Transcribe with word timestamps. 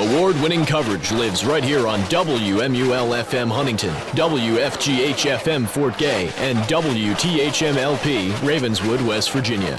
Award 0.00 0.34
winning 0.36 0.64
coverage 0.64 1.12
lives 1.12 1.44
right 1.44 1.62
here 1.62 1.86
on 1.86 2.00
WMUL 2.04 3.22
FM 3.22 3.50
Huntington, 3.50 3.92
WFGH 4.16 5.36
FM 5.36 5.68
Fort 5.68 5.98
Gay, 5.98 6.30
and 6.38 6.56
WTHMLP 6.60 8.42
Ravenswood, 8.42 9.02
West 9.02 9.30
Virginia. 9.32 9.76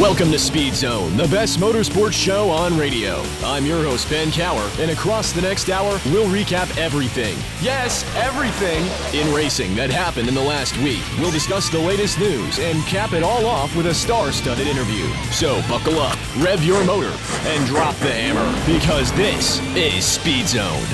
Welcome 0.00 0.30
to 0.30 0.38
Speed 0.38 0.74
Zone, 0.74 1.14
the 1.18 1.28
best 1.28 1.58
motorsports 1.58 2.14
show 2.14 2.48
on 2.48 2.74
radio. 2.78 3.22
I'm 3.44 3.66
your 3.66 3.82
host, 3.82 4.08
Ben 4.08 4.30
Cower, 4.30 4.70
and 4.78 4.90
across 4.90 5.32
the 5.32 5.42
next 5.42 5.68
hour, 5.68 6.00
we'll 6.06 6.26
recap 6.26 6.74
everything. 6.78 7.36
Yes, 7.60 8.02
everything 8.16 8.82
in 9.14 9.30
racing 9.34 9.74
that 9.76 9.90
happened 9.90 10.26
in 10.26 10.34
the 10.34 10.40
last 10.40 10.74
week. 10.78 11.02
We'll 11.18 11.30
discuss 11.30 11.68
the 11.68 11.80
latest 11.80 12.18
news 12.18 12.58
and 12.60 12.82
cap 12.84 13.12
it 13.12 13.22
all 13.22 13.44
off 13.44 13.76
with 13.76 13.88
a 13.88 13.94
star 13.94 14.32
studded 14.32 14.66
interview. 14.66 15.06
So 15.32 15.60
buckle 15.68 15.98
up, 15.98 16.18
rev 16.38 16.64
your 16.64 16.82
motor, 16.86 17.14
and 17.42 17.66
drop 17.66 17.94
the 17.96 18.10
hammer, 18.10 18.72
because 18.72 19.12
this 19.12 19.60
is 19.76 20.02
Speed 20.02 20.48
Zone. 20.48 20.86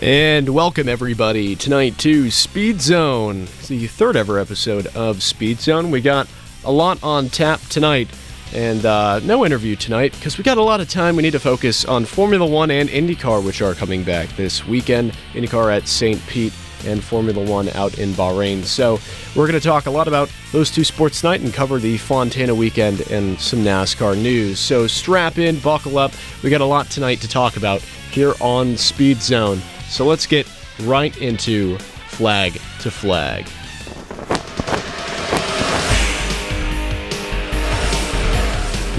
And 0.00 0.50
welcome 0.50 0.86
everybody 0.86 1.56
tonight 1.56 1.96
to 1.98 2.30
Speed 2.30 2.82
Zone. 2.82 3.46
The 3.68 3.86
third 3.86 4.16
ever 4.16 4.38
episode 4.38 4.88
of 4.88 5.22
Speed 5.22 5.58
Zone. 5.58 5.90
We 5.90 6.02
got 6.02 6.28
a 6.64 6.72
lot 6.72 7.02
on 7.02 7.28
tap 7.28 7.60
tonight, 7.68 8.08
and 8.54 8.84
uh, 8.84 9.20
no 9.20 9.44
interview 9.44 9.76
tonight 9.76 10.12
because 10.12 10.38
we 10.38 10.44
got 10.44 10.58
a 10.58 10.62
lot 10.62 10.80
of 10.80 10.88
time. 10.88 11.16
We 11.16 11.22
need 11.22 11.32
to 11.32 11.40
focus 11.40 11.84
on 11.84 12.04
Formula 12.04 12.46
One 12.46 12.70
and 12.70 12.88
IndyCar, 12.88 13.44
which 13.44 13.62
are 13.62 13.74
coming 13.74 14.04
back 14.04 14.28
this 14.36 14.66
weekend. 14.66 15.12
IndyCar 15.32 15.74
at 15.76 15.88
St. 15.88 16.24
Pete 16.26 16.52
and 16.86 17.02
Formula 17.02 17.44
One 17.44 17.68
out 17.70 17.98
in 17.98 18.10
Bahrain. 18.10 18.64
So 18.64 18.98
we're 19.34 19.46
going 19.46 19.60
to 19.60 19.66
talk 19.66 19.86
a 19.86 19.90
lot 19.90 20.08
about 20.08 20.30
those 20.52 20.70
two 20.70 20.84
sports 20.84 21.20
tonight 21.20 21.40
and 21.40 21.52
cover 21.52 21.78
the 21.78 21.96
Fontana 21.98 22.54
weekend 22.54 23.00
and 23.10 23.38
some 23.38 23.60
NASCAR 23.60 24.20
news. 24.20 24.58
So 24.58 24.86
strap 24.86 25.38
in, 25.38 25.58
buckle 25.60 25.98
up. 25.98 26.12
We 26.42 26.50
got 26.50 26.60
a 26.60 26.66
lot 26.66 26.90
tonight 26.90 27.20
to 27.20 27.28
talk 27.28 27.56
about 27.56 27.80
here 28.10 28.34
on 28.40 28.76
Speed 28.76 29.22
Zone. 29.22 29.60
So 29.88 30.04
let's 30.04 30.26
get 30.26 30.46
right 30.82 31.16
into 31.18 31.78
flag 32.08 32.54
to 32.80 32.90
flag. 32.90 33.46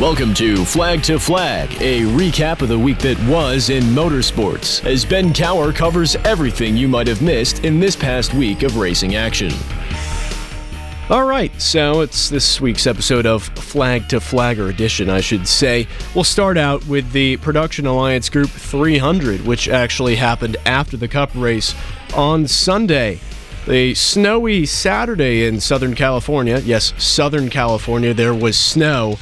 Welcome 0.03 0.33
to 0.33 0.65
Flag 0.65 1.01
to 1.03 1.17
Flag, 1.17 1.81
a 1.81 2.01
recap 2.01 2.61
of 2.61 2.67
the 2.67 2.77
week 2.77 2.99
that 2.99 3.17
was 3.25 3.69
in 3.69 3.83
motorsports, 3.83 4.85
as 4.85 5.05
Ben 5.05 5.33
Cower 5.33 5.71
covers 5.71 6.17
everything 6.17 6.75
you 6.75 6.89
might 6.89 7.07
have 7.07 7.21
missed 7.21 7.63
in 7.63 7.79
this 7.79 7.95
past 7.95 8.33
week 8.33 8.63
of 8.63 8.75
racing 8.75 9.15
action. 9.15 9.53
All 11.09 11.23
right, 11.23 11.53
so 11.59 12.01
it's 12.01 12.27
this 12.27 12.59
week's 12.59 12.85
episode 12.85 13.25
of 13.25 13.43
Flag 13.43 14.09
to 14.09 14.19
Flagger 14.19 14.67
edition, 14.67 15.09
I 15.09 15.21
should 15.21 15.47
say. 15.47 15.87
We'll 16.13 16.25
start 16.25 16.57
out 16.57 16.85
with 16.85 17.09
the 17.13 17.37
Production 17.37 17.85
Alliance 17.85 18.27
Group 18.27 18.49
300, 18.49 19.45
which 19.47 19.69
actually 19.69 20.17
happened 20.17 20.57
after 20.65 20.97
the 20.97 21.07
Cup 21.07 21.29
race 21.33 21.73
on 22.13 22.45
Sunday. 22.49 23.21
The 23.65 23.95
snowy 23.95 24.65
Saturday 24.65 25.45
in 25.45 25.61
Southern 25.61 25.95
California, 25.95 26.59
yes, 26.59 26.93
Southern 26.97 27.49
California, 27.49 28.13
there 28.13 28.35
was 28.35 28.59
snow 28.59 29.17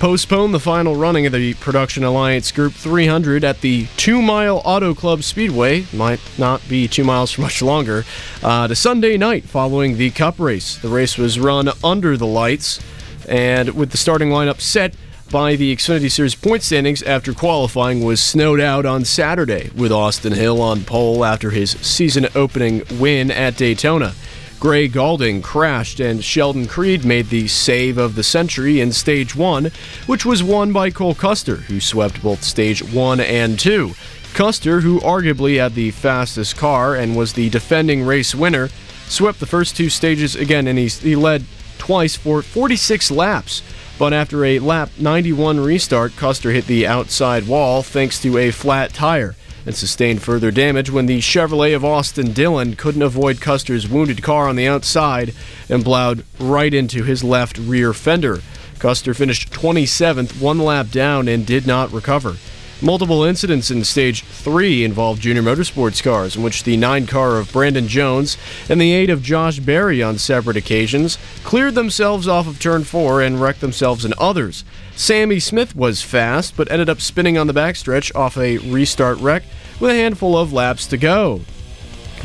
postponed 0.00 0.54
the 0.54 0.58
final 0.58 0.96
running 0.96 1.26
of 1.26 1.32
the 1.32 1.52
Production 1.54 2.04
Alliance 2.04 2.50
Group 2.52 2.72
300 2.72 3.44
at 3.44 3.60
the 3.60 3.86
Two 3.98 4.22
Mile 4.22 4.62
Auto 4.64 4.94
Club 4.94 5.22
Speedway, 5.22 5.84
might 5.92 6.20
not 6.38 6.66
be 6.70 6.88
two 6.88 7.04
miles 7.04 7.32
for 7.32 7.40
much 7.42 7.60
longer, 7.60 8.06
uh, 8.42 8.66
to 8.66 8.74
Sunday 8.74 9.18
night 9.18 9.44
following 9.44 9.98
the 9.98 10.10
Cup 10.10 10.40
race. 10.40 10.76
The 10.78 10.88
race 10.88 11.18
was 11.18 11.38
run 11.38 11.68
under 11.84 12.16
the 12.16 12.26
lights, 12.26 12.80
and 13.28 13.74
with 13.74 13.90
the 13.90 13.98
starting 13.98 14.30
lineup 14.30 14.62
set 14.62 14.94
by 15.30 15.54
the 15.54 15.76
Xfinity 15.76 16.10
Series 16.10 16.34
point 16.34 16.62
standings 16.62 17.02
after 17.02 17.34
qualifying 17.34 18.02
was 18.02 18.22
snowed 18.22 18.58
out 18.58 18.86
on 18.86 19.04
Saturday, 19.04 19.70
with 19.76 19.92
Austin 19.92 20.32
Hill 20.32 20.62
on 20.62 20.82
pole 20.82 21.26
after 21.26 21.50
his 21.50 21.72
season 21.72 22.26
opening 22.34 22.84
win 22.98 23.30
at 23.30 23.58
Daytona. 23.58 24.14
Gray 24.60 24.88
Gaulding 24.88 25.40
crashed, 25.40 26.00
and 26.00 26.22
Sheldon 26.22 26.66
Creed 26.66 27.02
made 27.02 27.30
the 27.30 27.48
save 27.48 27.96
of 27.96 28.14
the 28.14 28.22
century 28.22 28.78
in 28.78 28.92
Stage 28.92 29.34
1, 29.34 29.70
which 30.04 30.26
was 30.26 30.42
won 30.42 30.70
by 30.70 30.90
Cole 30.90 31.14
Custer, 31.14 31.56
who 31.56 31.80
swept 31.80 32.22
both 32.22 32.42
Stage 32.42 32.82
1 32.82 33.20
and 33.20 33.58
2. 33.58 33.92
Custer, 34.34 34.82
who 34.82 35.00
arguably 35.00 35.58
had 35.58 35.74
the 35.74 35.90
fastest 35.92 36.58
car 36.58 36.94
and 36.94 37.16
was 37.16 37.32
the 37.32 37.48
defending 37.48 38.02
race 38.02 38.34
winner, 38.34 38.68
swept 39.08 39.40
the 39.40 39.46
first 39.46 39.78
two 39.78 39.88
stages 39.88 40.36
again, 40.36 40.66
and 40.66 40.78
he, 40.78 40.88
he 40.88 41.16
led 41.16 41.46
twice 41.78 42.14
for 42.14 42.42
46 42.42 43.10
laps. 43.10 43.62
But 43.98 44.12
after 44.12 44.44
a 44.44 44.58
lap 44.58 44.90
91 44.98 45.58
restart, 45.60 46.16
Custer 46.16 46.50
hit 46.50 46.66
the 46.66 46.86
outside 46.86 47.48
wall 47.48 47.82
thanks 47.82 48.20
to 48.20 48.36
a 48.36 48.50
flat 48.50 48.92
tire 48.92 49.34
and 49.66 49.74
sustained 49.74 50.22
further 50.22 50.50
damage 50.50 50.90
when 50.90 51.06
the 51.06 51.18
Chevrolet 51.18 51.74
of 51.74 51.84
Austin 51.84 52.32
Dillon 52.32 52.76
couldn't 52.76 53.02
avoid 53.02 53.40
Custer's 53.40 53.88
wounded 53.88 54.22
car 54.22 54.48
on 54.48 54.56
the 54.56 54.66
outside 54.66 55.34
and 55.68 55.84
plowed 55.84 56.24
right 56.38 56.72
into 56.72 57.04
his 57.04 57.22
left 57.22 57.58
rear 57.58 57.92
fender. 57.92 58.40
Custer 58.78 59.12
finished 59.12 59.52
27th, 59.52 60.40
one 60.40 60.58
lap 60.58 60.90
down, 60.90 61.28
and 61.28 61.46
did 61.46 61.66
not 61.66 61.92
recover. 61.92 62.36
Multiple 62.82 63.24
incidents 63.24 63.70
in 63.70 63.84
Stage 63.84 64.22
3 64.22 64.84
involved 64.84 65.20
junior 65.20 65.42
motorsports 65.42 66.02
cars, 66.02 66.34
in 66.34 66.42
which 66.42 66.64
the 66.64 66.78
9 66.78 67.06
car 67.06 67.36
of 67.36 67.52
Brandon 67.52 67.86
Jones 67.86 68.38
and 68.70 68.80
the 68.80 68.94
8 68.94 69.10
of 69.10 69.22
Josh 69.22 69.58
Berry 69.58 70.02
on 70.02 70.16
separate 70.16 70.56
occasions 70.56 71.18
cleared 71.44 71.74
themselves 71.74 72.26
off 72.26 72.46
of 72.46 72.58
Turn 72.58 72.84
4 72.84 73.20
and 73.20 73.38
wrecked 73.38 73.60
themselves 73.60 74.06
in 74.06 74.14
others. 74.16 74.64
Sammy 75.00 75.40
Smith 75.40 75.74
was 75.74 76.02
fast, 76.02 76.58
but 76.58 76.70
ended 76.70 76.90
up 76.90 77.00
spinning 77.00 77.38
on 77.38 77.46
the 77.46 77.54
backstretch 77.54 78.14
off 78.14 78.36
a 78.36 78.58
restart 78.58 79.18
wreck 79.20 79.42
with 79.80 79.90
a 79.90 79.94
handful 79.94 80.36
of 80.36 80.52
laps 80.52 80.86
to 80.88 80.98
go. 80.98 81.40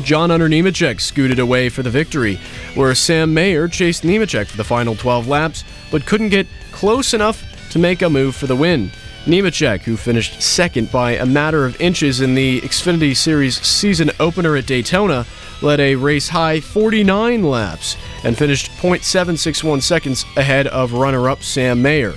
John 0.02 0.28
Hunter 0.28 0.46
Nemechek 0.46 1.00
scooted 1.00 1.38
away 1.38 1.70
for 1.70 1.82
the 1.82 1.88
victory, 1.88 2.38
where 2.74 2.94
Sam 2.94 3.32
Mayer 3.32 3.66
chased 3.66 4.02
Nemechek 4.02 4.48
for 4.48 4.58
the 4.58 4.62
final 4.62 4.94
12 4.94 5.26
laps, 5.26 5.64
but 5.90 6.04
couldn't 6.04 6.28
get 6.28 6.46
close 6.70 7.14
enough 7.14 7.42
to 7.70 7.78
make 7.78 8.02
a 8.02 8.10
move 8.10 8.36
for 8.36 8.46
the 8.46 8.54
win. 8.54 8.90
Nemechek, 9.24 9.80
who 9.80 9.96
finished 9.96 10.42
second 10.42 10.92
by 10.92 11.12
a 11.12 11.24
matter 11.24 11.64
of 11.64 11.80
inches 11.80 12.20
in 12.20 12.34
the 12.34 12.60
Xfinity 12.60 13.16
Series 13.16 13.58
season 13.66 14.10
opener 14.20 14.54
at 14.54 14.66
Daytona, 14.66 15.24
led 15.62 15.80
a 15.80 15.94
race 15.94 16.28
high 16.28 16.60
49 16.60 17.42
laps 17.42 17.96
and 18.22 18.36
finished 18.36 18.70
0.761 18.72 19.80
seconds 19.80 20.26
ahead 20.36 20.66
of 20.66 20.92
runner 20.92 21.30
up 21.30 21.42
Sam 21.42 21.80
Mayer. 21.80 22.16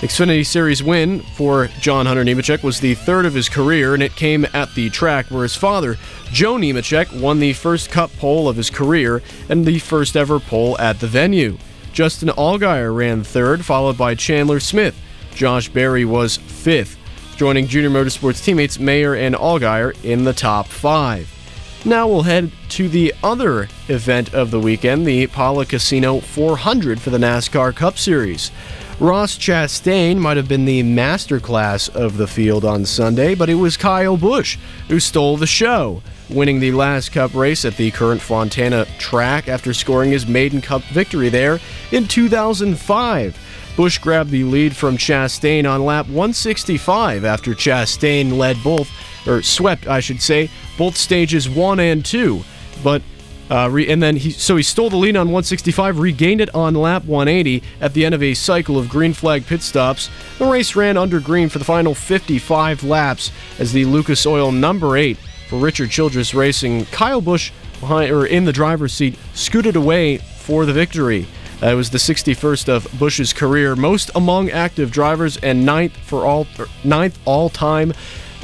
Xfinity 0.00 0.44
Series 0.44 0.82
win 0.82 1.20
for 1.20 1.68
John 1.80 2.04
Hunter 2.04 2.22
Nemechek 2.22 2.62
was 2.62 2.80
the 2.80 2.94
third 2.94 3.24
of 3.24 3.32
his 3.32 3.48
career, 3.48 3.94
and 3.94 4.02
it 4.02 4.14
came 4.14 4.46
at 4.52 4.74
the 4.74 4.90
track 4.90 5.30
where 5.30 5.42
his 5.42 5.56
father, 5.56 5.96
Joe 6.30 6.56
Nemechek, 6.56 7.18
won 7.18 7.40
the 7.40 7.54
first 7.54 7.90
Cup 7.90 8.12
pole 8.18 8.46
of 8.46 8.56
his 8.56 8.68
career 8.68 9.22
and 9.48 9.64
the 9.64 9.78
first 9.78 10.14
ever 10.14 10.38
pole 10.38 10.78
at 10.78 11.00
the 11.00 11.06
venue. 11.06 11.56
Justin 11.94 12.28
Allgaier 12.28 12.94
ran 12.94 13.24
third, 13.24 13.64
followed 13.64 13.96
by 13.96 14.14
Chandler 14.14 14.60
Smith. 14.60 14.94
Josh 15.34 15.70
Berry 15.70 16.04
was 16.04 16.36
fifth, 16.36 16.98
joining 17.38 17.66
Junior 17.66 17.88
Motorsports 17.88 18.44
teammates 18.44 18.78
Mayer 18.78 19.14
and 19.14 19.34
Allgaier 19.34 19.96
in 20.04 20.24
the 20.24 20.34
top 20.34 20.66
five. 20.66 21.32
Now 21.86 22.06
we'll 22.06 22.22
head 22.22 22.50
to 22.70 22.90
the 22.90 23.14
other 23.22 23.68
event 23.88 24.34
of 24.34 24.50
the 24.50 24.60
weekend, 24.60 25.06
the 25.06 25.26
Pala 25.28 25.64
Casino 25.64 26.20
400 26.20 27.00
for 27.00 27.08
the 27.08 27.18
NASCAR 27.18 27.74
Cup 27.74 27.96
Series. 27.96 28.50
Ross 28.98 29.36
Chastain 29.36 30.16
might 30.16 30.38
have 30.38 30.48
been 30.48 30.64
the 30.64 30.82
masterclass 30.82 31.94
of 31.94 32.16
the 32.16 32.26
field 32.26 32.64
on 32.64 32.86
Sunday, 32.86 33.34
but 33.34 33.50
it 33.50 33.54
was 33.56 33.76
Kyle 33.76 34.16
Busch 34.16 34.56
who 34.88 34.98
stole 35.00 35.36
the 35.36 35.46
show, 35.46 36.02
winning 36.30 36.60
the 36.60 36.72
last 36.72 37.12
Cup 37.12 37.34
race 37.34 37.66
at 37.66 37.76
the 37.76 37.90
current 37.90 38.22
Fontana 38.22 38.86
track 38.98 39.48
after 39.48 39.74
scoring 39.74 40.12
his 40.12 40.26
maiden 40.26 40.62
Cup 40.62 40.82
victory 40.84 41.28
there 41.28 41.60
in 41.92 42.08
2005. 42.08 43.74
Busch 43.76 43.98
grabbed 43.98 44.30
the 44.30 44.44
lead 44.44 44.74
from 44.74 44.96
Chastain 44.96 45.70
on 45.70 45.84
lap 45.84 46.06
165 46.06 47.26
after 47.26 47.52
Chastain 47.52 48.38
led 48.38 48.56
both, 48.64 48.88
or 49.28 49.42
swept, 49.42 49.86
I 49.86 50.00
should 50.00 50.22
say, 50.22 50.48
both 50.78 50.96
stages 50.96 51.50
one 51.50 51.80
and 51.80 52.02
two. 52.02 52.42
But 52.82 53.02
uh, 53.50 53.68
re- 53.70 53.88
and 53.88 54.02
then 54.02 54.16
he 54.16 54.30
so 54.30 54.56
he 54.56 54.62
stole 54.62 54.90
the 54.90 54.96
lead 54.96 55.16
on 55.16 55.28
165, 55.28 55.98
regained 55.98 56.40
it 56.40 56.54
on 56.54 56.74
lap 56.74 57.04
180 57.04 57.62
at 57.80 57.94
the 57.94 58.04
end 58.04 58.14
of 58.14 58.22
a 58.22 58.34
cycle 58.34 58.78
of 58.78 58.88
green 58.88 59.12
flag 59.12 59.46
pit 59.46 59.62
stops. 59.62 60.10
The 60.38 60.46
race 60.46 60.74
ran 60.74 60.96
under 60.96 61.20
green 61.20 61.48
for 61.48 61.58
the 61.58 61.64
final 61.64 61.94
55 61.94 62.82
laps 62.82 63.30
as 63.58 63.72
the 63.72 63.84
Lucas 63.84 64.26
Oil 64.26 64.50
number 64.50 64.96
eight 64.96 65.18
for 65.48 65.58
Richard 65.58 65.90
Childress 65.90 66.34
Racing. 66.34 66.86
Kyle 66.86 67.20
Busch 67.20 67.52
behind 67.80 68.10
or 68.10 68.26
in 68.26 68.44
the 68.44 68.52
driver's 68.52 68.92
seat 68.92 69.16
scooted 69.34 69.76
away 69.76 70.18
for 70.18 70.66
the 70.66 70.72
victory. 70.72 71.26
Uh, 71.62 71.68
it 71.68 71.74
was 71.74 71.88
the 71.88 71.98
61st 71.98 72.68
of 72.68 72.98
Busch's 72.98 73.32
career, 73.32 73.74
most 73.74 74.10
among 74.14 74.50
active 74.50 74.90
drivers, 74.90 75.38
and 75.38 75.64
ninth 75.64 75.96
for 75.96 76.26
all 76.26 76.46
ninth 76.84 77.18
all 77.24 77.48
time 77.48 77.94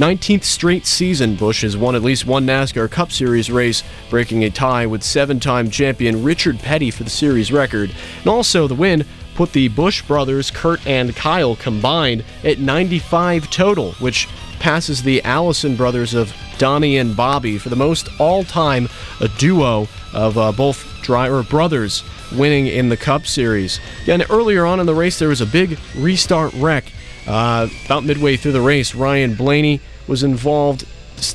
19th 0.02 0.43
straight 0.43 0.84
season, 0.84 1.37
Busch 1.37 1.62
has 1.62 1.76
won 1.76 1.94
at 1.94 2.02
least 2.02 2.26
one 2.26 2.44
NASCAR 2.44 2.90
Cup 2.90 3.12
Series 3.12 3.52
race, 3.52 3.84
breaking 4.10 4.43
a 4.43 4.50
tie 4.50 4.84
with 4.84 5.00
seven 5.00 5.38
time 5.38 5.70
champion 5.70 6.25
Richard 6.25 6.58
Petty 6.58 6.90
for 6.90 7.04
the 7.04 7.10
series 7.10 7.52
record. 7.52 7.94
And 8.19 8.26
also, 8.26 8.66
the 8.66 8.75
win 8.75 9.04
put 9.37 9.52
the 9.52 9.69
Busch 9.69 10.02
brothers, 10.02 10.50
Kurt 10.50 10.84
and 10.88 11.14
Kyle, 11.14 11.54
combined 11.54 12.25
at 12.43 12.58
95 12.58 13.49
total, 13.52 13.93
which 14.00 14.28
passes 14.58 15.04
the 15.04 15.22
Allison 15.22 15.76
brothers 15.76 16.14
of 16.14 16.34
Donnie 16.58 16.98
and 16.98 17.16
Bobby 17.16 17.56
for 17.56 17.69
the 17.69 17.76
most 17.76 18.08
all 18.19 18.43
time 18.43 18.88
a 19.20 19.28
duo 19.28 19.87
of 20.12 20.37
uh, 20.37 20.50
both 20.50 20.84
driver 21.02 21.44
brothers 21.44 22.02
winning 22.32 22.66
in 22.66 22.88
the 22.88 22.96
Cup 22.96 23.25
Series. 23.25 23.78
Again, 24.02 24.25
earlier 24.31 24.66
on 24.66 24.81
in 24.81 24.87
the 24.87 24.96
race, 24.96 25.20
there 25.20 25.28
was 25.28 25.40
a 25.40 25.46
big 25.46 25.78
restart 25.94 26.52
wreck. 26.55 26.90
Uh, 27.25 27.69
about 27.84 28.02
midway 28.02 28.37
through 28.37 28.50
the 28.50 28.60
race, 28.60 28.96
Ryan 28.96 29.37
Blaney 29.37 29.81
was 30.06 30.22
involved. 30.22 30.87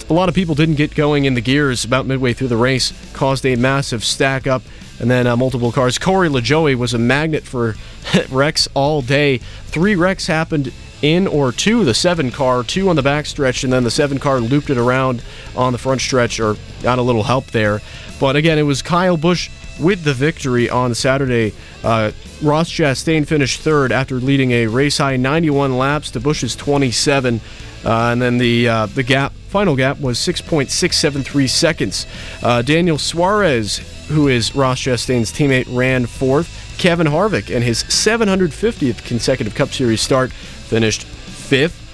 A 0.09 0.13
lot 0.13 0.27
of 0.27 0.35
people 0.35 0.55
didn't 0.55 0.75
get 0.75 0.95
going 0.95 1.25
in 1.25 1.33
the 1.33 1.41
gears 1.41 1.85
about 1.85 2.05
midway 2.05 2.33
through 2.33 2.49
the 2.49 2.57
race, 2.57 2.93
caused 3.13 3.45
a 3.45 3.55
massive 3.55 4.03
stack 4.03 4.45
up, 4.47 4.61
and 4.99 5.09
then 5.09 5.27
uh, 5.27 5.35
multiple 5.35 5.71
cars. 5.71 5.97
Corey 5.97 6.29
LaJoie 6.29 6.75
was 6.75 6.93
a 6.93 6.97
magnet 6.97 7.43
for 7.43 7.75
wrecks 8.29 8.67
all 8.73 9.01
day. 9.01 9.37
Three 9.67 9.95
wrecks 9.95 10.27
happened 10.27 10.73
in 11.01 11.27
or 11.27 11.51
to 11.51 11.85
the 11.85 11.93
seven 11.93 12.31
car, 12.31 12.63
two 12.63 12.89
on 12.89 12.95
the 12.95 13.03
back 13.03 13.25
stretch, 13.25 13.63
and 13.63 13.71
then 13.71 13.83
the 13.83 13.91
seven 13.91 14.17
car 14.17 14.39
looped 14.39 14.69
it 14.69 14.77
around 14.77 15.23
on 15.55 15.71
the 15.71 15.77
front 15.77 16.01
stretch 16.01 16.39
or 16.39 16.55
got 16.81 16.97
a 16.97 17.03
little 17.03 17.23
help 17.23 17.47
there. 17.47 17.81
But 18.19 18.35
again, 18.35 18.57
it 18.57 18.63
was 18.63 18.81
Kyle 18.81 19.17
Busch 19.17 19.49
with 19.79 20.03
the 20.03 20.13
victory 20.13 20.69
on 20.69 20.95
Saturday. 20.95 21.53
Uh, 21.83 22.11
Ross 22.41 22.69
Chastain 22.69 23.27
finished 23.27 23.61
third 23.61 23.91
after 23.91 24.15
leading 24.15 24.51
a 24.51 24.67
race 24.67 24.97
high 24.97 25.17
91 25.17 25.77
laps 25.77 26.11
to 26.11 26.19
Busch's 26.19 26.55
27. 26.55 27.41
Uh, 27.87 28.09
and 28.11 28.21
then 28.21 28.37
the 28.37 28.67
uh, 28.67 28.85
the 28.87 29.01
gap, 29.01 29.31
final 29.47 29.73
gap, 29.73 29.97
was 30.01 30.19
6.673 30.19 31.49
seconds. 31.49 32.05
Uh, 32.43 32.61
Daniel 32.61 32.97
Suarez, 32.97 33.77
who 34.09 34.27
is 34.27 34.53
Ross 34.53 34.81
Chastain's 34.81 35.31
teammate, 35.31 35.73
ran 35.73 36.05
fourth. 36.05 36.65
Kevin 36.77 37.07
Harvick, 37.07 37.49
in 37.49 37.61
his 37.63 37.83
750th 37.85 39.03
consecutive 39.05 39.55
Cup 39.55 39.69
Series 39.69 40.01
start, 40.01 40.33
finished 40.33 41.05
fifth. 41.05 41.85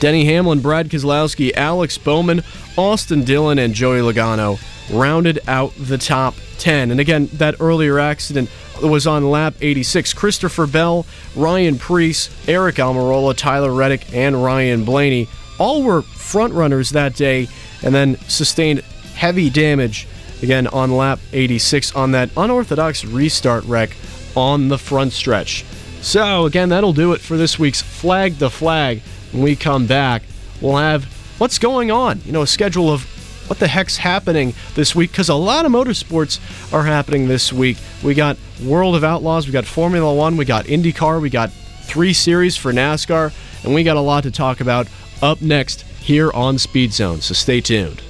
Denny 0.00 0.24
Hamlin, 0.24 0.60
Brad 0.60 0.88
Keselowski, 0.88 1.52
Alex 1.54 1.98
Bowman, 1.98 2.42
Austin 2.78 3.24
Dillon, 3.24 3.58
and 3.58 3.74
Joey 3.74 3.98
Logano 3.98 4.58
rounded 4.90 5.40
out 5.48 5.72
the 5.76 5.98
top 5.98 6.34
10. 6.58 6.90
And 6.90 7.00
again, 7.00 7.26
that 7.34 7.56
earlier 7.60 7.98
accident 7.98 8.48
was 8.88 9.06
on 9.06 9.30
lap 9.30 9.54
86. 9.60 10.12
Christopher 10.14 10.66
Bell, 10.66 11.06
Ryan 11.36 11.78
Preece, 11.78 12.30
Eric 12.48 12.76
Almirola, 12.76 13.36
Tyler 13.36 13.72
Reddick, 13.72 14.12
and 14.14 14.42
Ryan 14.42 14.84
Blaney 14.84 15.28
all 15.58 15.82
were 15.82 16.02
front 16.02 16.52
runners 16.54 16.90
that 16.90 17.14
day 17.14 17.48
and 17.82 17.94
then 17.94 18.16
sustained 18.28 18.80
heavy 19.14 19.50
damage 19.50 20.08
again 20.42 20.66
on 20.68 20.90
lap 20.90 21.20
86 21.32 21.94
on 21.94 22.12
that 22.12 22.30
unorthodox 22.36 23.04
restart 23.04 23.64
wreck 23.64 23.96
on 24.34 24.68
the 24.68 24.78
front 24.78 25.12
stretch. 25.12 25.64
So, 26.00 26.46
again, 26.46 26.70
that'll 26.70 26.92
do 26.92 27.12
it 27.12 27.20
for 27.20 27.36
this 27.36 27.58
week's 27.58 27.80
Flag 27.80 28.38
the 28.38 28.50
Flag. 28.50 29.02
When 29.30 29.42
we 29.42 29.54
come 29.54 29.86
back, 29.86 30.22
we'll 30.60 30.78
have 30.78 31.04
what's 31.38 31.58
going 31.58 31.90
on, 31.90 32.20
you 32.24 32.32
know, 32.32 32.42
a 32.42 32.46
schedule 32.46 32.90
of 32.90 33.06
what 33.52 33.58
the 33.58 33.68
heck's 33.68 33.98
happening 33.98 34.54
this 34.76 34.94
week 34.94 35.10
because 35.10 35.28
a 35.28 35.34
lot 35.34 35.66
of 35.66 35.72
motorsports 35.72 36.40
are 36.72 36.84
happening 36.84 37.28
this 37.28 37.52
week. 37.52 37.76
We 38.02 38.14
got 38.14 38.38
World 38.64 38.96
of 38.96 39.04
Outlaws, 39.04 39.46
we 39.46 39.52
got 39.52 39.66
Formula 39.66 40.14
One, 40.14 40.38
we 40.38 40.46
got 40.46 40.64
IndyCar, 40.64 41.20
we 41.20 41.28
got 41.28 41.52
three 41.52 42.14
series 42.14 42.56
for 42.56 42.72
NASCAR, 42.72 43.30
and 43.62 43.74
we 43.74 43.82
got 43.82 43.98
a 43.98 44.00
lot 44.00 44.22
to 44.22 44.30
talk 44.30 44.62
about 44.62 44.88
up 45.20 45.42
next 45.42 45.82
here 45.82 46.32
on 46.32 46.56
Speed 46.56 46.94
Zone. 46.94 47.20
So 47.20 47.34
stay 47.34 47.60
tuned. 47.60 48.00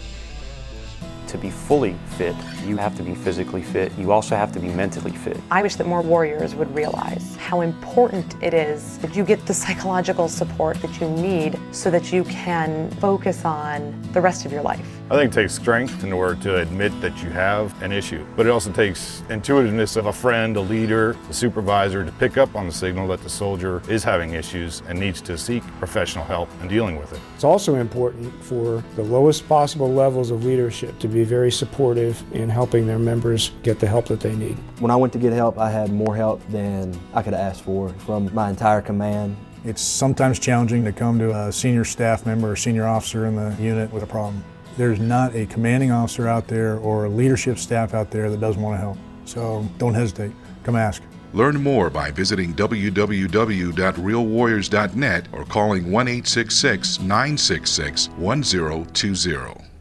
To 1.26 1.38
be 1.38 1.50
fully 1.50 1.96
fit, 2.16 2.36
you 2.64 2.76
have 2.76 2.96
to 2.98 3.02
be 3.02 3.16
physically 3.16 3.62
fit. 3.62 3.90
You 3.98 4.12
also 4.12 4.36
have 4.36 4.52
to 4.52 4.60
be 4.60 4.68
mentally 4.68 5.10
fit. 5.10 5.40
I 5.50 5.60
wish 5.62 5.74
that 5.74 5.88
more 5.88 6.02
warriors 6.02 6.54
would 6.54 6.72
realize 6.72 7.34
how 7.34 7.62
important 7.62 8.40
it 8.40 8.54
is 8.54 8.98
that 8.98 9.16
you 9.16 9.24
get 9.24 9.44
the 9.46 9.54
psychological 9.54 10.28
support 10.28 10.80
that 10.82 11.00
you 11.00 11.08
need 11.10 11.58
so 11.72 11.90
that 11.90 12.12
you 12.12 12.22
can 12.24 12.92
focus 13.00 13.44
on 13.44 14.00
the 14.12 14.20
rest 14.20 14.46
of 14.46 14.52
your 14.52 14.62
life. 14.62 15.01
I 15.12 15.17
think 15.17 15.31
it 15.31 15.35
takes 15.35 15.55
strength 15.55 16.05
in 16.05 16.11
order 16.11 16.41
to 16.44 16.56
admit 16.61 16.99
that 17.03 17.23
you 17.23 17.29
have 17.29 17.82
an 17.82 17.93
issue, 17.93 18.25
but 18.35 18.47
it 18.47 18.49
also 18.49 18.73
takes 18.73 19.23
intuitiveness 19.29 19.97
of 19.97 20.06
a 20.06 20.12
friend, 20.12 20.56
a 20.56 20.61
leader, 20.62 21.19
a 21.29 21.35
supervisor 21.35 22.03
to 22.03 22.11
pick 22.12 22.38
up 22.38 22.56
on 22.56 22.67
the 22.67 22.73
signal 22.73 23.06
that 23.09 23.23
the 23.23 23.29
soldier 23.29 23.82
is 23.91 24.03
having 24.03 24.32
issues 24.32 24.82
and 24.88 24.99
needs 24.99 25.20
to 25.20 25.37
seek 25.37 25.62
professional 25.79 26.25
help 26.25 26.49
in 26.62 26.69
dealing 26.69 26.97
with 26.97 27.12
it. 27.12 27.20
It's 27.35 27.44
also 27.44 27.75
important 27.75 28.32
for 28.43 28.82
the 28.97 29.03
lowest 29.03 29.47
possible 29.47 29.93
levels 29.93 30.31
of 30.31 30.47
leadership 30.47 30.99
to 31.00 31.09
be 31.09 31.25
very 31.25 31.53
supportive 31.53 32.25
in 32.32 32.49
helping 32.49 32.87
their 32.87 32.99
members 32.99 33.50
get 33.62 33.81
the 33.81 33.87
help 33.87 34.06
that 34.06 34.20
they 34.20 34.35
need. 34.35 34.56
When 34.79 34.91
I 34.91 34.97
went 34.97 35.12
to 35.12 35.19
get 35.19 35.35
help, 35.35 35.59
I 35.59 35.70
had 35.70 35.93
more 35.93 36.17
help 36.17 36.41
than 36.49 36.99
I 37.12 37.23
could 37.23 37.35
have 37.35 37.43
asked 37.43 37.64
for 37.64 37.91
from 38.06 38.35
my 38.35 38.49
entire 38.49 38.81
command. 38.81 39.37
It's 39.67 39.82
sometimes 39.82 40.38
challenging 40.38 40.85
to 40.85 40.93
come 40.93 41.19
to 41.19 41.37
a 41.37 41.53
senior 41.53 41.85
staff 41.85 42.25
member 42.25 42.50
or 42.50 42.56
senior 42.56 42.87
officer 42.87 43.26
in 43.26 43.37
the 43.37 43.55
unit 43.62 43.93
with 43.93 44.05
a 44.05 44.06
problem. 44.06 44.43
There's 44.76 44.98
not 44.98 45.34
a 45.34 45.46
commanding 45.46 45.90
officer 45.90 46.28
out 46.28 46.48
there 46.48 46.76
or 46.78 47.04
a 47.04 47.08
leadership 47.08 47.58
staff 47.58 47.94
out 47.94 48.10
there 48.10 48.30
that 48.30 48.40
doesn't 48.40 48.62
want 48.62 48.74
to 48.74 48.80
help. 48.80 48.98
So 49.24 49.66
don't 49.78 49.94
hesitate. 49.94 50.32
Come 50.64 50.76
ask. 50.76 51.02
Learn 51.32 51.62
more 51.62 51.88
by 51.90 52.10
visiting 52.10 52.52
www.realwarriors.net 52.54 55.28
or 55.32 55.44
calling 55.44 55.90
1 55.90 56.06
966 56.06 56.98
1020. 58.08 59.71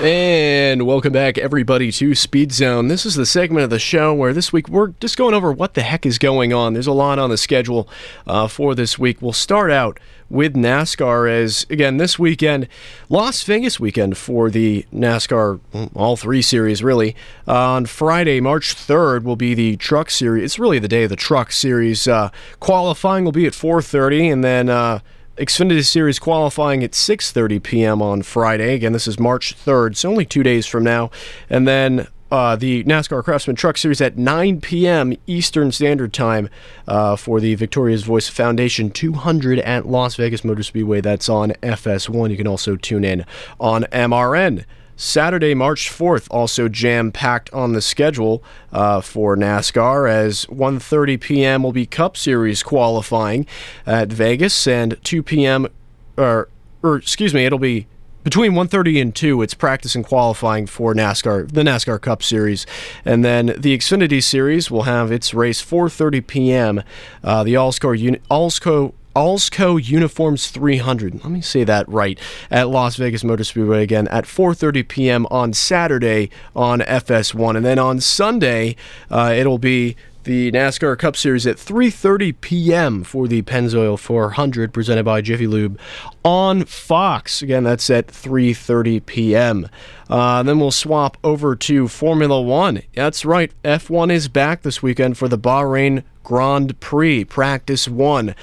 And 0.00 0.86
welcome 0.86 1.12
back, 1.12 1.38
everybody, 1.38 1.90
to 1.90 2.14
Speed 2.14 2.52
Zone. 2.52 2.86
This 2.86 3.04
is 3.04 3.16
the 3.16 3.26
segment 3.26 3.64
of 3.64 3.70
the 3.70 3.80
show 3.80 4.14
where 4.14 4.32
this 4.32 4.52
week 4.52 4.68
we're 4.68 4.92
just 5.00 5.16
going 5.16 5.34
over 5.34 5.50
what 5.50 5.74
the 5.74 5.82
heck 5.82 6.06
is 6.06 6.18
going 6.18 6.52
on. 6.52 6.72
There's 6.72 6.86
a 6.86 6.92
lot 6.92 7.18
on 7.18 7.30
the 7.30 7.36
schedule 7.36 7.88
uh, 8.24 8.46
for 8.46 8.76
this 8.76 8.96
week. 8.96 9.20
We'll 9.20 9.32
start 9.32 9.72
out 9.72 9.98
with 10.30 10.54
NASCAR 10.54 11.28
as, 11.28 11.66
again, 11.68 11.96
this 11.96 12.16
weekend, 12.16 12.68
Las 13.08 13.42
Vegas 13.42 13.80
weekend 13.80 14.16
for 14.16 14.50
the 14.50 14.86
NASCAR, 14.94 15.58
all 15.96 16.16
three 16.16 16.42
series, 16.42 16.80
really. 16.80 17.16
Uh, 17.48 17.72
on 17.72 17.86
Friday, 17.86 18.40
March 18.40 18.76
3rd, 18.76 19.24
will 19.24 19.34
be 19.34 19.52
the 19.52 19.76
Truck 19.78 20.10
Series. 20.10 20.44
It's 20.44 20.60
really 20.60 20.78
the 20.78 20.86
day 20.86 21.02
of 21.02 21.10
the 21.10 21.16
Truck 21.16 21.50
Series. 21.50 22.06
Uh, 22.06 22.30
qualifying 22.60 23.24
will 23.24 23.32
be 23.32 23.46
at 23.46 23.52
4.30, 23.52 24.32
and 24.32 24.44
then 24.44 24.68
uh, 24.68 25.00
Xfinity 25.38 25.84
Series 25.84 26.18
qualifying 26.18 26.82
at 26.82 26.92
6:30 26.92 27.62
p.m. 27.62 28.02
on 28.02 28.22
Friday. 28.22 28.74
Again, 28.74 28.92
this 28.92 29.06
is 29.06 29.18
March 29.18 29.54
3rd, 29.56 29.96
so 29.96 30.10
only 30.10 30.26
two 30.26 30.42
days 30.42 30.66
from 30.66 30.84
now. 30.84 31.10
And 31.48 31.66
then 31.66 32.08
uh, 32.30 32.56
the 32.56 32.84
NASCAR 32.84 33.24
Craftsman 33.24 33.56
Truck 33.56 33.78
Series 33.78 34.00
at 34.00 34.18
9 34.18 34.60
p.m. 34.60 35.14
Eastern 35.26 35.72
Standard 35.72 36.12
Time 36.12 36.48
uh, 36.86 37.16
for 37.16 37.40
the 37.40 37.54
Victoria's 37.54 38.02
Voice 38.02 38.28
Foundation 38.28 38.90
200 38.90 39.60
at 39.60 39.86
Las 39.86 40.16
Vegas 40.16 40.44
Motor 40.44 40.62
Speedway. 40.62 41.00
That's 41.00 41.28
on 41.28 41.50
FS1. 41.62 42.30
You 42.30 42.36
can 42.36 42.46
also 42.46 42.76
tune 42.76 43.04
in 43.04 43.24
on 43.58 43.84
MRN. 43.84 44.64
Saturday, 45.00 45.54
March 45.54 45.88
4th, 45.88 46.26
also 46.28 46.68
jam-packed 46.68 47.50
on 47.54 47.72
the 47.72 47.80
schedule 47.80 48.42
uh, 48.72 49.00
for 49.00 49.36
NASCAR 49.36 50.10
as 50.10 50.44
1:30 50.46 51.20
p.m. 51.20 51.62
will 51.62 51.72
be 51.72 51.86
Cup 51.86 52.16
Series 52.16 52.64
qualifying 52.64 53.46
at 53.86 54.12
Vegas, 54.12 54.66
and 54.66 54.98
2 55.04 55.22
p.m. 55.22 55.68
or, 56.16 56.48
or 56.82 56.96
excuse 56.96 57.32
me, 57.32 57.46
it'll 57.46 57.60
be 57.60 57.86
between 58.24 58.52
1:30 58.52 59.00
and 59.00 59.14
2 59.14 59.40
it's 59.40 59.54
practice 59.54 59.94
and 59.94 60.04
qualifying 60.04 60.66
for 60.66 60.92
NASCAR 60.92 61.50
the 61.50 61.62
NASCAR 61.62 62.00
Cup 62.00 62.22
Series 62.22 62.66
and 63.04 63.24
then 63.24 63.46
the 63.56 63.78
Xfinity 63.78 64.20
Series 64.20 64.68
will 64.68 64.82
have 64.82 65.12
its 65.12 65.32
race 65.32 65.62
4:30 65.64 66.26
p.m. 66.26 66.82
Uh, 67.22 67.44
the 67.44 67.54
Alsco 67.54 67.96
Uni- 67.96 68.20
Alsco 68.30 68.92
Alsco 69.18 69.84
Uniforms 69.84 70.48
300. 70.48 71.24
Let 71.24 71.32
me 71.32 71.40
say 71.40 71.64
that 71.64 71.88
right. 71.88 72.20
At 72.52 72.68
Las 72.68 72.94
Vegas 72.94 73.24
Motor 73.24 73.42
Speedway 73.42 73.82
again 73.82 74.06
at 74.08 74.26
4:30 74.26 74.86
p.m. 74.86 75.26
on 75.28 75.52
Saturday 75.52 76.30
on 76.54 76.78
FS1, 76.82 77.56
and 77.56 77.66
then 77.66 77.80
on 77.80 77.98
Sunday 77.98 78.76
uh, 79.10 79.34
it'll 79.36 79.58
be 79.58 79.96
the 80.22 80.52
NASCAR 80.52 80.96
Cup 80.96 81.16
Series 81.16 81.48
at 81.48 81.56
3:30 81.56 82.40
p.m. 82.40 83.02
for 83.02 83.26
the 83.26 83.42
Pennzoil 83.42 83.98
400 83.98 84.72
presented 84.72 85.04
by 85.04 85.20
Jiffy 85.20 85.48
Lube 85.48 85.80
on 86.24 86.64
Fox. 86.64 87.42
Again, 87.42 87.64
that's 87.64 87.90
at 87.90 88.06
3:30 88.06 89.04
p.m. 89.04 89.68
Uh, 90.08 90.44
then 90.44 90.60
we'll 90.60 90.70
swap 90.70 91.16
over 91.24 91.56
to 91.56 91.88
Formula 91.88 92.40
One. 92.40 92.82
That's 92.94 93.24
right, 93.24 93.50
F1 93.64 94.12
is 94.12 94.28
back 94.28 94.62
this 94.62 94.80
weekend 94.80 95.18
for 95.18 95.26
the 95.26 95.38
Bahrain 95.38 96.04
Grand 96.22 96.78
Prix 96.78 97.24
Practice 97.24 97.88
One 97.88 98.36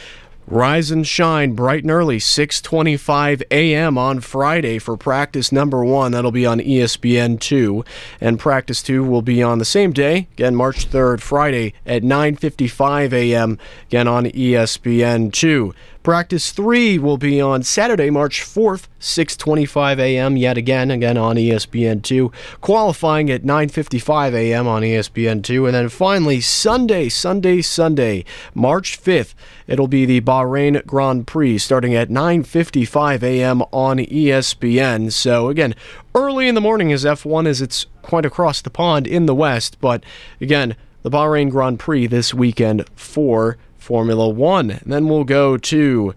Rise 0.47 0.91
and 0.91 1.07
shine 1.07 1.53
bright 1.53 1.81
and 1.81 1.89
early, 1.89 2.19
6:25 2.19 3.41
a.m. 3.49 3.97
on 3.97 4.19
Friday 4.19 4.77
for 4.77 4.95
practice 4.95 5.51
number 5.51 5.83
1. 5.83 6.11
That'll 6.11 6.31
be 6.31 6.45
on 6.45 6.61
E 6.61 6.77
ESPN 6.77 7.39
2, 7.39 7.83
and 8.21 8.39
practice 8.39 8.83
2 8.83 9.03
will 9.03 9.23
be 9.23 9.41
on 9.41 9.57
the 9.57 9.65
same 9.65 9.91
day, 9.91 10.27
again 10.33 10.55
March 10.55 10.87
3rd, 10.87 11.19
Friday 11.21 11.73
at 11.83 12.03
9:55 12.03 13.11
a.m. 13.11 13.57
again 13.87 14.07
on 14.07 14.27
E 14.27 14.51
ESPN 14.51 15.33
2. 15.33 15.73
Practice 16.05 16.51
3 16.51 16.99
will 16.99 17.17
be 17.17 17.41
on 17.41 17.63
Saturday, 17.63 18.11
March 18.11 18.43
4th, 18.43 18.87
6:25 18.99 19.97
a.m. 19.97 20.37
yet 20.37 20.55
again 20.55 20.91
again 20.91 21.17
on 21.17 21.35
E 21.35 21.49
ESPN2. 21.49 22.31
Qualifying 22.61 23.31
at 23.31 23.41
9:55 23.41 24.35
a.m. 24.35 24.67
on 24.67 24.83
E 24.83 24.91
ESPN2 24.91 25.65
and 25.65 25.73
then 25.73 25.89
finally 25.89 26.41
Sunday, 26.41 27.09
Sunday, 27.09 27.59
Sunday, 27.63 28.23
March 28.53 29.01
5th, 29.01 29.33
it'll 29.65 29.87
be 29.87 30.05
the 30.05 30.21
Bahrain 30.21 30.85
Grand 30.85 31.25
Prix 31.25 31.57
starting 31.57 31.95
at 31.95 32.09
9:55 32.09 33.23
a.m. 33.23 33.63
on 33.71 33.97
ESPN. 33.97 35.11
So 35.11 35.49
again, 35.49 35.73
early 36.13 36.47
in 36.47 36.53
the 36.53 36.61
morning 36.61 36.91
is 36.91 37.03
F1 37.03 37.47
as 37.47 37.63
it's 37.63 37.87
quite 38.03 38.27
across 38.27 38.61
the 38.61 38.69
pond 38.69 39.07
in 39.07 39.25
the 39.25 39.33
west, 39.33 39.77
but 39.81 40.03
again, 40.39 40.75
the 41.01 41.09
Bahrain 41.09 41.49
Grand 41.49 41.79
Prix 41.79 42.05
this 42.05 42.31
weekend 42.31 42.87
for 42.95 43.57
Formula 43.85 44.27
One. 44.27 44.71
And 44.71 44.91
then 44.91 45.07
we'll 45.07 45.25
go 45.25 45.57
to 45.57 46.15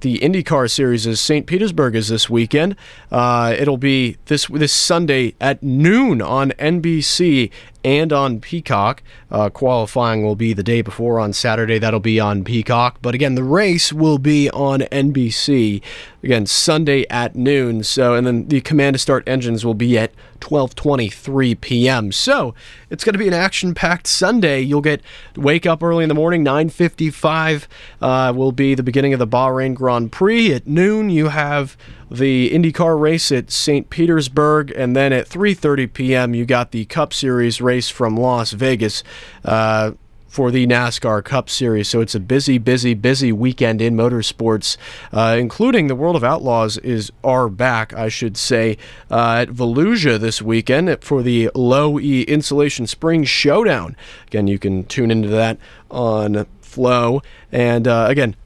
the 0.00 0.18
IndyCar 0.18 0.70
Series 0.70 1.06
as 1.06 1.18
St. 1.18 1.46
Petersburg 1.46 1.94
is 1.96 2.08
this 2.08 2.28
weekend. 2.28 2.76
Uh, 3.10 3.54
it'll 3.58 3.78
be 3.78 4.18
this 4.26 4.46
this 4.48 4.72
Sunday 4.72 5.34
at 5.40 5.62
noon 5.62 6.20
on 6.20 6.50
NBC 6.52 7.50
and 7.84 8.12
on 8.12 8.40
Peacock. 8.40 9.02
Uh, 9.30 9.48
qualifying 9.48 10.22
will 10.22 10.36
be 10.36 10.52
the 10.52 10.62
day 10.62 10.82
before 10.82 11.20
on 11.20 11.32
Saturday. 11.32 11.78
That'll 11.78 12.00
be 12.00 12.20
on 12.20 12.44
Peacock. 12.44 12.98
But 13.00 13.14
again, 13.14 13.34
the 13.34 13.44
race 13.44 13.92
will 13.92 14.18
be 14.18 14.50
on 14.50 14.80
NBC 14.80 15.82
again 16.22 16.46
Sunday 16.46 17.06
at 17.08 17.34
noon. 17.34 17.82
So 17.82 18.14
and 18.14 18.26
then 18.26 18.48
the 18.48 18.60
command 18.60 18.94
to 18.94 18.98
start 18.98 19.26
engines 19.26 19.64
will 19.64 19.74
be 19.74 19.98
at 19.98 20.12
12:23 20.40 21.60
p.m. 21.60 22.12
So 22.12 22.54
it's 22.88 23.04
going 23.04 23.12
to 23.12 23.18
be 23.18 23.28
an 23.28 23.34
action-packed 23.34 24.06
Sunday. 24.06 24.60
You'll 24.60 24.80
get 24.80 25.02
wake 25.36 25.66
up 25.66 25.82
early 25.82 26.02
in 26.02 26.08
the 26.08 26.14
morning. 26.14 26.44
9:55 26.44 27.66
uh, 28.00 28.32
will 28.34 28.52
be 28.52 28.74
the 28.74 28.82
beginning 28.82 29.12
of 29.12 29.18
the 29.18 29.26
Bahrain 29.26 29.74
Grand 29.74 30.12
Prix. 30.12 30.52
At 30.52 30.66
noon, 30.66 31.10
you 31.10 31.28
have 31.28 31.76
the 32.10 32.50
IndyCar 32.50 33.00
race 33.00 33.30
at 33.30 33.50
St. 33.50 33.88
Petersburg, 33.88 34.72
and 34.76 34.96
then 34.96 35.12
at 35.12 35.28
3:30 35.28 35.92
p.m. 35.92 36.34
you 36.34 36.44
got 36.44 36.72
the 36.72 36.84
Cup 36.86 37.12
Series 37.12 37.60
race 37.60 37.88
from 37.88 38.16
Las 38.16 38.52
Vegas. 38.52 39.02
Uh, 39.44 39.92
for 40.30 40.52
the 40.52 40.64
NASCAR 40.64 41.24
Cup 41.24 41.50
Series. 41.50 41.88
So 41.88 42.00
it's 42.00 42.14
a 42.14 42.20
busy, 42.20 42.56
busy, 42.56 42.94
busy 42.94 43.32
weekend 43.32 43.82
in 43.82 43.96
motorsports, 43.96 44.76
uh, 45.12 45.36
including 45.36 45.88
the 45.88 45.96
World 45.96 46.14
of 46.14 46.22
Outlaws 46.22 46.78
is 46.78 47.10
are 47.24 47.48
back, 47.48 47.92
I 47.92 48.08
should 48.08 48.36
say, 48.36 48.78
uh, 49.10 49.40
at 49.40 49.48
Volusia 49.48 50.20
this 50.20 50.40
weekend 50.40 51.02
for 51.02 51.22
the 51.22 51.50
Low 51.52 51.98
E 51.98 52.22
Insulation 52.22 52.86
Spring 52.86 53.24
Showdown. 53.24 53.96
Again, 54.28 54.46
you 54.46 54.60
can 54.60 54.84
tune 54.84 55.10
into 55.10 55.28
that 55.28 55.58
on 55.90 56.46
Flow. 56.60 57.20
And 57.50 57.88
uh, 57.88 58.06
again, 58.08 58.36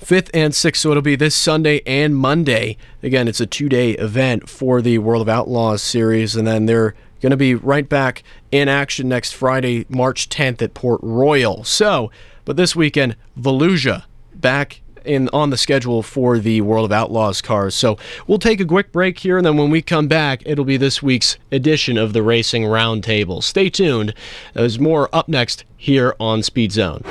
fifth 0.00 0.30
and 0.34 0.54
sixth. 0.54 0.82
So 0.82 0.90
it'll 0.90 1.02
be 1.02 1.16
this 1.16 1.34
Sunday 1.34 1.82
and 1.86 2.16
Monday. 2.16 2.76
Again, 3.02 3.28
it's 3.28 3.40
a 3.40 3.46
two 3.46 3.68
day 3.68 3.92
event 3.92 4.48
for 4.48 4.82
the 4.82 4.98
World 4.98 5.22
of 5.22 5.28
Outlaws 5.28 5.82
series, 5.82 6.36
and 6.36 6.46
then 6.46 6.66
they're 6.66 6.94
going 7.20 7.30
to 7.30 7.36
be 7.36 7.54
right 7.54 7.88
back 7.88 8.22
in 8.50 8.68
action 8.68 9.08
next 9.08 9.32
Friday, 9.32 9.86
March 9.88 10.28
10th 10.28 10.60
at 10.60 10.74
Port 10.74 11.00
Royal. 11.02 11.64
So, 11.64 12.10
but 12.44 12.56
this 12.56 12.74
weekend, 12.74 13.16
Volusia 13.38 14.04
back 14.34 14.80
in 15.04 15.28
on 15.32 15.50
the 15.50 15.56
schedule 15.56 16.02
for 16.02 16.38
the 16.38 16.60
World 16.60 16.84
of 16.84 16.92
Outlaws 16.92 17.42
cars. 17.42 17.74
So 17.74 17.98
we'll 18.26 18.38
take 18.38 18.60
a 18.60 18.64
quick 18.64 18.92
break 18.92 19.18
here, 19.18 19.36
and 19.36 19.46
then 19.46 19.56
when 19.56 19.70
we 19.70 19.82
come 19.82 20.08
back, 20.08 20.42
it'll 20.44 20.64
be 20.64 20.76
this 20.76 21.02
week's 21.02 21.38
edition 21.50 21.96
of 21.96 22.12
the 22.12 22.22
Racing 22.22 22.64
Roundtable. 22.64 23.42
Stay 23.42 23.70
tuned. 23.70 24.14
There's 24.54 24.78
more 24.78 25.08
up 25.12 25.28
next 25.28 25.64
here 25.76 26.14
on 26.20 26.42
Speed 26.42 26.72
Zone. 26.72 27.02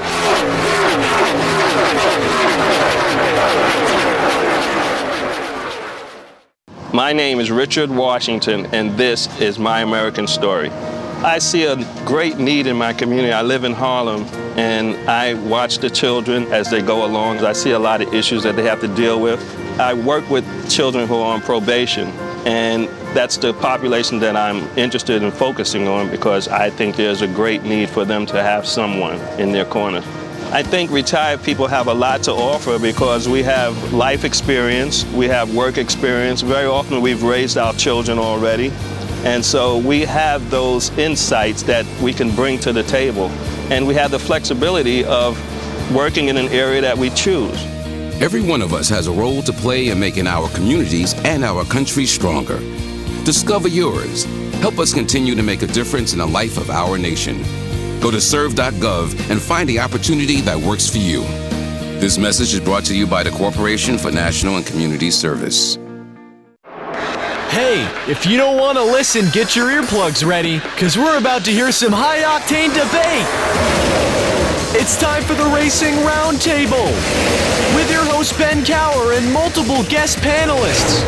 My 6.93 7.13
name 7.13 7.39
is 7.39 7.49
Richard 7.49 7.89
Washington, 7.89 8.65
and 8.73 8.97
this 8.97 9.29
is 9.39 9.57
My 9.57 9.79
American 9.79 10.27
Story. 10.27 10.69
I 11.23 11.39
see 11.39 11.63
a 11.63 11.77
great 12.03 12.37
need 12.37 12.67
in 12.67 12.75
my 12.75 12.91
community. 12.91 13.31
I 13.31 13.43
live 13.43 13.63
in 13.63 13.71
Harlem, 13.71 14.23
and 14.57 15.09
I 15.09 15.35
watch 15.35 15.77
the 15.77 15.89
children 15.89 16.51
as 16.51 16.69
they 16.69 16.81
go 16.81 17.05
along. 17.05 17.45
I 17.45 17.53
see 17.53 17.71
a 17.71 17.79
lot 17.79 18.01
of 18.01 18.13
issues 18.13 18.43
that 18.43 18.57
they 18.57 18.63
have 18.63 18.81
to 18.81 18.89
deal 18.89 19.21
with. 19.21 19.39
I 19.79 19.93
work 19.93 20.29
with 20.29 20.45
children 20.69 21.07
who 21.07 21.15
are 21.15 21.33
on 21.33 21.39
probation, 21.39 22.09
and 22.45 22.89
that's 23.15 23.37
the 23.37 23.53
population 23.53 24.19
that 24.19 24.35
I'm 24.35 24.67
interested 24.77 25.23
in 25.23 25.31
focusing 25.31 25.87
on 25.87 26.11
because 26.11 26.49
I 26.49 26.71
think 26.71 26.97
there's 26.97 27.21
a 27.21 27.27
great 27.27 27.63
need 27.63 27.89
for 27.89 28.03
them 28.03 28.25
to 28.25 28.43
have 28.43 28.67
someone 28.67 29.17
in 29.39 29.53
their 29.53 29.65
corner. 29.65 30.01
I 30.53 30.63
think 30.63 30.91
retired 30.91 31.41
people 31.43 31.67
have 31.67 31.87
a 31.87 31.93
lot 31.93 32.23
to 32.23 32.33
offer 32.33 32.77
because 32.77 33.29
we 33.29 33.41
have 33.43 33.93
life 33.93 34.25
experience, 34.25 35.05
we 35.13 35.29
have 35.29 35.55
work 35.55 35.77
experience. 35.77 36.41
Very 36.41 36.65
often 36.65 36.99
we've 36.99 37.23
raised 37.23 37.57
our 37.57 37.71
children 37.73 38.19
already. 38.19 38.69
And 39.23 39.45
so 39.45 39.77
we 39.77 40.01
have 40.01 40.49
those 40.49 40.89
insights 40.97 41.63
that 41.63 41.85
we 42.01 42.11
can 42.11 42.35
bring 42.35 42.59
to 42.59 42.73
the 42.73 42.83
table. 42.83 43.29
And 43.71 43.87
we 43.87 43.93
have 43.93 44.11
the 44.11 44.19
flexibility 44.19 45.05
of 45.05 45.39
working 45.95 46.27
in 46.27 46.35
an 46.35 46.49
area 46.49 46.81
that 46.81 46.97
we 46.97 47.11
choose. 47.11 47.55
Every 48.21 48.41
one 48.41 48.61
of 48.61 48.73
us 48.73 48.89
has 48.89 49.07
a 49.07 49.11
role 49.13 49.41
to 49.43 49.53
play 49.53 49.87
in 49.87 50.01
making 50.01 50.27
our 50.27 50.49
communities 50.49 51.13
and 51.23 51.45
our 51.45 51.63
country 51.63 52.05
stronger. 52.05 52.59
Discover 53.23 53.69
yours. 53.69 54.25
Help 54.55 54.79
us 54.79 54.93
continue 54.93 55.33
to 55.33 55.43
make 55.43 55.61
a 55.61 55.67
difference 55.67 56.11
in 56.11 56.19
the 56.19 56.27
life 56.27 56.57
of 56.57 56.69
our 56.69 56.97
nation. 56.97 57.41
Go 58.01 58.09
to 58.09 58.19
serve.gov 58.19 59.29
and 59.29 59.39
find 59.39 59.69
the 59.69 59.79
opportunity 59.79 60.41
that 60.41 60.57
works 60.57 60.89
for 60.89 60.97
you. 60.97 61.21
This 61.99 62.17
message 62.17 62.53
is 62.53 62.59
brought 62.59 62.83
to 62.85 62.95
you 62.95 63.05
by 63.05 63.21
the 63.21 63.29
Corporation 63.29 63.97
for 63.97 64.11
National 64.11 64.55
and 64.55 64.65
Community 64.65 65.11
Service. 65.11 65.77
Hey, 67.51 67.85
if 68.07 68.25
you 68.25 68.37
don't 68.37 68.57
want 68.57 68.77
to 68.77 68.83
listen, 68.83 69.29
get 69.33 69.55
your 69.55 69.67
earplugs 69.67 70.25
ready, 70.25 70.59
because 70.59 70.97
we're 70.97 71.17
about 71.17 71.45
to 71.45 71.51
hear 71.51 71.71
some 71.71 71.91
high 71.93 72.23
octane 72.23 72.73
debate. 72.73 73.27
It's 74.81 74.99
time 74.99 75.21
for 75.23 75.33
the 75.35 75.45
Racing 75.53 75.93
Roundtable 75.95 76.87
with 77.75 77.91
your 77.91 78.03
host 78.05 78.35
Ben 78.39 78.65
Cower 78.65 79.13
and 79.13 79.31
multiple 79.31 79.83
guest 79.89 80.17
panelists. 80.19 81.03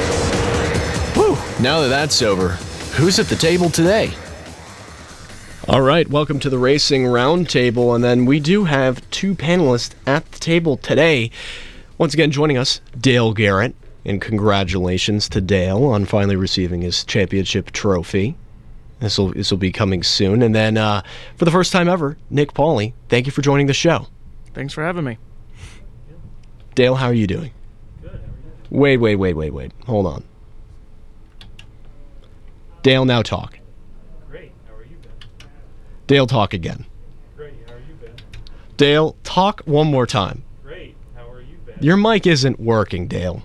Whew, 1.16 1.38
now 1.64 1.82
that 1.82 1.88
that's 1.88 2.22
over, 2.22 2.50
who's 2.98 3.18
at 3.20 3.28
the 3.28 3.36
table 3.36 3.70
today? 3.70 4.14
All 5.66 5.82
right, 5.82 6.06
welcome 6.10 6.42
to 6.42 6.50
the 6.50 6.58
Racing 6.58 7.04
Roundtable. 7.04 7.96
And 7.96 8.04
then 8.04 8.26
we 8.26 8.42
do 8.42 8.66
have 8.66 9.10
two 9.12 9.34
panelists 9.34 9.94
at 10.06 10.30
the 10.30 10.40
table 10.40 10.76
today. 10.76 11.32
Once 11.98 12.14
again, 12.14 12.32
joining 12.32 12.58
us, 12.58 12.82
Dale 13.00 13.32
Garrett. 13.32 13.74
And 14.04 14.20
congratulations 14.20 15.30
to 15.30 15.40
Dale 15.40 15.86
on 15.86 16.04
finally 16.04 16.36
receiving 16.36 16.82
his 16.82 17.06
championship 17.06 17.72
trophy. 17.72 18.36
This 19.00 19.18
will 19.18 19.30
this 19.32 19.52
will 19.52 19.58
be 19.58 19.72
coming 19.72 20.04
soon. 20.04 20.42
And 20.42 20.54
then 20.54 20.76
uh, 20.76 21.02
for 21.38 21.46
the 21.46 21.52
first 21.52 21.72
time 21.72 21.88
ever, 21.88 22.18
Nick 22.30 22.54
Pauley. 22.54 22.92
Thank 23.08 23.26
you 23.26 23.32
for 23.32 23.42
joining 23.42 23.68
the 23.68 23.74
show. 23.74 24.08
Thanks 24.54 24.74
for 24.74 24.84
having 24.84 25.06
me. 25.06 25.18
Dale, 26.76 26.96
how 26.96 27.08
are 27.08 27.14
you 27.14 27.26
doing? 27.26 27.52
Good. 28.02 28.20
Wait, 28.70 28.98
wait, 28.98 29.16
wait, 29.16 29.34
wait, 29.34 29.54
wait. 29.54 29.72
Hold 29.86 30.08
on. 30.08 30.26
Dale, 32.82 33.06
now 33.06 33.22
talk. 33.22 33.60
Dale, 36.08 36.28
talk 36.28 36.54
again. 36.54 36.86
Great. 37.38 37.54
How 37.68 37.74
are 37.74 37.78
you, 37.78 37.96
Ben? 38.02 38.12
Dale, 38.78 39.16
talk 39.24 39.62
one 39.66 39.88
more 39.88 40.06
time. 40.06 40.44
Great. 40.64 40.96
How 41.16 41.30
are 41.30 41.42
you, 41.42 41.58
Ben? 41.66 41.78
Your 41.80 41.98
mic 41.98 42.28
isn't 42.28 42.60
working, 42.60 43.08
Dale. 43.08 43.44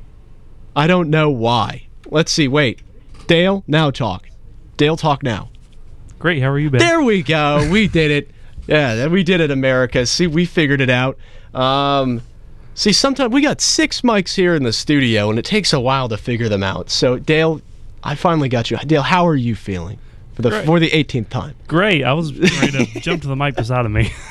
I 0.74 0.86
don't 0.86 1.10
know 1.10 1.30
why. 1.30 1.86
Let's 2.06 2.32
see. 2.32 2.48
Wait. 2.48 2.80
Dale, 3.26 3.64
now 3.66 3.90
talk. 3.90 4.28
Dale, 4.76 4.96
talk 4.96 5.22
now. 5.22 5.50
Great. 6.18 6.42
How 6.42 6.50
are 6.50 6.58
you, 6.58 6.70
Ben? 6.70 6.80
There 6.80 7.02
we 7.02 7.22
go. 7.22 7.68
We 7.70 7.86
did 7.88 8.10
it. 8.10 8.30
Yeah, 8.66 9.06
we 9.06 9.22
did 9.22 9.40
it, 9.40 9.50
America. 9.50 10.04
See, 10.04 10.26
we 10.26 10.44
figured 10.44 10.80
it 10.80 10.90
out. 10.90 11.16
Um, 11.54 12.22
see, 12.74 12.92
sometimes 12.92 13.32
we 13.32 13.40
got 13.40 13.60
six 13.60 14.02
mics 14.02 14.34
here 14.34 14.54
in 14.54 14.62
the 14.62 14.72
studio, 14.72 15.30
and 15.30 15.38
it 15.38 15.44
takes 15.44 15.72
a 15.72 15.80
while 15.80 16.08
to 16.10 16.18
figure 16.18 16.48
them 16.48 16.62
out. 16.62 16.90
So, 16.90 17.18
Dale, 17.18 17.62
I 18.02 18.14
finally 18.14 18.48
got 18.48 18.70
you. 18.70 18.76
Dale, 18.78 19.02
how 19.02 19.26
are 19.26 19.36
you 19.36 19.54
feeling? 19.54 19.98
For 20.38 20.42
the 20.42 20.50
Great. 20.50 20.66
for 20.66 20.78
the 20.78 20.88
18th 20.90 21.28
time. 21.30 21.56
Great. 21.66 22.04
I 22.04 22.12
was 22.12 22.32
ready 22.32 22.86
to 22.86 23.00
jump 23.00 23.22
to 23.22 23.28
the 23.28 23.34
mic 23.34 23.56
beside 23.56 23.84
of 23.84 23.90
me. 23.90 24.12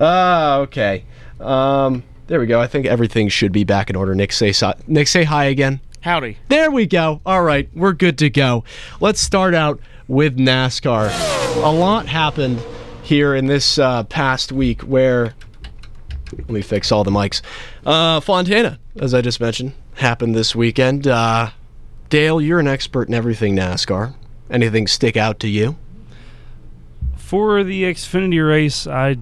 Ah, 0.00 0.58
okay. 0.58 1.04
Um, 1.40 2.04
there 2.28 2.38
we 2.38 2.46
go. 2.46 2.60
I 2.60 2.68
think 2.68 2.86
everything 2.86 3.28
should 3.28 3.50
be 3.50 3.64
back 3.64 3.90
in 3.90 3.96
order. 3.96 4.14
Nick, 4.14 4.32
say 4.32 4.52
si- 4.52 4.70
Nick, 4.86 5.08
say 5.08 5.24
hi 5.24 5.46
again. 5.46 5.80
Howdy. 6.02 6.38
There 6.48 6.70
we 6.70 6.86
go. 6.86 7.20
All 7.26 7.42
right, 7.42 7.68
we're 7.74 7.94
good 7.94 8.16
to 8.18 8.30
go. 8.30 8.62
Let's 9.00 9.20
start 9.20 9.54
out 9.54 9.80
with 10.06 10.36
NASCAR. 10.38 11.08
A 11.64 11.68
lot 11.72 12.06
happened 12.06 12.62
here 13.02 13.34
in 13.34 13.46
this 13.46 13.76
uh, 13.78 14.04
past 14.04 14.52
week 14.52 14.82
where 14.82 15.34
Let 16.32 16.50
me 16.50 16.62
fix 16.62 16.92
all 16.92 17.02
the 17.02 17.10
mics. 17.10 17.42
Uh, 17.84 18.20
Fontana, 18.20 18.78
as 19.00 19.14
I 19.14 19.20
just 19.20 19.40
mentioned, 19.40 19.72
happened 19.94 20.36
this 20.36 20.54
weekend. 20.54 21.08
Uh, 21.08 21.50
Dale, 22.08 22.40
you're 22.40 22.60
an 22.60 22.68
expert 22.68 23.08
in 23.08 23.14
everything 23.14 23.56
NASCAR. 23.56 24.14
Anything 24.50 24.86
stick 24.86 25.16
out 25.16 25.38
to 25.40 25.48
you? 25.48 25.76
For 27.16 27.62
the 27.62 27.84
Xfinity 27.84 28.46
race, 28.46 28.86
I 28.86 29.16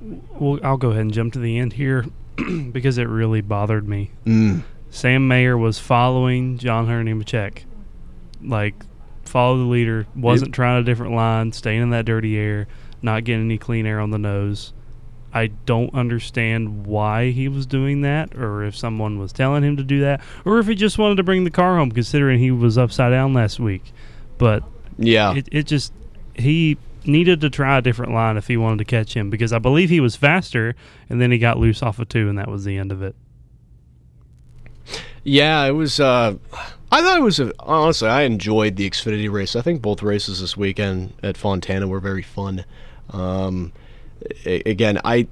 well, 0.00 0.58
I'll 0.64 0.76
go 0.76 0.90
ahead 0.90 1.02
and 1.02 1.12
jump 1.12 1.32
to 1.34 1.38
the 1.38 1.58
end 1.58 1.74
here 1.74 2.04
because 2.72 2.98
it 2.98 3.08
really 3.08 3.40
bothered 3.40 3.86
me. 3.88 4.10
Mm. 4.26 4.62
Sam 4.90 5.28
Mayer 5.28 5.56
was 5.56 5.78
following 5.78 6.58
John 6.58 6.86
Hunter 6.86 7.04
Nemechek. 7.14 7.62
Like, 8.42 8.74
follow 9.24 9.58
the 9.58 9.64
leader, 9.64 10.06
wasn't 10.16 10.48
Yep. 10.48 10.54
trying 10.54 10.82
a 10.82 10.84
different 10.84 11.14
line, 11.14 11.52
staying 11.52 11.82
in 11.82 11.90
that 11.90 12.04
dirty 12.04 12.36
air, 12.36 12.66
not 13.00 13.22
getting 13.24 13.44
any 13.44 13.58
clean 13.58 13.86
air 13.86 14.00
on 14.00 14.10
the 14.10 14.18
nose. 14.18 14.72
I 15.32 15.46
don't 15.46 15.94
understand 15.94 16.84
why 16.84 17.30
he 17.30 17.48
was 17.48 17.64
doing 17.64 18.02
that, 18.02 18.34
or 18.36 18.64
if 18.64 18.76
someone 18.76 19.18
was 19.18 19.32
telling 19.32 19.62
him 19.62 19.76
to 19.78 19.84
do 19.84 20.00
that, 20.00 20.20
or 20.44 20.58
if 20.58 20.66
he 20.66 20.74
just 20.74 20.98
wanted 20.98 21.14
to 21.18 21.22
bring 21.22 21.44
the 21.44 21.50
car 21.50 21.76
home, 21.76 21.92
considering 21.92 22.40
he 22.40 22.50
was 22.50 22.76
upside 22.76 23.12
down 23.12 23.32
last 23.32 23.60
week. 23.60 23.92
But 24.42 24.64
Yeah. 24.98 25.36
it, 25.36 25.48
it 25.52 25.66
just 25.68 25.92
he 26.34 26.76
needed 27.04 27.40
to 27.42 27.48
try 27.48 27.78
a 27.78 27.82
different 27.82 28.12
line 28.12 28.36
if 28.36 28.48
he 28.48 28.56
wanted 28.56 28.78
to 28.78 28.84
catch 28.84 29.14
him 29.14 29.30
because 29.30 29.52
I 29.52 29.60
believe 29.60 29.88
he 29.88 30.00
was 30.00 30.16
faster, 30.16 30.74
and 31.08 31.20
then 31.20 31.30
he 31.30 31.38
got 31.38 31.58
loose 31.58 31.80
off 31.80 32.00
of 32.00 32.08
two, 32.08 32.28
and 32.28 32.36
that 32.38 32.48
was 32.48 32.64
the 32.64 32.76
end 32.76 32.90
of 32.90 33.02
it. 33.02 33.14
Yeah, 35.22 35.64
it 35.66 35.70
was. 35.70 36.00
Uh, 36.00 36.34
I 36.90 37.00
thought 37.02 37.18
it 37.18 37.22
was. 37.22 37.38
A, 37.38 37.52
honestly, 37.60 38.08
I 38.08 38.22
enjoyed 38.22 38.74
the 38.74 38.90
Xfinity 38.90 39.30
race. 39.30 39.54
I 39.54 39.60
think 39.62 39.80
both 39.80 40.02
races 40.02 40.40
this 40.40 40.56
weekend 40.56 41.12
at 41.22 41.36
Fontana 41.36 41.86
were 41.86 42.00
very 42.00 42.22
fun. 42.22 42.64
Um, 43.10 43.72
again, 44.44 44.98
I. 45.04 45.28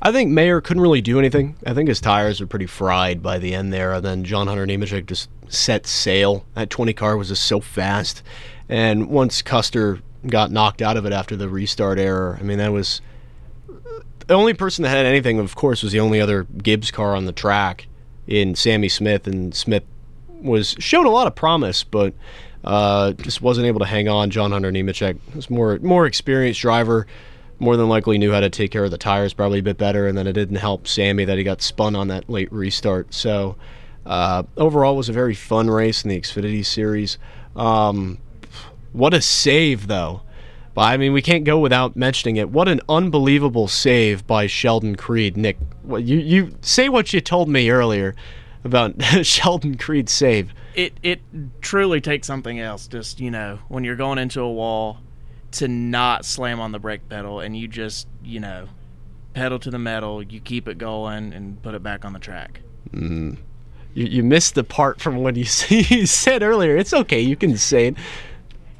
I 0.00 0.12
think 0.12 0.30
Mayer 0.30 0.60
couldn't 0.60 0.82
really 0.82 1.00
do 1.00 1.18
anything. 1.18 1.56
I 1.66 1.72
think 1.74 1.88
his 1.88 2.00
tires 2.00 2.40
were 2.40 2.46
pretty 2.46 2.66
fried 2.66 3.22
by 3.22 3.38
the 3.38 3.54
end 3.54 3.72
there, 3.72 3.94
and 3.94 4.04
then 4.04 4.24
John 4.24 4.46
Hunter 4.46 4.66
Nemechek 4.66 5.06
just 5.06 5.30
set 5.48 5.86
sail. 5.86 6.44
That 6.54 6.70
20 6.70 6.92
car 6.92 7.16
was 7.16 7.28
just 7.28 7.44
so 7.44 7.60
fast, 7.60 8.22
and 8.68 9.08
once 9.08 9.42
Custer 9.42 10.00
got 10.26 10.50
knocked 10.50 10.82
out 10.82 10.96
of 10.96 11.06
it 11.06 11.12
after 11.12 11.36
the 11.36 11.48
restart 11.48 11.98
error, 11.98 12.36
I 12.40 12.42
mean 12.42 12.58
that 12.58 12.72
was 12.72 13.00
the 14.26 14.34
only 14.34 14.54
person 14.54 14.82
that 14.82 14.90
had 14.90 15.06
anything. 15.06 15.38
Of 15.38 15.54
course, 15.54 15.82
was 15.82 15.92
the 15.92 16.00
only 16.00 16.20
other 16.20 16.44
Gibbs 16.44 16.90
car 16.90 17.14
on 17.14 17.24
the 17.24 17.32
track 17.32 17.86
in 18.26 18.54
Sammy 18.54 18.88
Smith, 18.88 19.26
and 19.26 19.54
Smith 19.54 19.84
was 20.28 20.76
showed 20.78 21.06
a 21.06 21.10
lot 21.10 21.26
of 21.26 21.34
promise, 21.34 21.84
but 21.84 22.12
uh, 22.64 23.12
just 23.12 23.40
wasn't 23.40 23.66
able 23.66 23.80
to 23.80 23.86
hang 23.86 24.08
on. 24.08 24.30
John 24.30 24.52
Hunter 24.52 24.72
Nemechek 24.72 25.18
was 25.34 25.48
more 25.48 25.78
more 25.78 26.06
experienced 26.06 26.60
driver, 26.60 27.06
more 27.58 27.76
than 27.76 27.88
likely 27.88 28.18
knew 28.18 28.32
how 28.32 28.40
to 28.40 28.50
take 28.50 28.70
care 28.70 28.84
of 28.84 28.90
the 28.90 28.98
tires 28.98 29.32
probably 29.32 29.60
a 29.60 29.62
bit 29.62 29.78
better, 29.78 30.06
and 30.06 30.16
then 30.16 30.26
it 30.26 30.32
didn't 30.32 30.56
help 30.56 30.86
Sammy 30.86 31.24
that 31.24 31.38
he 31.38 31.44
got 31.44 31.62
spun 31.62 31.96
on 31.96 32.08
that 32.08 32.28
late 32.28 32.52
restart. 32.52 33.14
So 33.14 33.56
uh, 34.04 34.44
overall, 34.56 34.96
was 34.96 35.08
a 35.08 35.12
very 35.12 35.34
fun 35.34 35.68
race 35.68 36.04
in 36.04 36.10
the 36.10 36.20
Xfinity 36.20 36.64
Series. 36.64 37.18
Um, 37.56 38.18
what 38.92 39.12
a 39.14 39.20
save, 39.20 39.88
though. 39.88 40.22
But 40.74 40.82
I 40.82 40.96
mean, 40.98 41.12
we 41.12 41.22
can't 41.22 41.44
go 41.44 41.58
without 41.58 41.96
mentioning 41.96 42.36
it. 42.36 42.50
What 42.50 42.68
an 42.68 42.82
unbelievable 42.88 43.66
save 43.66 44.26
by 44.26 44.46
Sheldon 44.46 44.94
Creed. 44.94 45.36
Nick, 45.36 45.56
you 45.88 46.18
you 46.18 46.54
say 46.60 46.90
what 46.90 47.14
you 47.14 47.20
told 47.22 47.48
me 47.48 47.70
earlier 47.70 48.14
about 48.62 49.02
Sheldon 49.22 49.78
Creed's 49.78 50.12
save. 50.12 50.52
it 50.74 50.92
it 51.02 51.22
truly 51.62 52.00
takes 52.00 52.26
something 52.26 52.60
else. 52.60 52.86
Just 52.88 53.20
you 53.20 53.30
know, 53.30 53.58
when 53.68 53.84
you're 53.84 53.96
going 53.96 54.18
into 54.18 54.42
a 54.42 54.52
wall, 54.52 54.98
to 55.58 55.68
not 55.68 56.24
slam 56.24 56.60
on 56.60 56.72
the 56.72 56.78
brake 56.78 57.08
pedal 57.08 57.40
and 57.40 57.56
you 57.56 57.68
just 57.68 58.08
you 58.26 58.40
know, 58.40 58.68
pedal 59.32 59.58
to 59.60 59.70
the 59.70 59.78
metal. 59.78 60.22
You 60.22 60.40
keep 60.40 60.68
it 60.68 60.78
going 60.78 61.32
and 61.32 61.62
put 61.62 61.74
it 61.74 61.82
back 61.82 62.04
on 62.04 62.12
the 62.12 62.18
track. 62.18 62.60
Mm. 62.90 63.38
You, 63.94 64.06
you 64.06 64.22
missed 64.22 64.54
the 64.54 64.64
part 64.64 65.00
from 65.00 65.16
what 65.16 65.36
you, 65.36 65.46
you 65.68 66.06
said 66.06 66.42
earlier. 66.42 66.76
It's 66.76 66.92
okay. 66.92 67.20
You 67.20 67.36
can 67.36 67.56
say 67.56 67.88
it. 67.88 67.96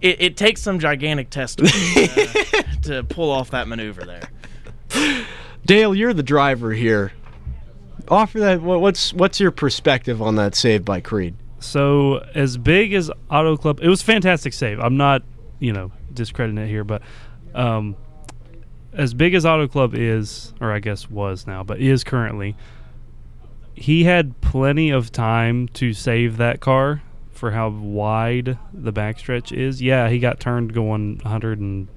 It, 0.02 0.20
it 0.20 0.36
takes 0.36 0.60
some 0.60 0.78
gigantic 0.78 1.30
testimony 1.30 1.72
uh, 1.96 2.62
to 2.82 3.04
pull 3.04 3.30
off 3.30 3.50
that 3.50 3.66
maneuver 3.66 4.04
there. 4.04 5.24
Dale, 5.64 5.94
you're 5.94 6.12
the 6.12 6.22
driver 6.22 6.72
here. 6.72 7.12
Offer 8.08 8.38
that. 8.40 8.62
What's 8.62 9.12
what's 9.14 9.40
your 9.40 9.50
perspective 9.50 10.22
on 10.22 10.36
that 10.36 10.54
save 10.54 10.84
by 10.84 11.00
Creed? 11.00 11.34
So 11.58 12.18
as 12.34 12.56
big 12.56 12.92
as 12.92 13.10
Auto 13.30 13.56
Club, 13.56 13.80
it 13.82 13.88
was 13.88 14.00
fantastic 14.00 14.52
save. 14.52 14.78
I'm 14.78 14.96
not, 14.96 15.22
you 15.58 15.72
know, 15.72 15.90
discrediting 16.16 16.58
it 16.58 16.68
here, 16.68 16.84
but 16.84 17.02
um, 17.54 17.96
as 18.92 19.14
big 19.14 19.34
as 19.34 19.46
Auto 19.46 19.68
Club 19.68 19.94
is, 19.94 20.52
or 20.60 20.72
I 20.72 20.80
guess 20.80 21.08
was 21.08 21.46
now, 21.46 21.62
but 21.62 21.80
is 21.80 22.02
currently, 22.02 22.56
he 23.74 24.04
had 24.04 24.40
plenty 24.40 24.90
of 24.90 25.12
time 25.12 25.68
to 25.68 25.92
save 25.92 26.38
that 26.38 26.60
car 26.60 27.02
for 27.30 27.50
how 27.50 27.68
wide 27.68 28.58
the 28.72 28.92
backstretch 28.92 29.56
is. 29.56 29.82
Yeah, 29.82 30.08
he 30.08 30.18
got 30.18 30.40
turned 30.40 30.72
going 30.72 31.18
100 31.18 31.60
and 31.60 31.88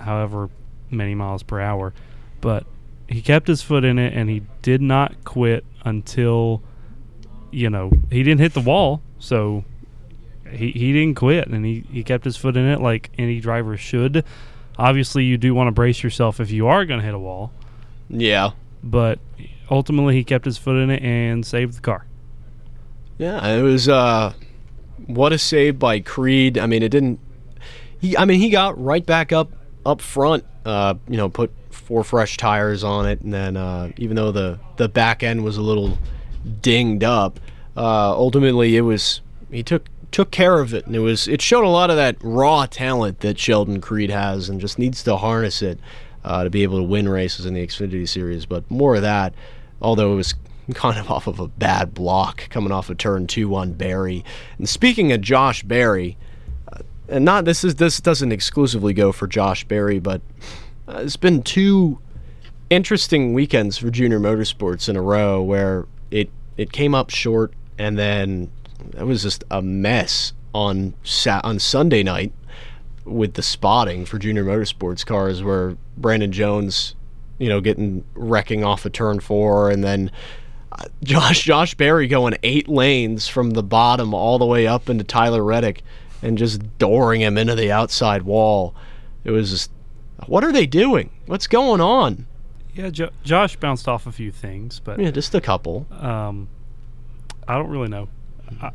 however 0.00 0.48
many 0.90 1.14
miles 1.14 1.42
per 1.42 1.60
hour, 1.60 1.92
but 2.40 2.66
he 3.08 3.22
kept 3.22 3.46
his 3.46 3.62
foot 3.62 3.84
in 3.84 3.98
it 3.98 4.14
and 4.14 4.28
he 4.28 4.42
did 4.62 4.80
not 4.80 5.24
quit 5.24 5.64
until 5.84 6.62
you 7.50 7.70
know 7.70 7.90
he 8.10 8.22
didn't 8.22 8.40
hit 8.40 8.52
the 8.52 8.60
wall 8.60 9.00
so 9.18 9.64
he, 10.52 10.70
he 10.72 10.92
didn't 10.92 11.14
quit 11.16 11.48
and 11.48 11.64
he, 11.64 11.84
he 11.90 12.02
kept 12.04 12.24
his 12.24 12.36
foot 12.36 12.56
in 12.56 12.66
it 12.66 12.80
like 12.80 13.10
any 13.18 13.40
driver 13.40 13.76
should 13.76 14.24
obviously 14.78 15.24
you 15.24 15.36
do 15.38 15.54
want 15.54 15.68
to 15.68 15.72
brace 15.72 16.02
yourself 16.02 16.38
if 16.40 16.50
you 16.50 16.66
are 16.66 16.84
going 16.84 17.00
to 17.00 17.04
hit 17.06 17.14
a 17.14 17.18
wall 17.18 17.52
Yeah. 18.08 18.50
but 18.82 19.18
ultimately 19.70 20.14
he 20.14 20.24
kept 20.24 20.44
his 20.44 20.58
foot 20.58 20.76
in 20.76 20.90
it 20.90 21.02
and 21.02 21.44
saved 21.46 21.74
the 21.76 21.80
car 21.80 22.06
Yeah, 23.18 23.46
it 23.48 23.62
was 23.62 23.88
uh 23.88 24.32
what 25.06 25.32
a 25.32 25.38
save 25.38 25.78
by 25.78 26.00
Creed. 26.00 26.56
I 26.58 26.66
mean, 26.66 26.82
it 26.82 26.88
didn't 26.90 27.20
he 28.00 28.16
I 28.16 28.24
mean, 28.24 28.40
he 28.40 28.50
got 28.50 28.82
right 28.82 29.04
back 29.04 29.32
up 29.32 29.50
up 29.84 30.00
front, 30.00 30.44
uh, 30.64 30.94
you 31.08 31.16
know, 31.16 31.28
put 31.28 31.50
four 31.70 32.02
fresh 32.04 32.36
tires 32.36 32.82
on 32.84 33.06
it 33.06 33.20
and 33.20 33.32
then 33.32 33.56
uh 33.56 33.90
even 33.96 34.16
though 34.16 34.32
the 34.32 34.58
the 34.76 34.88
back 34.88 35.22
end 35.22 35.42
was 35.44 35.56
a 35.56 35.62
little 35.62 35.98
dinged 36.62 37.02
up, 37.04 37.40
uh 37.76 38.10
ultimately 38.12 38.76
it 38.76 38.82
was 38.82 39.20
he 39.50 39.62
took 39.62 39.86
took 40.16 40.30
care 40.30 40.60
of 40.60 40.72
it 40.72 40.86
and 40.86 40.96
it 40.96 41.00
was 41.00 41.28
it 41.28 41.42
showed 41.42 41.62
a 41.62 41.68
lot 41.68 41.90
of 41.90 41.96
that 41.96 42.16
raw 42.22 42.64
talent 42.64 43.20
that 43.20 43.38
Sheldon 43.38 43.82
Creed 43.82 44.08
has 44.08 44.48
and 44.48 44.58
just 44.58 44.78
needs 44.78 45.02
to 45.02 45.18
harness 45.18 45.60
it 45.60 45.78
uh, 46.24 46.42
to 46.42 46.48
be 46.48 46.62
able 46.62 46.78
to 46.78 46.82
win 46.82 47.06
races 47.06 47.44
in 47.44 47.52
the 47.52 47.60
Xfinity 47.60 48.08
series, 48.08 48.46
but 48.46 48.70
more 48.70 48.96
of 48.96 49.02
that 49.02 49.34
although 49.82 50.14
it 50.14 50.16
was 50.16 50.34
kind 50.72 50.98
of 50.98 51.10
off 51.10 51.26
of 51.26 51.38
a 51.38 51.48
bad 51.48 51.92
block 51.92 52.48
coming 52.48 52.72
off 52.72 52.88
of 52.88 52.96
turn 52.96 53.26
two 53.26 53.54
on 53.54 53.74
Berry. 53.74 54.24
And 54.56 54.66
speaking 54.66 55.12
of 55.12 55.20
Josh 55.20 55.62
Berry, 55.62 56.16
uh, 56.72 56.78
and 57.10 57.26
not 57.26 57.44
this 57.44 57.62
is 57.62 57.74
this 57.74 58.00
doesn't 58.00 58.32
exclusively 58.32 58.94
go 58.94 59.12
for 59.12 59.26
Josh 59.26 59.64
Berry, 59.64 59.98
but 59.98 60.22
uh, 60.88 61.00
it's 61.04 61.18
been 61.18 61.42
two 61.42 61.98
interesting 62.70 63.34
weekends 63.34 63.76
for 63.76 63.90
Junior 63.90 64.18
Motorsports 64.18 64.88
in 64.88 64.96
a 64.96 65.02
row 65.02 65.42
where 65.42 65.84
it 66.10 66.30
it 66.56 66.72
came 66.72 66.94
up 66.94 67.10
short 67.10 67.52
and 67.78 67.98
then 67.98 68.50
it 68.96 69.04
was 69.04 69.22
just 69.22 69.44
a 69.50 69.62
mess 69.62 70.32
on 70.54 70.94
Sat 71.02 71.44
on 71.44 71.58
Sunday 71.58 72.02
night 72.02 72.32
with 73.04 73.34
the 73.34 73.42
spotting 73.42 74.04
for 74.04 74.18
Junior 74.18 74.44
Motorsports 74.44 75.04
cars 75.06 75.42
where 75.42 75.76
Brandon 75.96 76.32
Jones, 76.32 76.94
you 77.38 77.48
know, 77.48 77.60
getting 77.60 78.04
wrecking 78.14 78.64
off 78.64 78.84
of 78.84 78.92
turn 78.92 79.20
four 79.20 79.70
and 79.70 79.84
then 79.84 80.10
uh, 80.72 80.84
Josh 81.04 81.44
Josh 81.44 81.74
Berry 81.74 82.06
going 82.08 82.34
eight 82.42 82.68
lanes 82.68 83.28
from 83.28 83.50
the 83.50 83.62
bottom 83.62 84.12
all 84.14 84.38
the 84.38 84.46
way 84.46 84.66
up 84.66 84.88
into 84.88 85.04
Tyler 85.04 85.44
Reddick 85.44 85.82
and 86.22 86.36
just 86.38 86.60
dooring 86.78 87.20
him 87.20 87.36
into 87.38 87.54
the 87.54 87.70
outside 87.70 88.22
wall. 88.22 88.74
It 89.22 89.30
was 89.30 89.50
just, 89.50 89.70
what 90.26 90.42
are 90.44 90.52
they 90.52 90.66
doing? 90.66 91.10
What's 91.26 91.46
going 91.46 91.80
on? 91.80 92.26
yeah 92.74 92.90
jo- 92.90 93.08
josh 93.24 93.56
bounced 93.56 93.88
off 93.88 94.06
a 94.06 94.12
few 94.12 94.30
things 94.30 94.80
but 94.80 94.98
Yeah, 94.98 95.10
just 95.10 95.34
a 95.34 95.40
couple. 95.40 95.86
um, 95.98 96.46
i 97.48 97.54
don't 97.56 97.70
really 97.70 97.88
know 97.88 98.06
I, 98.60 98.70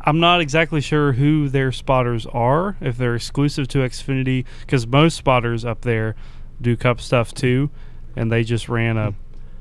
i'm 0.00 0.20
not 0.20 0.40
exactly 0.40 0.80
sure 0.80 1.12
who 1.12 1.48
their 1.48 1.72
spotters 1.72 2.26
are 2.26 2.76
if 2.80 2.96
they're 2.96 3.14
exclusive 3.16 3.68
to 3.68 3.78
xfinity 3.78 4.44
because 4.60 4.86
most 4.86 5.16
spotters 5.16 5.64
up 5.64 5.82
there 5.82 6.14
do 6.60 6.76
cup 6.76 7.00
stuff 7.00 7.32
too 7.34 7.70
and 8.16 8.30
they 8.32 8.44
just 8.44 8.68
ran 8.68 8.96
a 8.96 9.14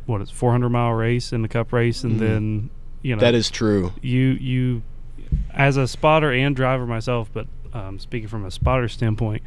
what 0.06 0.22
is 0.22 0.30
400 0.32 0.70
mile 0.70 0.92
race 0.94 1.34
in 1.34 1.42
the 1.42 1.48
cup 1.48 1.74
race 1.74 2.04
and 2.04 2.16
Mhm. 2.16 2.20
then 2.20 2.70
you 3.02 3.16
know 3.16 3.20
That 3.20 3.36
is 3.36 3.50
true. 3.50 3.94
you 4.02 4.20
you 4.40 4.82
as 5.54 5.76
a 5.78 5.88
spotter 5.88 6.32
and 6.32 6.56
driver 6.56 6.86
myself 6.86 7.30
but 7.34 7.48
um, 7.74 8.00
speaking 8.00 8.28
from 8.30 8.46
a 8.46 8.52
spotter 8.52 8.88
standpoint 8.88 9.44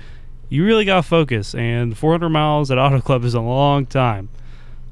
you 0.50 0.64
really 0.64 0.84
got 0.84 0.96
to 0.96 1.02
focus 1.02 1.54
and 1.54 1.96
400 1.96 2.28
miles 2.28 2.70
at 2.70 2.78
auto 2.78 3.00
club 3.00 3.24
is 3.24 3.34
a 3.34 3.40
long 3.40 3.86
time 3.86 4.28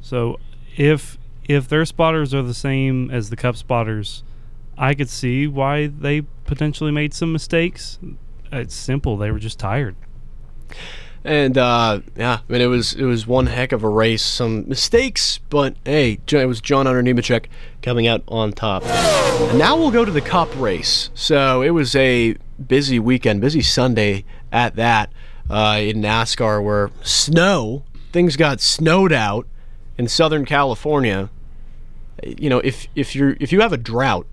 so 0.01 0.39
if 0.77 1.19
if 1.47 1.69
their 1.69 1.85
spotters 1.85 2.33
are 2.35 2.43
the 2.43 2.55
same 2.55 3.11
as 3.11 3.31
the 3.31 3.37
cup 3.37 3.57
spotters 3.57 4.23
i 4.79 4.95
could 4.95 5.09
see 5.09 5.47
why 5.47 5.87
they 5.87 6.23
potentially 6.47 6.91
made 6.91 7.13
some 7.13 7.33
mistakes 7.33 7.99
it's 8.51 8.75
simple 8.75 9.17
they 9.17 9.31
were 9.31 9.39
just 9.39 9.59
tired 9.59 9.95
And 11.25 11.59
uh, 11.59 12.01
yeah, 12.17 12.39
I 12.49 12.53
mean 12.53 12.63
it 12.63 12.67
was 12.67 12.95
it 12.95 13.05
was 13.05 13.27
one 13.27 13.47
heck 13.47 13.73
of 13.73 13.83
a 13.83 13.89
race. 13.89 14.23
Some 14.23 14.69
mistakes, 14.69 15.41
but 15.51 15.75
hey, 15.85 16.21
it 16.27 16.47
was 16.47 16.61
John 16.61 16.87
Hunter 16.87 17.03
Nemechek 17.03 17.47
coming 17.83 18.07
out 18.07 18.23
on 18.29 18.53
top. 18.53 18.85
And 18.85 19.59
now 19.59 19.77
we'll 19.77 19.91
go 19.91 20.05
to 20.05 20.13
the 20.13 20.21
Cup 20.21 20.49
race. 20.57 21.11
So 21.15 21.61
it 21.61 21.71
was 21.71 21.95
a 21.97 22.37
busy 22.65 22.99
weekend, 22.99 23.41
busy 23.41 23.63
Sunday 23.63 24.25
at 24.53 24.77
that 24.77 25.13
uh, 25.51 25.79
in 25.81 26.01
NASCAR, 26.01 26.63
where 26.63 26.91
snow 27.03 27.85
things 28.13 28.37
got 28.37 28.61
snowed 28.61 29.13
out 29.13 29.47
in 29.99 30.09
Southern 30.09 30.45
California. 30.45 31.31
You 32.23 32.49
know, 32.49 32.61
if 32.61 32.87
if 32.95 33.15
you're 33.15 33.37
if 33.41 33.53
you 33.53 33.61
have 33.61 33.73
a 33.73 33.77
drought, 33.77 34.27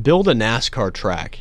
build 0.00 0.28
a 0.28 0.34
NASCAR 0.34 0.92
track 0.92 1.40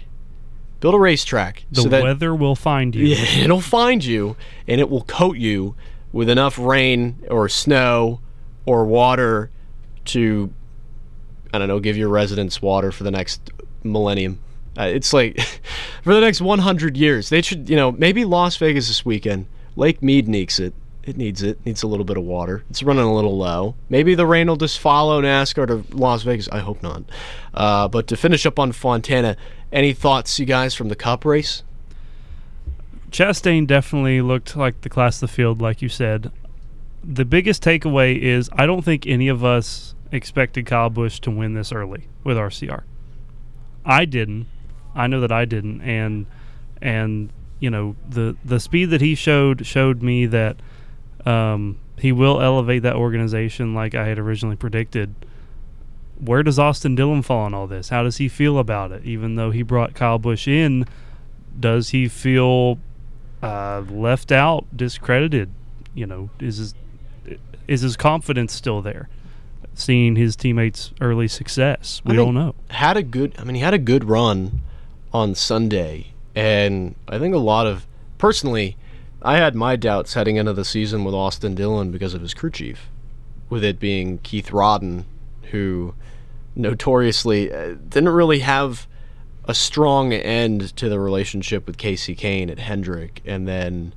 build 0.83 0.95
a 0.95 0.99
racetrack. 0.99 1.65
The 1.71 1.83
so 1.83 1.87
that, 1.87 2.03
weather 2.03 2.35
will 2.35 2.57
find 2.57 2.93
you. 2.93 3.05
Yeah, 3.05 3.23
it'll 3.45 3.61
find 3.61 4.03
you, 4.03 4.35
and 4.67 4.81
it 4.81 4.89
will 4.89 5.05
coat 5.05 5.37
you 5.37 5.75
with 6.11 6.29
enough 6.29 6.59
rain 6.59 7.23
or 7.29 7.47
snow 7.47 8.19
or 8.65 8.83
water 8.83 9.49
to, 10.05 10.53
I 11.53 11.57
don't 11.57 11.69
know, 11.69 11.79
give 11.79 11.95
your 11.95 12.09
residents 12.09 12.61
water 12.61 12.91
for 12.91 13.05
the 13.05 13.11
next 13.11 13.49
millennium. 13.81 14.39
Uh, 14.77 14.83
it's 14.83 15.13
like 15.13 15.39
for 16.03 16.13
the 16.13 16.19
next 16.19 16.41
100 16.41 16.97
years. 16.97 17.29
They 17.29 17.41
should, 17.41 17.69
you 17.69 17.77
know, 17.77 17.93
maybe 17.93 18.25
Las 18.25 18.57
Vegas 18.57 18.89
this 18.89 19.05
weekend. 19.05 19.45
Lake 19.77 20.03
Mead 20.03 20.27
needs 20.27 20.59
it. 20.59 20.73
It 21.05 21.17
needs 21.17 21.43
it. 21.43 21.63
Needs 21.65 21.83
a 21.83 21.87
little 21.87 22.05
bit 22.05 22.17
of 22.17 22.23
water. 22.23 22.63
It's 22.69 22.81
running 22.81 23.03
a 23.03 23.13
little 23.13 23.37
low. 23.37 23.75
Maybe 23.89 24.15
the 24.15 24.25
rain 24.25 24.47
will 24.47 24.55
just 24.55 24.79
follow 24.79 25.21
NASCAR 25.21 25.67
to 25.67 25.95
Las 25.95 26.23
Vegas. 26.23 26.47
I 26.49 26.59
hope 26.59 26.81
not. 26.81 27.03
Uh, 27.53 27.87
but 27.89 28.07
to 28.07 28.15
finish 28.15 28.45
up 28.45 28.57
on 28.57 28.71
Fontana, 28.71 29.35
any 29.71 29.93
thoughts, 29.93 30.39
you 30.39 30.45
guys, 30.45 30.73
from 30.73 30.87
the 30.87 30.95
Cup 30.95 31.25
race? 31.25 31.63
Chastain 33.11 33.67
definitely 33.67 34.21
looked 34.21 34.55
like 34.55 34.81
the 34.81 34.89
class 34.89 35.17
of 35.17 35.29
the 35.29 35.35
field, 35.35 35.61
like 35.61 35.81
you 35.81 35.89
said. 35.89 36.31
The 37.03 37.25
biggest 37.25 37.61
takeaway 37.61 38.17
is 38.17 38.49
I 38.53 38.65
don't 38.65 38.83
think 38.83 39.05
any 39.05 39.27
of 39.27 39.43
us 39.43 39.93
expected 40.11 40.65
Kyle 40.65 40.89
Busch 40.89 41.19
to 41.19 41.31
win 41.31 41.53
this 41.53 41.71
early 41.71 42.07
with 42.23 42.37
RCR. 42.37 42.83
I 43.85 44.05
didn't. 44.05 44.47
I 44.95 45.07
know 45.07 45.19
that 45.19 45.31
I 45.31 45.45
didn't, 45.45 45.81
and 45.81 46.27
and 46.81 47.29
you 47.59 47.69
know 47.69 47.95
the 48.07 48.37
the 48.45 48.59
speed 48.59 48.85
that 48.91 49.01
he 49.01 49.15
showed 49.15 49.65
showed 49.65 50.01
me 50.01 50.25
that 50.27 50.57
um, 51.25 51.79
he 51.97 52.11
will 52.11 52.41
elevate 52.41 52.83
that 52.83 52.95
organization 52.95 53.73
like 53.73 53.95
I 53.95 54.07
had 54.07 54.19
originally 54.19 54.55
predicted. 54.55 55.13
Where 56.19 56.43
does 56.43 56.59
Austin 56.59 56.95
Dillon 56.95 57.21
fall 57.21 57.47
in 57.47 57.53
all 57.53 57.67
this? 57.67 57.89
How 57.89 58.03
does 58.03 58.17
he 58.17 58.27
feel 58.27 58.57
about 58.57 58.91
it? 58.91 59.03
Even 59.03 59.35
though 59.35 59.51
he 59.51 59.61
brought 59.61 59.93
Kyle 59.93 60.19
Busch 60.19 60.47
in, 60.47 60.85
does 61.59 61.89
he 61.89 62.07
feel 62.07 62.79
uh, 63.41 63.83
left 63.89 64.31
out, 64.31 64.65
discredited? 64.75 65.51
You 65.93 66.05
know, 66.05 66.29
is 66.39 66.57
his 66.57 66.73
is 67.67 67.81
his 67.81 67.95
confidence 67.95 68.53
still 68.53 68.81
there? 68.81 69.09
Seeing 69.75 70.15
his 70.15 70.35
teammates' 70.35 70.91
early 71.01 71.27
success, 71.27 72.01
we 72.05 72.15
don't 72.15 72.35
know. 72.35 72.53
Had 72.69 72.95
a 72.95 73.01
good. 73.03 73.35
I 73.39 73.43
mean, 73.43 73.55
he 73.55 73.61
had 73.61 73.73
a 73.73 73.79
good 73.79 74.03
run 74.03 74.61
on 75.11 75.33
Sunday, 75.33 76.13
and 76.35 76.95
I 77.07 77.17
think 77.17 77.33
a 77.33 77.39
lot 77.39 77.65
of 77.65 77.87
personally, 78.19 78.77
I 79.23 79.37
had 79.37 79.55
my 79.55 79.75
doubts 79.75 80.13
heading 80.15 80.35
into 80.35 80.53
the 80.53 80.65
season 80.65 81.03
with 81.03 81.15
Austin 81.15 81.55
Dillon 81.55 81.91
because 81.91 82.13
of 82.13 82.21
his 82.21 82.33
crew 82.33 82.51
chief, 82.51 82.89
with 83.49 83.63
it 83.63 83.79
being 83.79 84.17
Keith 84.19 84.49
Rodden, 84.49 85.05
who 85.51 85.95
notoriously 86.55 87.51
uh, 87.51 87.75
didn't 87.87 88.09
really 88.09 88.39
have 88.39 88.87
a 89.45 89.53
strong 89.53 90.13
end 90.13 90.75
to 90.77 90.89
the 90.89 90.99
relationship 90.99 91.65
with 91.65 91.77
Kasey 91.77 92.17
Kahne 92.17 92.51
at 92.51 92.59
Hendrick, 92.59 93.21
and 93.25 93.47
then 93.47 93.93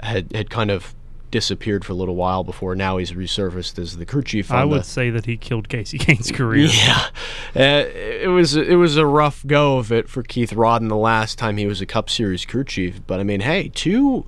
had 0.00 0.32
had 0.32 0.50
kind 0.50 0.70
of 0.70 0.94
disappeared 1.30 1.84
for 1.84 1.92
a 1.92 1.94
little 1.94 2.16
while 2.16 2.42
before 2.42 2.74
now 2.74 2.96
he's 2.96 3.12
resurfaced 3.12 3.78
as 3.78 3.96
the 3.96 4.06
crew 4.06 4.22
chief. 4.22 4.50
I 4.50 4.64
would 4.64 4.80
the, 4.80 4.84
say 4.84 5.10
that 5.10 5.26
he 5.26 5.36
killed 5.36 5.68
Kasey 5.68 5.98
Kahne's 5.98 6.32
career. 6.32 6.68
Yeah, 6.68 7.08
uh, 7.54 7.88
it 7.94 8.30
was 8.30 8.56
it 8.56 8.76
was 8.76 8.96
a 8.96 9.06
rough 9.06 9.46
go 9.46 9.78
of 9.78 9.92
it 9.92 10.08
for 10.08 10.22
Keith 10.22 10.52
Rodden 10.52 10.88
the 10.88 10.96
last 10.96 11.38
time 11.38 11.56
he 11.56 11.66
was 11.66 11.80
a 11.80 11.86
Cup 11.86 12.10
Series 12.10 12.44
crew 12.44 12.64
chief. 12.64 13.00
But 13.06 13.20
I 13.20 13.22
mean, 13.22 13.40
hey, 13.40 13.70
two, 13.74 14.26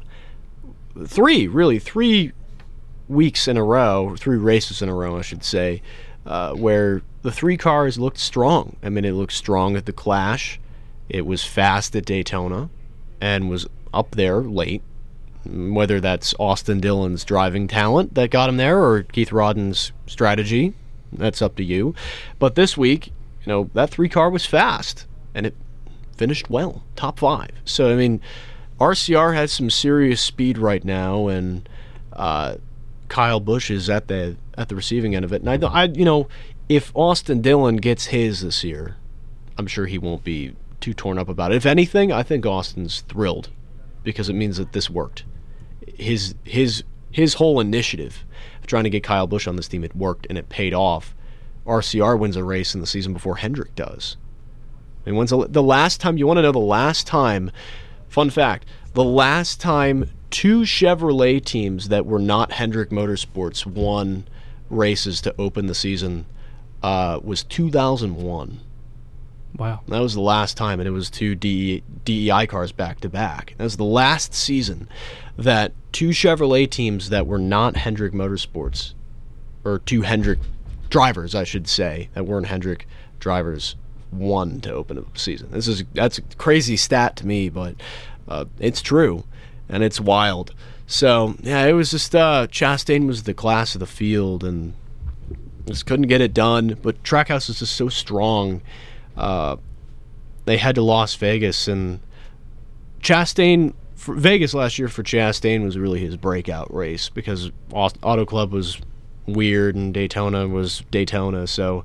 three, 1.07 1.46
really 1.46 1.79
three 1.79 2.33
weeks 3.09 3.48
in 3.48 3.57
a 3.57 3.64
row, 3.64 4.16
three 4.16 4.37
races 4.37 4.83
in 4.83 4.88
a 4.88 4.94
row, 4.94 5.18
I 5.18 5.22
should 5.22 5.44
say, 5.44 5.83
uh, 6.26 6.55
where 6.55 7.03
the 7.22 7.33
three 7.33 7.57
cars 7.57 7.98
looked 7.98 8.18
strong. 8.18 8.76
I 8.83 8.88
mean, 8.88 9.05
it 9.05 9.12
looked 9.12 9.33
strong 9.33 9.76
at 9.76 9.87
the 9.87 9.92
Clash. 9.92 10.61
It 11.09 11.26
was 11.26 11.44
fast 11.44 11.96
at 11.96 12.05
Daytona, 12.05 12.70
and 13.20 13.50
was 13.50 13.66
up 13.92 14.12
there 14.12 14.40
late. 14.40 14.83
Whether 15.44 16.00
that's 16.00 16.35
Austin 16.38 16.81
Dillon's 16.81 17.24
driving 17.24 17.66
talent 17.66 18.14
that 18.14 18.31
got 18.31 18.50
him 18.50 18.59
there, 18.59 18.83
or 18.83 19.03
Keith 19.03 19.31
Rodden's 19.31 19.92
strategy, 20.07 20.74
that's 21.12 21.40
up 21.40 21.57
to 21.57 21.64
you. 21.64 21.94
But 22.38 22.55
this 22.55 22.76
week, 22.76 23.07
you 23.07 23.46
know, 23.46 23.70
that 23.72 23.90
three 23.90 24.09
car 24.09 24.29
was 24.29 24.44
fast, 24.44 25.07
and 25.35 25.46
it 25.46 25.57
finished 26.14 26.50
well, 26.50 26.85
top 26.94 27.18
five. 27.18 27.50
So 27.64 27.90
I 27.90 27.96
mean, 27.96 28.20
RCR 28.81 29.35
has 29.35 29.53
some 29.53 29.69
serious 29.69 30.21
speed 30.21 30.57
right 30.57 30.85
now, 30.85 31.29
and 31.29 31.69
uh, 32.14 32.57
Kyle 33.09 33.40
Busch 33.40 33.71
is 33.71 33.90
at 33.90 34.09
the 34.09 34.37
at 34.57 34.69
the 34.69 34.75
receiving 34.75 35.14
end 35.14 35.25
of 35.25 35.33
it. 35.33 35.43
And 35.43 35.64
I, 35.64 35.83
I, 35.83 35.85
you 35.85 36.05
know, 36.05 36.29
if 36.69 36.90
Austin 36.95 37.43
Dillon 37.43 37.77
gets 37.77 38.07
his 38.07 38.40
this 38.40 38.64
year, 38.64 38.97
I'm 39.59 39.66
sure 39.66 39.87
he 39.87 39.99
won't 39.99 40.25
be 40.25 40.55
too 40.81 40.95
torn 40.95 41.19
up 41.19 41.29
about 41.29 41.53
it. 41.53 41.57
If 41.57 41.66
anything, 41.66 42.11
I 42.11 42.23
think 42.23 42.47
Austin's 42.47 43.03
thrilled 43.03 43.51
because 44.03 44.29
it 44.31 44.35
means 44.35 44.57
that 44.57 44.73
this 44.73 44.88
worked. 44.88 45.25
His 45.95 46.35
his 46.45 46.83
his 47.11 47.35
whole 47.35 47.61
initiative 47.61 48.25
of 48.61 48.66
trying 48.66 48.85
to 48.85 48.90
get 48.90 49.03
Kyle 49.03 49.27
Busch 49.27 49.47
on 49.47 49.57
this 49.57 49.69
team 49.69 49.85
it 49.85 49.95
worked 49.95 50.27
and 50.31 50.38
it 50.38 50.49
paid 50.49 50.73
off. 50.73 51.14
RCR 51.66 52.19
wins 52.19 52.37
a 52.37 52.45
race 52.45 52.75
in 52.75 52.81
the 52.81 52.87
season 52.87 53.12
before 53.12 53.37
Hendrick 53.37 53.75
does. 53.75 54.16
I 55.05 55.11
mean, 55.11 55.16
when's 55.16 55.31
the, 55.31 55.47
the 55.47 55.62
last 55.62 56.01
time 56.01 56.16
you 56.16 56.27
want 56.27 56.38
to 56.38 56.43
know 56.43 56.53
the 56.53 56.59
last 56.59 57.07
time? 57.07 57.51
Fun 58.11 58.29
fact: 58.29 58.66
the 58.92 59.05
last 59.05 59.61
time 59.61 60.11
two 60.31 60.61
Chevrolet 60.62 61.42
teams 61.42 61.88
that 61.88 62.05
were 62.05 62.18
not 62.18 62.53
Hendrick 62.53 62.90
Motorsports 62.90 63.64
won 63.64 64.27
races 64.68 65.20
to 65.23 65.35
open 65.38 65.66
the 65.66 65.75
season 65.75 66.27
uh, 66.83 67.20
was 67.23 67.44
2001. 67.44 68.61
Wow. 69.57 69.81
That 69.88 70.01
was 70.01 70.14
the 70.14 70.20
last 70.20 70.57
time, 70.57 70.81
and 70.81 70.88
it 70.88 70.92
was 70.92 71.11
two 71.11 71.35
DE, 71.35 71.83
DEI 72.05 72.46
cars 72.46 72.73
back 72.73 73.01
to 73.01 73.09
back. 73.09 73.55
That 73.57 73.64
was 73.64 73.77
the 73.77 73.85
last 73.85 74.35
season 74.35 74.88
that 75.37 75.73
two 75.92 76.11
Chevrolet 76.11 76.70
teams 76.70 77.11
that 77.11 77.27
were 77.27 77.38
not 77.38 77.77
Hendrick 77.77 78.12
Motorsports, 78.12 78.94
or 79.64 79.79
two 79.81 80.03
Hendrick 80.03 80.38
drivers, 80.88 81.35
I 81.35 81.44
should 81.44 81.68
say, 81.68 82.11
that 82.14 82.27
weren't 82.27 82.46
Hendrick 82.46 82.87
drivers, 83.18 83.77
won 84.12 84.61
to 84.62 84.73
open 84.73 84.99
a 84.99 85.18
season. 85.18 85.51
This 85.51 85.68
is 85.68 85.85
that's 85.94 86.18
a 86.18 86.23
crazy 86.37 86.77
stat 86.77 87.16
to 87.16 87.27
me, 87.27 87.49
but 87.49 87.75
uh, 88.29 88.46
it's 88.59 88.83
true, 88.83 89.25
and 89.68 89.83
it's 89.83 90.01
wild. 90.01 90.55
So 90.87 91.35
yeah, 91.40 91.64
it 91.66 91.73
was 91.73 91.90
just 91.90 92.14
uh, 92.14 92.46
Chastain 92.51 93.07
was 93.07 93.25
the 93.25 93.35
class 93.35 93.75
of 93.75 93.81
the 93.81 93.87
field, 93.87 94.44
and 94.44 94.75
just 95.66 95.87
couldn't 95.87 96.09
get 96.09 96.20
it 96.20 96.35
done. 96.35 96.77
But 96.83 97.03
Trackhouse 97.03 97.49
is 97.49 97.61
just 97.61 97.77
so 97.77 97.88
strong. 97.88 98.62
Uh, 99.16 99.57
they 100.44 100.57
had 100.57 100.75
to 100.75 100.83
Las 100.83 101.14
Vegas, 101.14 101.68
and 101.68 102.01
Chastain 103.01 103.75
Vegas 103.96 104.55
last 104.55 104.79
year 104.79 104.88
for 104.88 105.03
Chastain 105.03 105.62
was 105.62 105.77
really 105.77 106.01
his 106.01 106.16
breakout 106.16 106.73
race 106.75 107.09
because 107.11 107.51
Auto 107.73 108.25
Club 108.25 108.53
was 108.53 108.81
weird 109.27 109.75
and 109.75 109.92
Daytona 109.92 110.49
was 110.49 110.83
Daytona. 110.90 111.46
So 111.46 111.85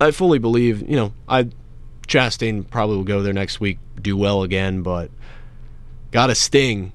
I 0.00 0.10
fully 0.10 0.38
believe, 0.38 0.88
you 0.88 0.96
know, 0.96 1.12
I 1.28 1.48
Chastain 2.06 2.68
probably 2.68 2.96
will 2.96 3.04
go 3.04 3.22
there 3.22 3.32
next 3.32 3.60
week, 3.60 3.78
do 4.00 4.16
well 4.16 4.42
again, 4.42 4.82
but 4.82 5.10
got 6.10 6.30
a 6.30 6.34
sting 6.34 6.92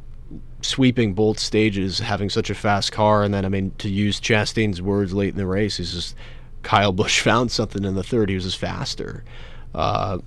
sweeping 0.61 1.13
both 1.13 1.39
stages, 1.39 1.99
having 1.99 2.29
such 2.29 2.49
a 2.49 2.55
fast 2.55 2.91
car, 2.91 3.23
and 3.23 3.33
then 3.33 3.45
I 3.45 3.49
mean 3.49 3.71
to 3.79 3.89
use 3.89 4.19
Chastain's 4.19 4.81
words 4.81 5.13
late 5.13 5.29
in 5.29 5.37
the 5.37 5.45
race, 5.45 5.77
he's 5.77 5.93
just 5.93 6.15
Kyle 6.63 6.91
Busch 6.91 7.19
found 7.23 7.51
something 7.51 7.83
in 7.83 7.95
the 7.95 8.03
third. 8.03 8.29
He 8.29 8.35
was 8.35 8.45
just 8.45 8.57
faster. 8.57 9.23
Uh, 9.73 10.19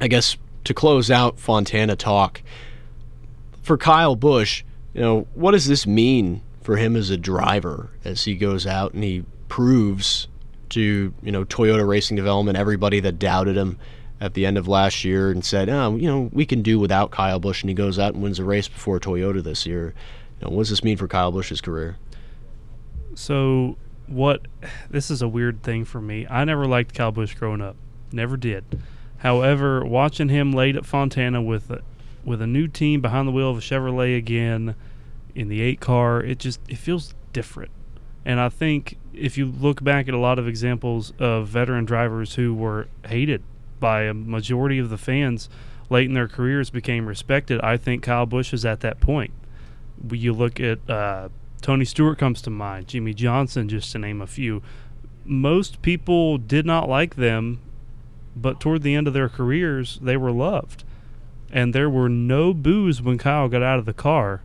I 0.00 0.08
guess 0.08 0.36
to 0.64 0.74
close 0.74 1.10
out 1.10 1.38
Fontana 1.38 1.96
talk 1.96 2.42
for 3.62 3.76
Kyle 3.76 4.16
Busch, 4.16 4.64
you 4.94 5.00
know, 5.00 5.26
what 5.34 5.52
does 5.52 5.66
this 5.66 5.86
mean 5.86 6.42
for 6.62 6.76
him 6.76 6.96
as 6.96 7.10
a 7.10 7.16
driver 7.16 7.90
as 8.04 8.24
he 8.24 8.34
goes 8.34 8.66
out 8.66 8.94
and 8.94 9.02
he 9.02 9.24
proves 9.48 10.28
to 10.72 11.14
you 11.22 11.32
know 11.32 11.44
Toyota 11.44 11.86
Racing 11.86 12.16
Development, 12.16 12.58
everybody 12.58 13.00
that 13.00 13.18
doubted 13.18 13.56
him 13.56 13.78
at 14.20 14.34
the 14.34 14.46
end 14.46 14.56
of 14.56 14.68
last 14.68 15.04
year 15.04 15.32
and 15.32 15.44
said, 15.44 15.68
oh, 15.68 15.96
you 15.96 16.06
know, 16.06 16.30
we 16.32 16.46
can 16.46 16.62
do 16.62 16.78
without 16.78 17.10
Kyle 17.10 17.40
Busch, 17.40 17.62
and 17.62 17.68
he 17.68 17.74
goes 17.74 17.98
out 17.98 18.14
and 18.14 18.22
wins 18.22 18.38
a 18.38 18.44
race 18.44 18.68
before 18.68 19.00
Toyota 19.00 19.42
this 19.42 19.66
year. 19.66 19.94
You 20.40 20.46
know, 20.46 20.54
what 20.54 20.62
does 20.62 20.70
this 20.70 20.84
mean 20.84 20.96
for 20.96 21.08
Kyle 21.08 21.32
Busch's 21.32 21.60
career? 21.60 21.96
So, 23.14 23.76
what? 24.06 24.46
This 24.90 25.10
is 25.10 25.22
a 25.22 25.28
weird 25.28 25.62
thing 25.62 25.84
for 25.84 26.00
me. 26.00 26.26
I 26.30 26.44
never 26.44 26.66
liked 26.66 26.94
Kyle 26.94 27.10
Busch 27.10 27.34
growing 27.34 27.60
up, 27.60 27.76
never 28.12 28.36
did. 28.36 28.64
However, 29.18 29.84
watching 29.84 30.28
him 30.28 30.52
late 30.52 30.76
at 30.76 30.86
Fontana 30.86 31.42
with 31.42 31.70
with 32.24 32.40
a 32.40 32.46
new 32.46 32.68
team 32.68 33.00
behind 33.00 33.26
the 33.26 33.32
wheel 33.32 33.50
of 33.50 33.58
a 33.58 33.60
Chevrolet 33.60 34.16
again 34.16 34.76
in 35.34 35.48
the 35.48 35.60
eight 35.60 35.80
car, 35.80 36.22
it 36.22 36.38
just 36.38 36.60
it 36.68 36.78
feels 36.78 37.14
different. 37.32 37.72
And 38.24 38.38
I 38.38 38.48
think 38.48 38.98
if 39.14 39.36
you 39.36 39.46
look 39.46 39.82
back 39.82 40.08
at 40.08 40.14
a 40.14 40.18
lot 40.18 40.38
of 40.38 40.48
examples 40.48 41.12
of 41.18 41.48
veteran 41.48 41.84
drivers 41.84 42.34
who 42.34 42.54
were 42.54 42.88
hated 43.06 43.42
by 43.78 44.02
a 44.02 44.14
majority 44.14 44.78
of 44.78 44.90
the 44.90 44.98
fans 44.98 45.48
late 45.90 46.06
in 46.06 46.14
their 46.14 46.28
careers 46.28 46.70
became 46.70 47.06
respected, 47.06 47.60
I 47.60 47.76
think 47.76 48.02
Kyle 48.02 48.26
Busch 48.26 48.52
is 48.52 48.64
at 48.64 48.80
that 48.80 49.00
point. 49.00 49.32
You 50.10 50.32
look 50.32 50.58
at 50.58 50.88
uh, 50.88 51.28
Tony 51.60 51.84
Stewart 51.84 52.18
comes 52.18 52.42
to 52.42 52.50
mind, 52.50 52.88
Jimmie 52.88 53.14
Johnson, 53.14 53.68
just 53.68 53.92
to 53.92 53.98
name 53.98 54.20
a 54.20 54.26
few. 54.26 54.62
Most 55.24 55.82
people 55.82 56.38
did 56.38 56.66
not 56.66 56.88
like 56.88 57.16
them, 57.16 57.60
but 58.34 58.60
toward 58.60 58.82
the 58.82 58.94
end 58.94 59.06
of 59.06 59.14
their 59.14 59.28
careers, 59.28 59.98
they 60.02 60.16
were 60.16 60.32
loved. 60.32 60.84
And 61.52 61.74
there 61.74 61.90
were 61.90 62.08
no 62.08 62.54
boos 62.54 63.02
when 63.02 63.18
Kyle 63.18 63.48
got 63.48 63.62
out 63.62 63.78
of 63.78 63.84
the 63.84 63.92
car. 63.92 64.42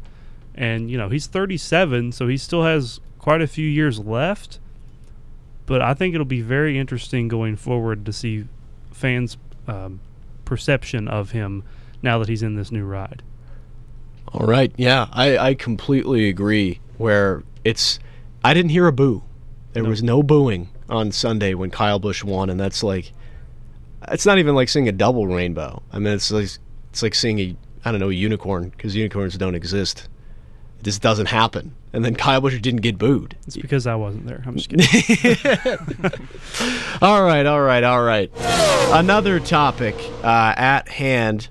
And, 0.53 0.91
you 0.91 0.97
know, 0.97 1.09
he's 1.09 1.25
37, 1.27 2.11
so 2.11 2.27
he 2.27 2.37
still 2.37 2.63
has 2.63 2.99
quite 3.27 3.41
a 3.41 3.47
few 3.47 3.67
years 3.67 3.99
left. 3.99 4.57
But 5.65 5.81
I 5.81 5.93
think 5.93 6.15
it'll 6.15 6.23
be 6.25 6.39
very 6.39 6.79
interesting 6.79 7.27
going 7.27 7.57
forward 7.57 8.05
to 8.05 8.13
see 8.13 8.45
fans' 8.93 9.35
um, 9.67 9.99
perception 10.45 11.09
of 11.09 11.31
him 11.31 11.65
now 12.01 12.19
that 12.19 12.29
he's 12.29 12.41
in 12.41 12.55
this 12.55 12.71
new 12.71 12.85
ride. 12.85 13.23
All 14.29 14.47
right. 14.47 14.71
Yeah, 14.77 15.09
I, 15.11 15.37
I 15.37 15.53
completely 15.55 16.29
agree. 16.29 16.79
Where 16.97 17.43
it's, 17.65 17.99
I 18.45 18.53
didn't 18.53 18.71
hear 18.71 18.87
a 18.87 18.93
boo. 18.93 19.23
There 19.73 19.83
was 19.83 20.01
no 20.01 20.23
booing 20.23 20.69
on 20.89 21.11
Sunday 21.11 21.53
when 21.53 21.69
Kyle 21.69 21.99
Busch 21.99 22.23
won, 22.23 22.49
and 22.49 22.57
that's 22.57 22.81
like, 22.81 23.11
it's 24.09 24.25
not 24.25 24.37
even 24.37 24.55
like 24.55 24.69
seeing 24.69 24.87
a 24.87 24.93
double 24.93 25.27
rainbow. 25.27 25.83
I 25.91 25.99
mean, 25.99 26.13
it's 26.13 26.31
like 26.31 26.47
it's 26.91 27.03
like 27.03 27.13
seeing 27.13 27.39
a 27.39 27.57
I 27.83 27.91
don't 27.91 27.99
know 27.99 28.09
a 28.09 28.13
unicorn 28.13 28.69
because 28.69 28.95
unicorns 28.95 29.37
don't 29.37 29.53
exist. 29.53 30.07
It 30.79 30.83
just 30.83 31.01
doesn't 31.01 31.27
happen. 31.27 31.73
And 31.93 32.05
then 32.05 32.15
Kyle 32.15 32.41
Busch 32.41 32.59
didn't 32.59 32.81
get 32.81 32.97
booed. 32.97 33.35
It's 33.47 33.57
because 33.57 33.87
I 33.87 33.95
wasn't 33.95 34.27
there. 34.27 34.43
I'm 34.45 34.55
just 34.55 34.69
kidding. 34.69 36.11
all 37.01 37.23
right, 37.23 37.45
all 37.45 37.61
right, 37.61 37.83
all 37.83 38.03
right. 38.03 38.31
Another 38.91 39.39
topic 39.39 39.95
uh, 40.23 40.53
at 40.55 40.89
hand 40.89 41.49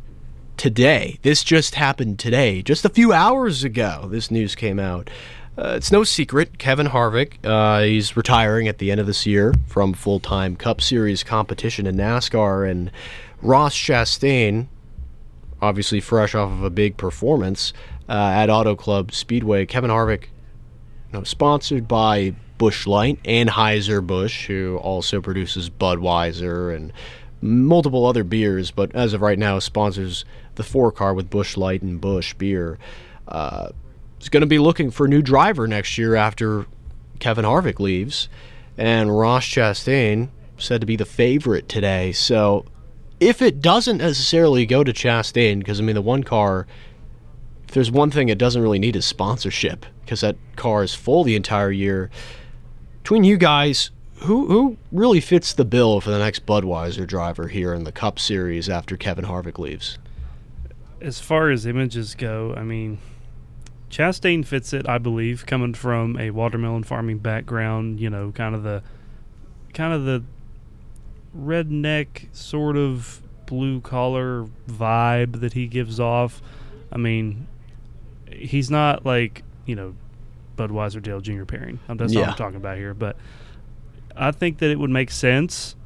today. 0.57 1.19
This 1.23 1.43
just 1.43 1.75
happened 1.75 2.19
today, 2.19 2.63
just 2.63 2.85
a 2.85 2.89
few 2.89 3.13
hours 3.13 3.65
ago. 3.65 4.09
This 4.11 4.31
news 4.31 4.55
came 4.55 4.79
out. 4.79 5.11
Uh, 5.59 5.75
it's 5.77 5.91
no 5.91 6.05
secret, 6.05 6.59
Kevin 6.59 6.89
Harvick, 6.89 7.35
uh, 7.43 7.83
he's 7.83 8.15
retiring 8.15 8.69
at 8.69 8.77
the 8.77 8.91
end 8.91 9.01
of 9.01 9.07
this 9.07 9.25
year 9.25 9.55
from 9.67 9.95
full 9.95 10.21
time 10.21 10.55
Cup 10.55 10.83
Series 10.83 11.25
competition 11.25 11.87
in 11.87 11.97
NASCAR. 11.97 12.71
And 12.71 12.91
Ross 13.41 13.75
Chastain, 13.75 14.67
obviously 15.63 15.99
fresh 16.01 16.35
off 16.35 16.51
of 16.53 16.63
a 16.63 16.69
big 16.69 16.99
performance 16.99 17.73
uh, 18.09 18.13
at 18.13 18.51
Auto 18.51 18.75
Club 18.75 19.13
Speedway, 19.13 19.67
Kevin 19.67 19.91
Harvick, 19.91 20.23
you 20.23 21.19
know, 21.19 21.23
sponsored 21.25 21.89
by 21.89 22.35
Busch 22.59 22.87
Light, 22.87 23.19
and 23.25 23.49
Anheuser-Busch, 23.51 24.47
who 24.47 24.79
also 24.79 25.21
produces 25.21 25.69
Budweiser 25.69 26.75
and 26.75 26.93
multiple 27.43 28.07
other 28.07 28.25
beers, 28.25 28.71
but 28.71 28.95
as 28.95 29.13
of 29.13 29.21
right 29.21 29.39
now 29.39 29.59
sponsors 29.59 30.25
the 30.55 30.63
four 30.63 30.91
car 30.91 31.15
with 31.15 31.31
Busch 31.31 31.57
Light 31.57 31.83
and 31.83 32.01
Busch 32.01 32.35
beer. 32.35 32.79
Uh, 33.29 33.71
is 34.21 34.29
going 34.29 34.41
to 34.41 34.47
be 34.47 34.59
looking 34.59 34.91
for 34.91 35.07
a 35.07 35.09
new 35.09 35.23
driver 35.23 35.67
next 35.67 35.99
year 35.99 36.15
after 36.15 36.67
Kevin 37.19 37.45
Harvick 37.45 37.79
leaves, 37.79 38.29
and 38.79 39.17
Ross 39.17 39.45
Chastain 39.45 40.29
said 40.59 40.81
to 40.81 40.87
be 40.87 40.97
the 40.97 41.05
favorite 41.05 41.69
today. 41.69 42.13
So 42.13 42.65
if 43.21 43.43
it 43.43 43.61
doesn't 43.61 43.99
necessarily 43.99 44.67
go 44.67 44.83
to 44.85 44.93
Chastain, 44.93 45.59
because 45.59 45.81
I 45.81 45.83
mean 45.83 45.95
the 45.95 46.03
one 46.03 46.23
car, 46.23 46.67
if 47.69 47.75
there's 47.75 47.91
one 47.91 48.11
thing 48.11 48.29
it 48.29 48.39
doesn't 48.39 48.63
really 48.63 48.79
need 48.79 48.97
is 48.97 49.05
sponsorship, 49.07 49.87
because 50.05 50.21
that 50.21 50.37
car 50.57 50.83
is 50.83 50.95
full 50.95 51.25
the 51.25 51.37
entire 51.37 51.71
year. 51.71 52.11
Between 53.03 53.25
you 53.25 53.37
guys, 53.37 53.91
who 54.21 54.47
who 54.47 54.77
really 54.93 55.21
fits 55.21 55.53
the 55.53 55.65
bill 55.65 56.01
for 56.01 56.11
the 56.11 56.19
next 56.19 56.47
Budweiser 56.47 57.07
driver 57.07 57.49
here 57.49 57.75
in 57.75 57.85
the 57.85 57.93
Cup 57.93 58.19
Series 58.19 58.69
after 58.69 58.97
Kevin 58.97 59.25
Harvick 59.25 59.59
leaves? 59.59 59.99
As 61.01 61.21
far 61.21 61.51
as 61.51 61.67
images 61.67 62.15
go, 62.15 62.55
I 62.57 62.63
mean, 62.63 62.99
Chastain 63.91 64.45
fits 64.45 64.73
it, 64.73 64.89
I 64.89 64.99
believe, 64.99 65.45
coming 65.47 65.75
from 65.75 66.19
a 66.19 66.31
watermelon 66.31 66.83
farming 66.85 67.19
background. 67.19 68.01
You 68.01 68.11
know, 68.11 68.33
kind 68.33 68.55
of 68.55 68.63
the 68.63 68.83
kind 69.75 69.93
of 69.93 70.05
the 70.05 70.25
redneck 71.37 72.35
sort 72.35 72.77
of 72.77 73.21
blue 73.45 73.81
collar 73.81 74.47
vibe 74.69 75.41
that 75.41 75.53
he 75.53 75.67
gives 75.67 76.01
off. 76.01 76.41
I 76.91 76.99
mean, 76.99 77.47
he's 78.39 78.71
not 78.71 79.05
like 79.07 79.43
you 79.67 79.75
know 79.75 79.95
Budweiser 80.57 81.03
Dale 81.03 81.21
Jr. 81.21 81.45
pairing. 81.45 81.79
That's 81.89 82.13
Yeah. 82.13 82.21
what 82.21 82.29
I'm 82.31 82.37
talking 82.37 82.57
about 82.57 82.79
here. 82.79 82.95
But 82.95 83.17
I 84.17 84.31
think 84.31 84.59
that 84.59 84.71
it 84.71 84.79
would 84.79 84.91
make 84.91 85.11
sense 85.11 85.77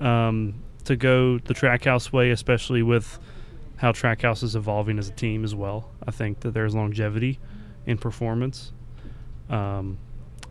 um, 0.00 0.54
to 0.84 0.96
go 0.96 1.38
the 1.38 1.54
Trackhouse 1.54 2.12
way, 2.12 2.30
especially 2.30 2.82
with 2.82 3.18
how 3.76 3.92
Trackhouse 3.92 4.42
is 4.42 4.54
evolving 4.54 4.98
as 4.98 5.08
a 5.08 5.12
team 5.12 5.44
as 5.44 5.54
well. 5.54 5.88
I 6.06 6.10
think 6.10 6.40
that 6.40 6.52
there's 6.52 6.74
longevity 6.74 7.38
in 7.86 7.96
performance. 7.96 8.72
Um, 9.48 9.96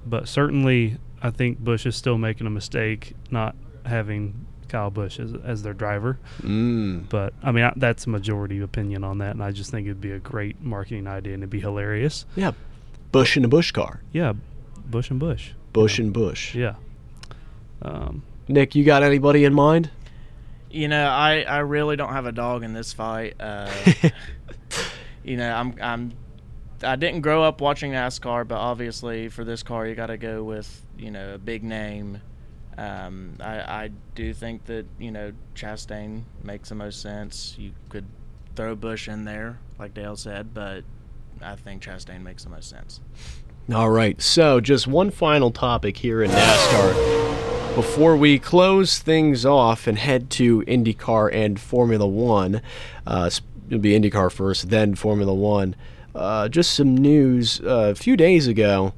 but 0.06 0.28
certainly, 0.28 0.98
I 1.22 1.30
think 1.30 1.60
Busch 1.60 1.86
is 1.86 1.96
still 1.96 2.18
making 2.18 2.48
a 2.48 2.50
mistake 2.50 3.14
not 3.30 3.56
having 3.86 4.47
Kyle 4.70 4.90
Busch 4.90 5.20
as, 5.20 5.34
as 5.44 5.64
their 5.64 5.74
driver. 5.74 6.18
Mm. 6.42 7.10
But 7.10 7.34
I 7.44 7.52
mean, 7.52 7.66
I, 7.66 7.74
that's 7.76 8.06
a 8.06 8.10
majority 8.10 8.60
opinion 8.60 9.04
on 9.04 9.20
that, 9.20 9.32
and 9.32 9.44
I 9.44 9.52
just 9.52 9.72
think 9.72 9.88
it'd 9.88 10.02
be 10.02 10.12
a 10.12 10.20
great 10.20 10.62
marketing 10.62 11.08
idea 11.08 11.34
and 11.34 11.44
it'd 11.44 11.50
be 11.50 11.60
hilarious. 11.60 12.26
Yeah, 12.36 12.52
Busch 13.12 13.38
in 13.38 13.46
a 13.46 13.48
Busch 13.48 13.72
car. 13.72 14.02
Yeah, 14.12 14.34
Busch 14.86 15.10
and 15.10 15.20
Busch. 15.20 15.52
Busch 15.74 16.00
and 16.00 16.14
Busch. 16.14 16.56
Yeah. 16.56 16.76
Um, 17.82 18.24
Nick, 18.48 18.76
you 18.76 18.84
got 18.84 19.04
anybody 19.04 19.44
in 19.44 19.54
mind? 19.54 19.90
You 20.70 20.88
know, 20.88 21.08
I, 21.08 21.42
I 21.42 21.60
really 21.60 21.96
don't 21.96 22.14
have 22.14 22.26
a 22.26 22.32
dog 22.32 22.64
in 22.64 22.74
this 22.74 22.94
fight. 22.94 23.36
Uh, 23.40 23.72
you 25.24 25.38
know, 25.38 25.54
I'm 25.54 25.76
I'm 25.82 26.14
I 26.84 26.96
didn't 26.96 27.22
grow 27.22 27.44
up 27.44 27.62
watching 27.62 27.92
NASCAR, 27.92 28.48
but 28.48 28.58
obviously 28.58 29.30
for 29.30 29.44
this 29.44 29.64
car, 29.64 29.88
you 29.88 29.96
got 29.96 30.08
to 30.08 30.18
go 30.18 30.44
with 30.44 30.86
you 30.98 31.12
know 31.12 31.36
a 31.36 31.38
big 31.38 31.64
name. 31.64 32.22
Um, 32.78 33.34
I 33.40 33.60
I 33.60 33.90
do 34.14 34.34
think 34.34 34.66
that 34.66 34.86
you 35.00 35.12
know 35.12 35.34
Chastain 35.56 36.24
makes 36.44 36.70
the 36.70 36.76
most 36.76 37.02
sense. 37.02 37.56
You 37.58 37.72
could 37.90 38.06
throw 38.56 38.76
Busch 38.76 39.08
in 39.08 39.26
there, 39.26 39.60
like 39.80 39.94
Dale 39.94 40.16
said, 40.16 40.54
but 40.54 40.84
I 41.42 41.56
think 41.56 41.82
Chastain 41.84 42.22
makes 42.22 42.44
the 42.44 42.50
most 42.50 42.70
sense. 42.70 43.00
All 43.74 43.90
right, 43.90 44.22
so 44.22 44.62
just 44.62 44.88
one 44.88 45.12
final 45.12 45.52
topic 45.52 45.98
here 45.98 46.24
in 46.24 46.32
NASCAR 46.32 47.76
before 47.76 48.16
we 48.16 48.40
close 48.40 49.00
things 49.00 49.46
off 49.46 49.88
and 49.88 49.98
head 49.98 50.30
to 50.32 50.62
IndyCar 50.62 51.34
and 51.34 51.60
Formula 51.60 52.08
One. 52.08 52.62
Uh, 53.06 53.30
it'll 53.68 53.80
be 53.80 53.92
IndyCar 53.92 54.32
first, 54.32 54.70
then 54.70 54.96
Formula 54.96 55.34
One. 55.34 55.76
Uh, 56.16 56.48
just 56.48 56.72
some 56.72 56.96
news 56.96 57.60
uh, 57.62 57.92
a 57.92 57.96
few 57.96 58.16
days 58.16 58.48
ago. 58.48 58.94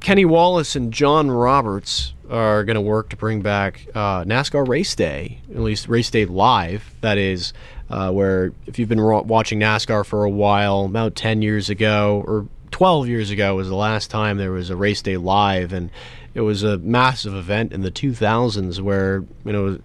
Kenny 0.00 0.24
Wallace 0.24 0.76
and 0.76 0.92
John 0.92 1.30
Roberts 1.30 2.14
are 2.30 2.64
going 2.64 2.76
to 2.76 2.80
work 2.80 3.10
to 3.10 3.16
bring 3.16 3.42
back 3.42 3.86
uh, 3.94 4.24
NASCAR 4.24 4.66
Race 4.66 4.94
Day, 4.94 5.40
at 5.50 5.60
least 5.60 5.88
Race 5.88 6.10
Day 6.10 6.24
Live. 6.24 6.94
That 7.02 7.18
is, 7.18 7.52
uh, 7.90 8.10
where 8.10 8.52
if 8.66 8.78
you've 8.78 8.88
been 8.88 9.02
watching 9.02 9.60
NASCAR 9.60 10.06
for 10.06 10.24
a 10.24 10.30
while, 10.30 10.86
about 10.86 11.16
10 11.16 11.42
years 11.42 11.68
ago 11.68 12.24
or 12.26 12.46
12 12.70 13.08
years 13.08 13.30
ago 13.30 13.56
was 13.56 13.68
the 13.68 13.74
last 13.74 14.10
time 14.10 14.38
there 14.38 14.52
was 14.52 14.70
a 14.70 14.76
Race 14.76 15.02
Day 15.02 15.18
Live, 15.18 15.72
and 15.72 15.90
it 16.32 16.40
was 16.40 16.62
a 16.62 16.78
massive 16.78 17.34
event 17.34 17.72
in 17.72 17.82
the 17.82 17.90
2000s 17.90 18.80
where, 18.80 19.24
you 19.44 19.52
know, 19.52 19.78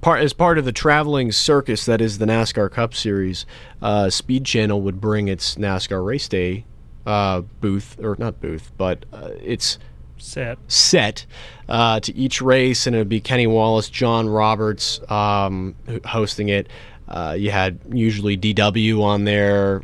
part 0.00 0.22
as 0.22 0.32
part 0.32 0.58
of 0.58 0.64
the 0.64 0.72
traveling 0.72 1.30
circus 1.30 1.84
that 1.84 2.00
is 2.00 2.18
the 2.18 2.26
NASCAR 2.26 2.70
Cup 2.70 2.94
Series, 2.94 3.46
uh, 3.80 4.10
Speed 4.10 4.44
Channel 4.44 4.80
would 4.80 5.00
bring 5.00 5.28
its 5.28 5.54
NASCAR 5.54 6.04
Race 6.04 6.26
Day 6.26 6.64
uh, 7.06 7.42
booth, 7.60 7.98
or 8.02 8.16
not 8.18 8.40
booth, 8.40 8.72
but 8.76 9.04
uh, 9.12 9.30
it's 9.40 9.78
set 10.18 10.58
set 10.66 11.26
uh, 11.68 12.00
to 12.00 12.14
each 12.14 12.42
race, 12.42 12.86
and 12.86 12.96
it 12.96 12.98
would 12.98 13.08
be 13.08 13.20
Kenny 13.20 13.46
Wallace, 13.46 13.88
John 13.88 14.28
Roberts 14.28 15.00
um, 15.10 15.74
hosting 16.04 16.48
it. 16.48 16.68
Uh, 17.08 17.36
you 17.38 17.50
had 17.50 17.78
usually 17.90 18.36
DW 18.36 19.00
on 19.02 19.24
there, 19.24 19.82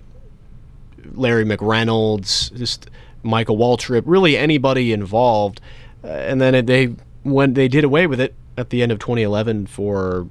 Larry 1.13 1.45
McReynolds, 1.45 2.53
just 2.57 2.91
Michael 3.23 3.57
Waltrip, 3.57 4.03
really 4.07 4.37
anybody 4.37 4.93
involved. 4.93 5.61
Uh, 6.03 6.09
and 6.09 6.41
then 6.41 6.55
it, 6.55 6.67
they 6.67 6.87
when 7.23 7.55
they 7.55 7.69
did 7.69 7.85
away 7.85 8.09
with 8.09 8.21
it 8.21 8.35
at 8.59 8.71
the 8.71 8.83
end 8.83 8.91
of 8.91 8.99
2011 8.99 9.67
for 9.67 10.27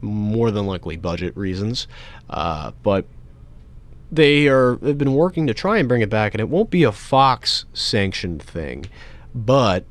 more 0.00 0.50
than 0.52 0.66
likely 0.66 0.96
budget 0.96 1.36
reasons, 1.36 1.88
uh, 2.30 2.70
but 2.82 3.04
they 4.10 4.48
are 4.48 4.76
they've 4.76 4.96
been 4.96 5.14
working 5.14 5.46
to 5.46 5.54
try 5.54 5.78
and 5.78 5.88
bring 5.88 6.02
it 6.02 6.10
back, 6.10 6.34
and 6.34 6.40
it 6.40 6.48
won't 6.48 6.70
be 6.70 6.84
a 6.84 6.92
Fox 6.92 7.64
sanctioned 7.72 8.42
thing, 8.42 8.86
but 9.34 9.84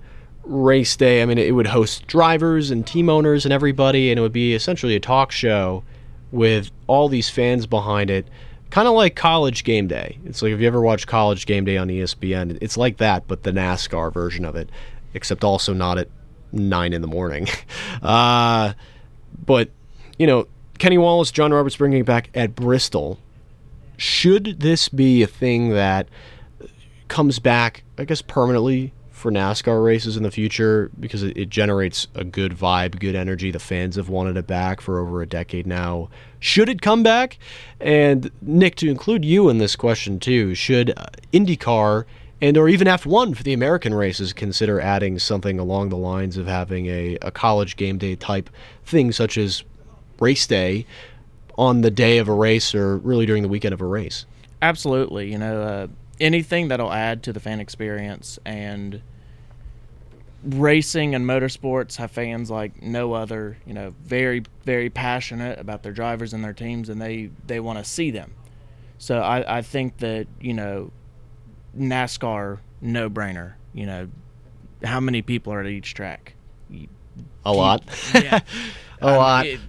race 0.43 0.95
day. 0.95 1.21
I 1.21 1.25
mean, 1.25 1.37
it 1.37 1.53
would 1.53 1.67
host 1.67 2.07
drivers 2.07 2.71
and 2.71 2.85
team 2.85 3.09
owners 3.09 3.45
and 3.45 3.53
everybody, 3.53 4.11
and 4.11 4.19
it 4.19 4.21
would 4.21 4.31
be 4.31 4.53
essentially 4.53 4.95
a 4.95 4.99
talk 4.99 5.31
show 5.31 5.83
with 6.31 6.71
all 6.87 7.09
these 7.09 7.29
fans 7.29 7.65
behind 7.65 8.09
it, 8.09 8.27
kind 8.69 8.87
of 8.87 8.93
like 8.93 9.15
college 9.15 9.63
game 9.63 9.87
day. 9.87 10.19
It's 10.25 10.41
like 10.41 10.51
if 10.51 10.59
you 10.59 10.67
ever 10.67 10.81
watched 10.81 11.07
college 11.07 11.45
game 11.45 11.65
day 11.65 11.77
on 11.77 11.87
ESPN, 11.87 12.57
it's 12.61 12.77
like 12.77 12.97
that, 12.97 13.27
but 13.27 13.43
the 13.43 13.51
NASCAR 13.51 14.13
version 14.13 14.45
of 14.45 14.55
it, 14.55 14.69
except 15.13 15.43
also 15.43 15.73
not 15.73 15.97
at 15.97 16.09
nine 16.51 16.93
in 16.93 17.01
the 17.01 17.07
morning. 17.07 17.47
Uh, 18.03 18.73
but 19.45 19.69
you 20.19 20.27
know, 20.27 20.47
Kenny 20.77 20.97
Wallace, 20.97 21.31
John 21.31 21.51
Roberts 21.51 21.77
bringing 21.77 22.01
it 22.01 22.05
back 22.05 22.29
at 22.35 22.55
Bristol. 22.55 23.19
Should 23.97 24.59
this 24.59 24.89
be 24.89 25.23
a 25.23 25.27
thing 25.27 25.69
that 25.69 26.07
comes 27.07 27.39
back, 27.39 27.83
I 27.97 28.05
guess, 28.05 28.21
permanently 28.21 28.93
for 29.11 29.31
NASCAR 29.31 29.83
races 29.83 30.17
in 30.17 30.23
the 30.23 30.31
future 30.31 30.91
because 30.99 31.23
it, 31.23 31.37
it 31.37 31.49
generates 31.49 32.07
a 32.13 32.23
good 32.23 32.51
vibe, 32.51 32.99
good 32.99 33.15
energy. 33.15 33.49
The 33.49 33.59
fans 33.59 33.95
have 33.95 34.09
wanted 34.09 34.37
it 34.37 34.45
back 34.45 34.81
for 34.81 34.99
over 34.99 35.21
a 35.21 35.25
decade 35.25 35.65
now. 35.65 36.09
Should 36.39 36.69
it 36.69 36.81
come 36.81 37.01
back? 37.01 37.39
And 37.79 38.29
Nick, 38.41 38.75
to 38.75 38.89
include 38.89 39.23
you 39.23 39.49
in 39.49 39.57
this 39.57 39.75
question 39.75 40.19
too, 40.19 40.53
should 40.53 40.93
uh, 40.97 41.05
IndyCar 41.33 42.05
and 42.41 42.57
or 42.57 42.67
even 42.67 42.87
F1 42.87 43.35
for 43.35 43.43
the 43.43 43.53
American 43.53 43.93
races 43.93 44.33
consider 44.33 44.81
adding 44.81 45.17
something 45.17 45.57
along 45.57 45.89
the 45.89 45.97
lines 45.97 46.35
of 46.37 46.47
having 46.47 46.87
a, 46.87 47.17
a 47.21 47.31
college 47.31 47.77
game 47.77 47.97
day 47.97 48.15
type 48.15 48.49
thing, 48.83 49.11
such 49.11 49.37
as 49.37 49.63
race 50.19 50.45
day 50.45 50.85
on 51.57 51.81
the 51.81 51.91
day 51.91 52.17
of 52.17 52.27
a 52.27 52.33
race 52.33 52.73
or 52.75 52.97
really 52.97 53.25
during 53.25 53.43
the 53.43 53.49
weekend 53.49 53.73
of 53.73 53.81
a 53.81 53.85
race? 53.85 54.25
Absolutely. 54.61 55.31
You 55.31 55.37
know, 55.37 55.61
uh, 55.61 55.87
anything 56.19 56.67
that'll 56.69 56.91
add 56.93 57.23
to 57.23 57.33
the 57.33 57.39
fan 57.39 57.59
experience 57.59 58.39
and 58.45 59.01
racing 60.43 61.15
and 61.15 61.25
motorsports 61.25 61.95
have 61.97 62.11
fans 62.11 62.51
like 62.51 62.81
no 62.81 63.13
other. 63.13 63.57
You 63.65 63.73
know, 63.73 63.93
very 64.03 64.43
very 64.63 64.89
passionate 64.89 65.59
about 65.59 65.83
their 65.83 65.91
drivers 65.91 66.33
and 66.33 66.43
their 66.43 66.53
teams, 66.53 66.89
and 66.89 67.01
they 67.01 67.29
they 67.47 67.59
want 67.59 67.79
to 67.79 67.85
see 67.85 68.11
them. 68.11 68.33
So 68.97 69.19
I 69.19 69.57
I 69.57 69.61
think 69.61 69.97
that 69.97 70.27
you 70.39 70.53
know, 70.53 70.91
NASCAR 71.77 72.59
no 72.81 73.09
brainer. 73.09 73.53
You 73.73 73.85
know, 73.85 74.09
how 74.83 74.99
many 74.99 75.21
people 75.21 75.51
are 75.53 75.61
at 75.61 75.67
each 75.67 75.93
track? 75.93 76.33
A 77.45 77.53
lot. 77.53 77.83
yeah, 78.13 78.39
A 79.01 79.07
Um, 79.07 79.15
lot. 79.17 79.45
it- 79.45 79.59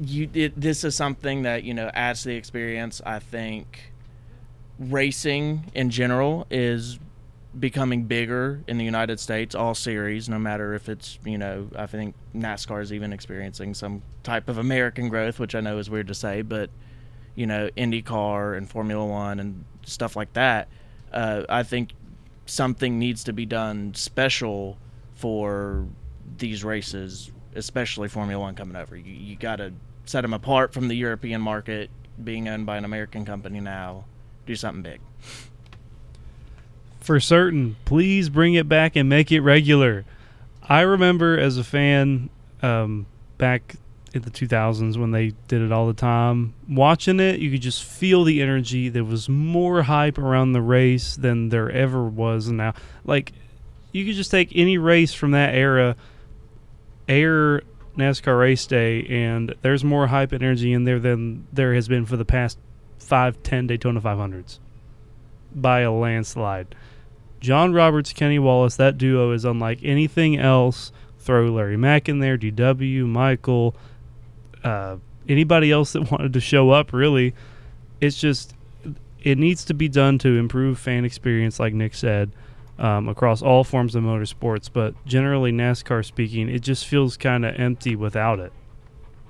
you 0.00 0.28
it, 0.34 0.60
this 0.60 0.84
is 0.84 0.94
something 0.94 1.42
that 1.42 1.64
you 1.64 1.74
know 1.74 1.90
adds 1.94 2.22
to 2.22 2.28
the 2.28 2.36
experience. 2.36 3.00
I 3.04 3.18
think 3.18 3.92
racing 4.78 5.70
in 5.74 5.90
general 5.90 6.46
is 6.50 6.98
becoming 7.58 8.04
bigger 8.04 8.62
in 8.66 8.78
the 8.78 8.84
United 8.84 9.20
States, 9.20 9.54
all 9.54 9.74
series, 9.74 10.28
no 10.28 10.38
matter 10.38 10.74
if 10.74 10.88
it's, 10.88 11.18
you 11.24 11.38
know, 11.38 11.68
I 11.76 11.86
think 11.86 12.14
NASCAR 12.34 12.82
is 12.82 12.92
even 12.92 13.12
experiencing 13.12 13.74
some 13.74 14.02
type 14.22 14.48
of 14.48 14.58
American 14.58 15.08
growth, 15.08 15.38
which 15.38 15.54
I 15.54 15.60
know 15.60 15.78
is 15.78 15.88
weird 15.88 16.08
to 16.08 16.14
say, 16.14 16.42
but, 16.42 16.70
you 17.34 17.46
know, 17.46 17.68
IndyCar 17.76 18.56
and 18.56 18.68
Formula 18.68 19.04
One 19.04 19.38
and 19.38 19.64
stuff 19.84 20.16
like 20.16 20.32
that. 20.32 20.68
Uh, 21.12 21.44
I 21.48 21.62
think 21.62 21.92
something 22.46 22.98
needs 22.98 23.24
to 23.24 23.32
be 23.32 23.46
done 23.46 23.94
special 23.94 24.78
for 25.14 25.86
these 26.38 26.64
races, 26.64 27.30
especially 27.54 28.08
Formula 28.08 28.40
One 28.40 28.54
coming 28.54 28.76
over. 28.76 28.96
You, 28.96 29.12
you 29.12 29.36
got 29.36 29.56
to 29.56 29.72
set 30.04 30.22
them 30.22 30.34
apart 30.34 30.72
from 30.72 30.88
the 30.88 30.94
European 30.94 31.40
market, 31.40 31.90
being 32.22 32.48
owned 32.48 32.66
by 32.66 32.76
an 32.76 32.84
American 32.84 33.24
company 33.24 33.60
now. 33.60 34.04
Do 34.46 34.54
something 34.54 34.82
big. 34.82 35.00
for 37.00 37.20
certain. 37.20 37.76
Please 37.84 38.28
bring 38.28 38.54
it 38.54 38.68
back 38.68 38.96
and 38.96 39.08
make 39.08 39.30
it 39.30 39.40
regular. 39.40 40.04
I 40.62 40.80
remember 40.80 41.38
as 41.38 41.58
a 41.58 41.64
fan 41.64 42.30
um, 42.62 43.06
back 43.36 43.76
in 44.14 44.22
the 44.22 44.30
2000s 44.30 44.96
when 44.96 45.10
they 45.10 45.32
did 45.48 45.60
it 45.60 45.72
all 45.72 45.86
the 45.86 45.92
time, 45.92 46.54
watching 46.68 47.20
it, 47.20 47.40
you 47.40 47.50
could 47.50 47.60
just 47.60 47.82
feel 47.82 48.24
the 48.24 48.40
energy. 48.40 48.88
There 48.88 49.04
was 49.04 49.28
more 49.28 49.82
hype 49.82 50.16
around 50.16 50.52
the 50.52 50.62
race 50.62 51.16
than 51.16 51.50
there 51.50 51.70
ever 51.70 52.04
was 52.04 52.48
now. 52.48 52.74
Like, 53.04 53.32
you 53.92 54.06
could 54.06 54.14
just 54.14 54.30
take 54.30 54.50
any 54.54 54.78
race 54.78 55.12
from 55.12 55.32
that 55.32 55.54
era, 55.54 55.96
air 57.08 57.62
NASCAR 57.96 58.38
race 58.38 58.66
day, 58.66 59.06
and 59.06 59.54
there's 59.62 59.84
more 59.84 60.08
hype 60.08 60.32
and 60.32 60.42
energy 60.42 60.72
in 60.72 60.84
there 60.84 60.98
than 60.98 61.46
there 61.52 61.74
has 61.74 61.88
been 61.88 62.06
for 62.06 62.16
the 62.16 62.24
past 62.24 62.58
five, 62.98 63.42
ten 63.42 63.66
Daytona 63.66 64.00
500s 64.00 64.58
by 65.54 65.80
a 65.80 65.92
landslide. 65.92 66.74
John 67.40 67.72
Roberts, 67.72 68.12
Kenny 68.12 68.38
Wallace, 68.38 68.76
that 68.76 68.98
duo 68.98 69.32
is 69.32 69.44
unlike 69.44 69.78
anything 69.82 70.36
else. 70.36 70.92
Throw 71.18 71.46
Larry 71.50 71.76
Mack 71.76 72.08
in 72.08 72.18
there, 72.18 72.36
DW, 72.36 73.06
Michael, 73.06 73.76
uh, 74.62 74.96
anybody 75.28 75.70
else 75.70 75.92
that 75.92 76.10
wanted 76.10 76.32
to 76.32 76.40
show 76.40 76.70
up, 76.70 76.92
really. 76.92 77.34
It's 78.00 78.18
just, 78.18 78.54
it 79.22 79.38
needs 79.38 79.64
to 79.66 79.74
be 79.74 79.88
done 79.88 80.18
to 80.18 80.38
improve 80.38 80.78
fan 80.78 81.04
experience, 81.04 81.60
like 81.60 81.74
Nick 81.74 81.94
said, 81.94 82.32
um, 82.78 83.08
across 83.08 83.42
all 83.42 83.64
forms 83.64 83.94
of 83.94 84.02
motorsports. 84.02 84.68
But 84.72 84.94
generally, 85.06 85.52
NASCAR 85.52 86.04
speaking, 86.04 86.48
it 86.48 86.60
just 86.60 86.86
feels 86.86 87.16
kind 87.16 87.44
of 87.44 87.54
empty 87.58 87.96
without 87.96 88.38
it. 88.38 88.52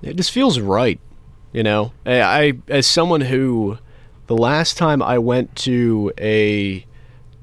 It 0.01 0.15
just 0.15 0.31
feels 0.31 0.59
right, 0.59 0.99
you 1.51 1.63
know. 1.63 1.93
I, 2.05 2.21
I 2.21 2.53
as 2.67 2.87
someone 2.87 3.21
who, 3.21 3.77
the 4.27 4.37
last 4.37 4.77
time 4.77 5.01
I 5.01 5.17
went 5.17 5.55
to 5.57 6.11
a 6.19 6.85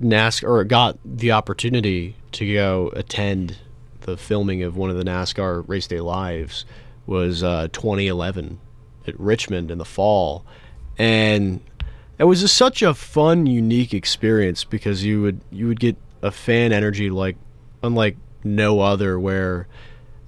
NASCAR 0.01 0.49
or 0.49 0.65
got 0.65 0.99
the 1.05 1.33
opportunity 1.33 2.17
to 2.33 2.53
go 2.53 2.93
attend 2.95 3.59
the 4.01 4.17
filming 4.17 4.63
of 4.63 4.77
one 4.77 4.91
of 4.91 4.97
the 4.97 5.05
NASCAR 5.05 5.65
race 5.69 5.87
day 5.87 6.01
lives 6.01 6.65
was 7.07 7.43
uh, 7.43 7.69
2011 7.73 8.59
at 9.07 9.19
Richmond 9.19 9.71
in 9.71 9.79
the 9.79 9.85
fall, 9.85 10.45
and 10.99 11.61
it 12.23 12.27
was 12.27 12.41
just 12.41 12.57
such 12.57 12.83
a 12.83 12.95
fun, 12.95 13.47
unique 13.47 13.93
experience 13.93 14.63
because 14.63 15.03
you 15.03 15.21
would 15.23 15.41
you 15.51 15.67
would 15.67 15.81
get 15.81 15.97
a 16.23 16.31
fan 16.31 16.73
energy 16.73 17.11
like 17.11 17.37
unlike 17.83 18.17
no 18.45 18.79
other 18.79 19.19
where 19.19 19.67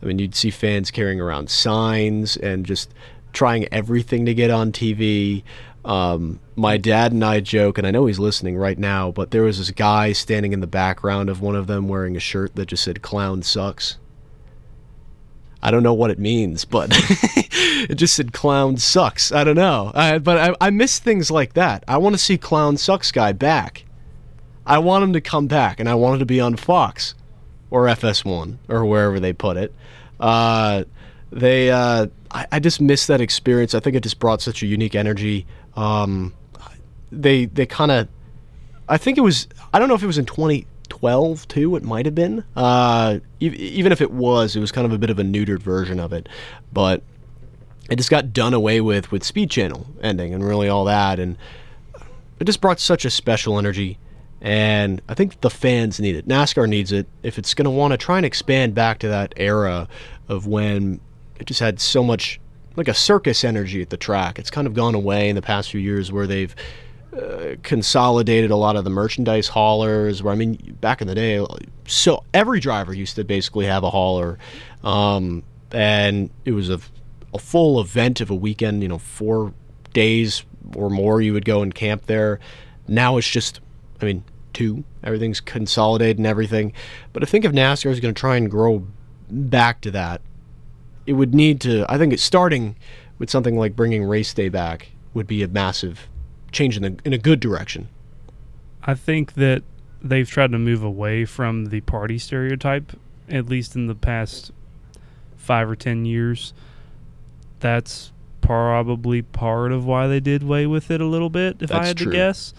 I 0.02 0.06
mean 0.06 0.18
you'd 0.18 0.34
see 0.34 0.50
fans 0.50 0.90
carrying 0.90 1.20
around 1.20 1.50
signs 1.50 2.36
and 2.36 2.66
just 2.66 2.92
trying 3.32 3.72
everything 3.72 4.26
to 4.26 4.34
get 4.34 4.50
on 4.50 4.72
TV. 4.72 5.44
Um, 5.84 6.40
my 6.56 6.78
dad 6.78 7.12
and 7.12 7.24
I 7.24 7.38
joke, 7.38 7.78
and 7.78 7.86
I 7.86 7.92
know 7.92 8.06
he's 8.06 8.18
listening 8.18 8.56
right 8.56 8.78
now, 8.78 9.12
but 9.12 9.30
there 9.30 9.42
was 9.42 9.58
this 9.58 9.70
guy 9.70 10.12
standing 10.14 10.52
in 10.52 10.58
the 10.58 10.66
background 10.66 11.30
of 11.30 11.40
one 11.40 11.54
of 11.54 11.68
them 11.68 11.86
wearing 11.86 12.16
a 12.16 12.20
shirt 12.20 12.56
that 12.56 12.66
just 12.66 12.82
said 12.82 13.02
"Clown 13.02 13.42
sucks." 13.42 13.98
I 15.64 15.70
don't 15.70 15.82
know 15.82 15.94
what 15.94 16.10
it 16.10 16.18
means, 16.18 16.66
but 16.66 16.90
it 16.92 17.94
just 17.94 18.14
said 18.14 18.34
"Clown 18.34 18.76
sucks." 18.76 19.32
I 19.32 19.44
don't 19.44 19.56
know, 19.56 19.90
but 19.94 20.36
I, 20.36 20.54
I 20.60 20.68
miss 20.68 20.98
things 20.98 21.30
like 21.30 21.54
that. 21.54 21.82
I 21.88 21.96
want 21.96 22.14
to 22.14 22.18
see 22.18 22.36
"Clown 22.36 22.76
sucks" 22.76 23.10
guy 23.10 23.32
back. 23.32 23.86
I 24.66 24.78
want 24.78 25.04
him 25.04 25.14
to 25.14 25.22
come 25.22 25.46
back, 25.46 25.80
and 25.80 25.88
I 25.88 25.94
want 25.94 26.16
it 26.16 26.18
to 26.18 26.26
be 26.26 26.38
on 26.38 26.56
Fox 26.56 27.14
or 27.70 27.86
FS1 27.86 28.58
or 28.68 28.84
wherever 28.84 29.18
they 29.18 29.32
put 29.32 29.56
it. 29.56 29.74
Uh, 30.20 30.84
they, 31.32 31.70
uh, 31.70 32.06
I, 32.30 32.46
I 32.52 32.60
just 32.60 32.80
miss 32.80 33.06
that 33.06 33.20
experience. 33.20 33.74
I 33.74 33.80
think 33.80 33.96
it 33.96 34.02
just 34.02 34.18
brought 34.18 34.42
such 34.42 34.62
a 34.62 34.66
unique 34.66 34.94
energy. 34.94 35.46
Um, 35.76 36.34
they, 37.10 37.46
they 37.46 37.66
kind 37.66 37.90
of, 37.90 38.08
I 38.86 38.98
think 38.98 39.16
it 39.16 39.22
was. 39.22 39.48
I 39.72 39.78
don't 39.78 39.88
know 39.88 39.94
if 39.94 40.02
it 40.02 40.06
was 40.06 40.18
in 40.18 40.26
2012 40.94 41.48
too. 41.48 41.76
It 41.76 41.82
might 41.82 42.06
have 42.06 42.14
been. 42.14 42.44
Uh, 42.54 43.18
e- 43.40 43.46
even 43.48 43.92
if 43.92 44.00
it 44.00 44.10
was, 44.10 44.54
it 44.56 44.60
was 44.60 44.72
kind 44.72 44.86
of 44.86 44.92
a 44.92 44.98
bit 44.98 45.10
of 45.10 45.18
a 45.18 45.22
neutered 45.22 45.60
version 45.60 45.98
of 45.98 46.12
it, 46.12 46.28
but 46.72 47.02
it 47.90 47.96
just 47.96 48.10
got 48.10 48.32
done 48.32 48.54
away 48.54 48.80
with 48.80 49.10
with 49.10 49.24
Speed 49.24 49.50
Channel 49.50 49.86
ending 50.00 50.32
and 50.32 50.44
really 50.44 50.68
all 50.68 50.84
that, 50.84 51.18
and 51.18 51.36
it 52.38 52.44
just 52.44 52.60
brought 52.60 52.80
such 52.80 53.04
a 53.04 53.10
special 53.10 53.58
energy. 53.58 53.98
And 54.40 55.00
I 55.08 55.14
think 55.14 55.40
the 55.40 55.50
fans 55.50 55.98
need 56.00 56.16
it. 56.16 56.28
NASCAR 56.28 56.68
needs 56.68 56.92
it 56.92 57.06
if 57.22 57.38
it's 57.38 57.54
going 57.54 57.64
to 57.64 57.70
want 57.70 57.92
to 57.92 57.96
try 57.96 58.18
and 58.18 58.26
expand 58.26 58.74
back 58.74 58.98
to 58.98 59.08
that 59.08 59.32
era 59.38 59.88
of 60.28 60.46
when 60.46 61.00
it 61.40 61.46
just 61.46 61.60
had 61.60 61.80
so 61.80 62.04
much 62.04 62.40
like 62.76 62.88
a 62.88 62.94
circus 62.94 63.42
energy 63.42 63.80
at 63.80 63.88
the 63.88 63.96
track. 63.96 64.38
It's 64.38 64.50
kind 64.50 64.66
of 64.66 64.74
gone 64.74 64.94
away 64.94 65.30
in 65.30 65.34
the 65.34 65.42
past 65.42 65.70
few 65.70 65.80
years 65.80 66.12
where 66.12 66.26
they've 66.26 66.54
consolidated 67.62 68.50
a 68.50 68.56
lot 68.56 68.76
of 68.76 68.84
the 68.84 68.90
merchandise 68.90 69.48
haulers. 69.48 70.22
Where 70.22 70.32
I 70.32 70.36
mean, 70.36 70.76
back 70.80 71.00
in 71.00 71.08
the 71.08 71.14
day, 71.14 71.44
so 71.86 72.24
every 72.32 72.60
driver 72.60 72.92
used 72.92 73.16
to 73.16 73.24
basically 73.24 73.66
have 73.66 73.84
a 73.84 73.90
hauler, 73.90 74.38
um, 74.82 75.42
and 75.72 76.30
it 76.44 76.52
was 76.52 76.70
a, 76.70 76.80
a 77.32 77.38
full 77.38 77.80
event 77.80 78.20
of 78.20 78.30
a 78.30 78.34
weekend. 78.34 78.82
You 78.82 78.88
know, 78.88 78.98
four 78.98 79.54
days 79.92 80.44
or 80.74 80.90
more 80.90 81.20
you 81.20 81.32
would 81.32 81.44
go 81.44 81.62
and 81.62 81.74
camp 81.74 82.06
there. 82.06 82.40
Now 82.88 83.16
it's 83.16 83.28
just, 83.28 83.60
I 84.00 84.06
mean, 84.06 84.24
two. 84.52 84.84
Everything's 85.02 85.40
consolidated 85.40 86.18
and 86.18 86.26
everything. 86.26 86.72
But 87.12 87.22
I 87.22 87.26
think 87.26 87.44
if 87.44 87.52
NASCAR 87.52 87.90
is 87.90 88.00
going 88.00 88.14
to 88.14 88.18
try 88.18 88.36
and 88.36 88.50
grow 88.50 88.86
back 89.30 89.80
to 89.82 89.90
that, 89.90 90.20
it 91.06 91.14
would 91.14 91.34
need 91.34 91.60
to. 91.62 91.84
I 91.88 91.98
think 91.98 92.12
it's 92.12 92.22
starting 92.22 92.76
with 93.18 93.30
something 93.30 93.56
like 93.56 93.76
bringing 93.76 94.04
race 94.04 94.32
day 94.34 94.48
back 94.48 94.92
would 95.12 95.26
be 95.26 95.42
a 95.42 95.48
massive 95.48 96.08
change 96.54 96.76
in 96.76 96.82
the 96.82 96.96
in 97.04 97.12
a 97.12 97.18
good 97.18 97.40
direction. 97.40 97.88
I 98.82 98.94
think 98.94 99.34
that 99.34 99.62
they've 100.02 100.28
tried 100.28 100.52
to 100.52 100.58
move 100.58 100.82
away 100.82 101.24
from 101.24 101.66
the 101.66 101.80
party 101.82 102.18
stereotype, 102.18 102.92
at 103.28 103.46
least 103.46 103.74
in 103.74 103.86
the 103.86 103.94
past 103.94 104.52
five 105.36 105.68
or 105.68 105.76
ten 105.76 106.04
years. 106.04 106.54
That's 107.60 108.12
probably 108.40 109.22
part 109.22 109.72
of 109.72 109.86
why 109.86 110.06
they 110.06 110.20
did 110.20 110.42
away 110.42 110.66
with 110.66 110.90
it 110.90 111.00
a 111.00 111.06
little 111.06 111.30
bit, 111.30 111.56
if 111.60 111.72
I 111.72 111.86
had 111.86 111.96
true. 111.96 112.10
to 112.10 112.12
guess. 112.12 112.52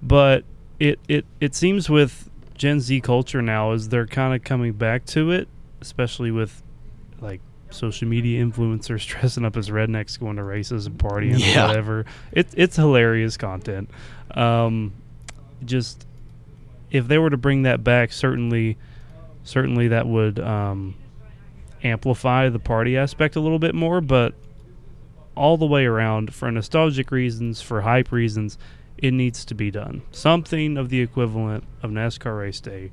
But 0.00 0.44
it, 0.78 0.98
it, 1.08 1.24
it 1.40 1.54
seems 1.54 1.90
with 1.90 2.30
Gen 2.54 2.80
Z 2.80 3.00
culture 3.00 3.42
now 3.42 3.72
is 3.72 3.88
they're 3.88 4.06
kind 4.06 4.34
of 4.34 4.44
coming 4.44 4.72
back 4.72 5.04
to 5.06 5.32
it, 5.32 5.48
especially 5.80 6.30
with 6.30 6.62
like 7.20 7.40
social 7.72 8.08
media 8.08 8.44
influencers 8.44 9.06
dressing 9.06 9.44
up 9.44 9.56
as 9.56 9.68
rednecks 9.70 10.18
going 10.18 10.36
to 10.36 10.42
races 10.44 10.86
and 10.86 10.98
partying 10.98 11.38
Yeah. 11.38 11.60
and 11.60 11.68
whatever. 11.68 12.04
It, 12.32 12.48
it's 12.54 12.76
hilarious 12.76 13.36
content. 13.36 13.90
Um, 14.32 14.92
just 15.64 16.06
if 16.90 17.08
they 17.08 17.18
were 17.18 17.30
to 17.30 17.36
bring 17.36 17.62
that 17.62 17.82
back, 17.84 18.12
certainly, 18.12 18.76
certainly 19.44 19.88
that 19.88 20.06
would 20.06 20.38
um, 20.40 20.94
amplify 21.82 22.48
the 22.48 22.58
party 22.58 22.96
aspect 22.96 23.36
a 23.36 23.40
little 23.40 23.58
bit 23.58 23.74
more. 23.74 24.00
But 24.00 24.34
all 25.34 25.56
the 25.56 25.66
way 25.66 25.86
around, 25.86 26.34
for 26.34 26.50
nostalgic 26.50 27.10
reasons, 27.10 27.62
for 27.62 27.80
hype 27.82 28.12
reasons, 28.12 28.58
it 28.98 29.12
needs 29.12 29.44
to 29.46 29.54
be 29.54 29.70
done. 29.70 30.02
Something 30.12 30.76
of 30.76 30.88
the 30.90 31.00
equivalent 31.00 31.64
of 31.82 31.90
NASCAR 31.90 32.38
race 32.38 32.60
day 32.60 32.90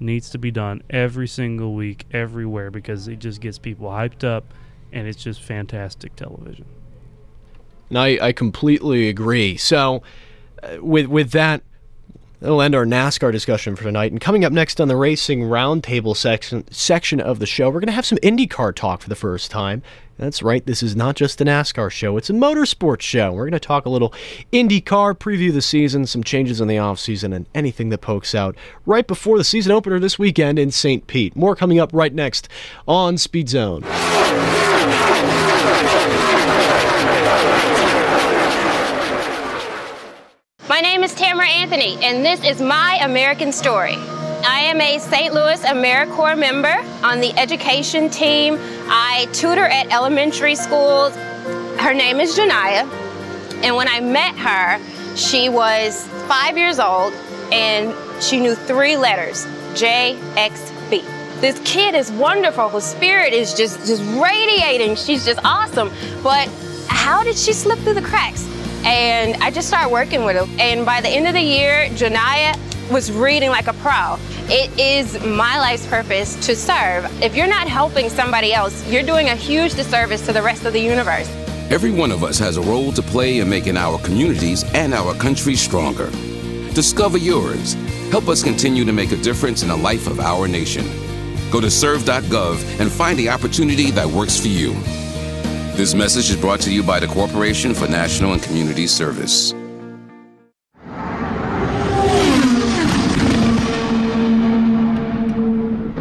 needs 0.00 0.30
to 0.30 0.38
be 0.38 0.50
done 0.50 0.82
every 0.90 1.28
single 1.28 1.74
week, 1.74 2.06
everywhere, 2.10 2.70
because 2.70 3.06
it 3.06 3.18
just 3.18 3.40
gets 3.40 3.58
people 3.58 3.88
hyped 3.88 4.24
up, 4.24 4.52
and 4.92 5.06
it's 5.06 5.22
just 5.22 5.42
fantastic 5.42 6.16
television. 6.16 6.64
And 7.90 7.98
I, 7.98 8.18
I 8.28 8.32
completely 8.32 9.08
agree. 9.08 9.56
So, 9.56 10.02
uh, 10.62 10.78
with 10.80 11.06
with 11.06 11.30
that, 11.32 11.62
that'll 12.40 12.62
end 12.62 12.74
our 12.74 12.86
NASCAR 12.86 13.32
discussion 13.32 13.76
for 13.76 13.84
tonight. 13.84 14.12
And 14.12 14.20
coming 14.20 14.44
up 14.44 14.52
next 14.52 14.80
on 14.80 14.88
the 14.88 14.96
racing 14.96 15.42
roundtable 15.42 16.16
section 16.16 16.70
section 16.72 17.20
of 17.20 17.38
the 17.38 17.46
show, 17.46 17.68
we're 17.68 17.80
going 17.80 17.86
to 17.86 17.92
have 17.92 18.06
some 18.06 18.18
IndyCar 18.18 18.74
talk 18.74 19.02
for 19.02 19.08
the 19.08 19.16
first 19.16 19.50
time. 19.50 19.82
That's 20.20 20.42
right. 20.42 20.64
This 20.66 20.82
is 20.82 20.94
not 20.94 21.16
just 21.16 21.40
a 21.40 21.46
NASCAR 21.46 21.90
show; 21.90 22.18
it's 22.18 22.28
a 22.28 22.34
motorsports 22.34 23.00
show. 23.00 23.32
We're 23.32 23.44
going 23.44 23.52
to 23.52 23.58
talk 23.58 23.86
a 23.86 23.88
little 23.88 24.12
IndyCar, 24.52 25.14
preview 25.14 25.50
the 25.50 25.62
season, 25.62 26.04
some 26.04 26.22
changes 26.22 26.60
in 26.60 26.68
the 26.68 26.76
offseason, 26.76 27.34
and 27.34 27.46
anything 27.54 27.88
that 27.88 28.02
pokes 28.02 28.34
out 28.34 28.54
right 28.84 29.06
before 29.06 29.38
the 29.38 29.44
season 29.44 29.72
opener 29.72 29.98
this 29.98 30.18
weekend 30.18 30.58
in 30.58 30.72
St. 30.72 31.06
Pete. 31.06 31.34
More 31.34 31.56
coming 31.56 31.80
up 31.80 31.88
right 31.94 32.12
next 32.12 32.50
on 32.86 33.16
Speed 33.16 33.48
Zone. 33.48 33.80
My 40.68 40.80
name 40.82 41.02
is 41.02 41.14
Tamara 41.14 41.48
Anthony, 41.48 41.96
and 42.04 42.22
this 42.22 42.44
is 42.44 42.60
my 42.60 42.98
American 43.00 43.52
story. 43.52 43.96
I 44.44 44.60
am 44.60 44.80
a 44.80 44.98
St. 44.98 45.34
Louis 45.34 45.60
AmeriCorps 45.62 46.38
member 46.38 46.74
on 47.04 47.20
the 47.20 47.32
education 47.38 48.08
team. 48.08 48.56
I 48.88 49.28
tutor 49.32 49.66
at 49.66 49.92
elementary 49.92 50.54
schools. 50.54 51.14
Her 51.78 51.92
name 51.92 52.20
is 52.20 52.38
Janaya, 52.38 52.90
and 53.62 53.76
when 53.76 53.88
I 53.88 54.00
met 54.00 54.36
her, 54.36 54.80
she 55.16 55.48
was 55.48 56.06
five 56.26 56.56
years 56.56 56.78
old 56.78 57.12
and 57.52 57.94
she 58.22 58.40
knew 58.40 58.54
three 58.54 58.96
letters 58.96 59.44
JXB. 59.74 61.04
This 61.40 61.60
kid 61.64 61.94
is 61.94 62.10
wonderful. 62.12 62.68
Her 62.68 62.80
spirit 62.80 63.32
is 63.32 63.54
just, 63.54 63.86
just 63.86 64.02
radiating. 64.20 64.96
She's 64.96 65.24
just 65.24 65.40
awesome. 65.44 65.90
But 66.22 66.48
how 66.86 67.22
did 67.22 67.36
she 67.36 67.52
slip 67.52 67.78
through 67.80 67.94
the 67.94 68.02
cracks? 68.02 68.46
And 68.84 69.42
I 69.42 69.50
just 69.50 69.68
started 69.68 69.90
working 69.90 70.24
with 70.24 70.36
her. 70.36 70.46
And 70.58 70.86
by 70.86 71.00
the 71.00 71.08
end 71.08 71.26
of 71.26 71.34
the 71.34 71.42
year, 71.42 71.86
Janaya 71.90 72.58
was 72.90 73.12
reading 73.12 73.50
like 73.50 73.68
a 73.68 73.72
pro. 73.74 74.16
It 74.48 74.76
is 74.78 75.14
my 75.24 75.58
life's 75.58 75.86
purpose 75.86 76.34
to 76.46 76.56
serve. 76.56 77.04
If 77.22 77.36
you're 77.36 77.46
not 77.46 77.68
helping 77.68 78.08
somebody 78.08 78.52
else, 78.52 78.86
you're 78.88 79.04
doing 79.04 79.28
a 79.28 79.36
huge 79.36 79.74
disservice 79.74 80.24
to 80.26 80.32
the 80.32 80.42
rest 80.42 80.64
of 80.64 80.72
the 80.72 80.80
universe. 80.80 81.28
Every 81.70 81.92
one 81.92 82.10
of 82.10 82.24
us 82.24 82.38
has 82.40 82.56
a 82.56 82.62
role 82.62 82.90
to 82.92 83.02
play 83.02 83.38
in 83.38 83.48
making 83.48 83.76
our 83.76 83.98
communities 84.00 84.64
and 84.74 84.92
our 84.92 85.14
country 85.14 85.54
stronger. 85.54 86.10
Discover 86.74 87.18
yours. 87.18 87.74
Help 88.10 88.28
us 88.28 88.42
continue 88.42 88.84
to 88.84 88.92
make 88.92 89.12
a 89.12 89.16
difference 89.16 89.62
in 89.62 89.68
the 89.68 89.76
life 89.76 90.08
of 90.08 90.18
our 90.18 90.48
nation. 90.48 90.84
Go 91.52 91.60
to 91.60 91.70
serve.gov 91.70 92.80
and 92.80 92.90
find 92.90 93.16
the 93.16 93.28
opportunity 93.28 93.92
that 93.92 94.06
works 94.06 94.38
for 94.38 94.48
you. 94.48 94.72
This 95.76 95.94
message 95.94 96.28
is 96.30 96.36
brought 96.36 96.60
to 96.62 96.72
you 96.72 96.82
by 96.82 96.98
the 96.98 97.06
Corporation 97.06 97.72
for 97.72 97.86
National 97.86 98.32
and 98.32 98.42
Community 98.42 98.86
Service. 98.86 99.54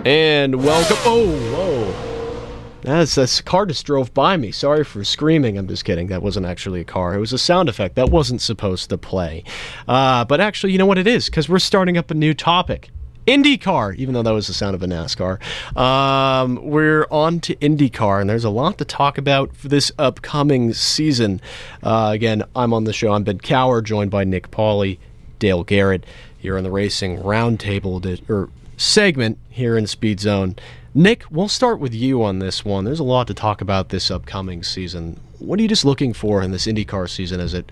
And 0.10 0.64
welcome. 0.64 0.97
Oh, 1.01 1.28
whoa. 1.53 2.82
That's, 2.82 3.16
a 3.16 3.43
car 3.43 3.68
just 3.68 3.86
drove 3.86 4.12
by 4.12 4.38
me. 4.38 4.51
Sorry 4.51 4.84
for 4.84 5.03
screaming. 5.03 5.55
I'm 5.55 5.68
just 5.68 5.86
kidding. 5.86 6.07
That 6.07 6.24
wasn't 6.24 6.47
actually 6.47 6.82
a 6.82 6.84
car. 6.84 7.14
It 7.14 7.20
was 7.20 7.32
a 7.32 7.38
sound 7.38 7.70
effect 7.70 7.93
that 7.93 8.10
wasn't 8.10 8.41
supposed 8.41 8.89
to 8.89 8.97
play. 8.97 9.43
Uh, 9.88 10.26
but 10.26 10.41
actually, 10.41 10.72
you 10.72 10.80
know 10.80 10.88
what 10.88 10.97
it 10.97 11.05
is? 11.05 11.28
Because 11.28 11.47
we're 11.47 11.60
starting 11.60 11.95
up 11.95 12.10
a 12.10 12.16
new 12.16 12.34
topic. 12.34 12.89
IndyCar, 13.28 13.97
even 13.97 14.16
though 14.16 14.24
that 14.24 14.32
was 14.32 14.47
the 14.47 14.53
sound 14.55 14.74
of 14.74 14.82
a 14.82 14.88
NASCAR. 14.88 15.39
Um, 15.78 16.55
we're 16.55 17.05
on 17.12 17.39
to 17.41 17.55
IndyCar, 17.57 18.20
and 18.20 18.28
there's 18.28 18.45
a 18.45 18.49
lot 18.49 18.80
to 18.80 18.86
talk 18.86 19.20
about 19.20 19.55
for 19.55 19.68
this 19.68 19.91
upcoming 19.99 20.74
season. 20.74 21.39
Uh, 21.84 22.10
again, 22.16 22.41
I'm 22.55 22.74
on 22.74 22.86
the 22.86 22.93
show. 22.93 23.12
I'm 23.12 23.24
Ben 23.24 23.38
Cower, 23.38 23.84
joined 23.84 24.10
by 24.10 24.24
Nick 24.24 24.49
Pauley, 24.49 24.97
Dale 25.38 25.64
Garrett, 25.64 26.03
here 26.39 26.57
on 26.57 26.64
the 26.64 26.72
Racing 26.72 27.20
Roundtable 27.20 28.28
or 28.28 28.49
segment 28.80 29.38
here 29.50 29.78
in 29.78 29.88
Speed 29.88 30.20
Zone. 30.20 30.56
Nick, 30.94 31.24
we'll 31.30 31.48
start 31.48 31.80
with 31.80 31.94
you 31.94 32.24
on 32.24 32.40
this 32.40 32.66
one. 32.66 32.84
There's 32.84 33.00
a 33.00 33.04
lot 33.04 33.28
to 33.28 33.34
talk 33.34 33.62
about 33.62 33.90
this 33.90 34.10
upcoming 34.10 34.64
season. 34.64 35.20
What 35.38 35.60
are 35.60 35.62
you 35.62 35.68
just 35.68 35.86
looking 35.86 36.14
for 36.14 36.42
in 36.42 36.52
this 36.52 36.66
IndyCar 36.66 37.10
season 37.10 37.40
as 37.40 37.54
it 37.54 37.72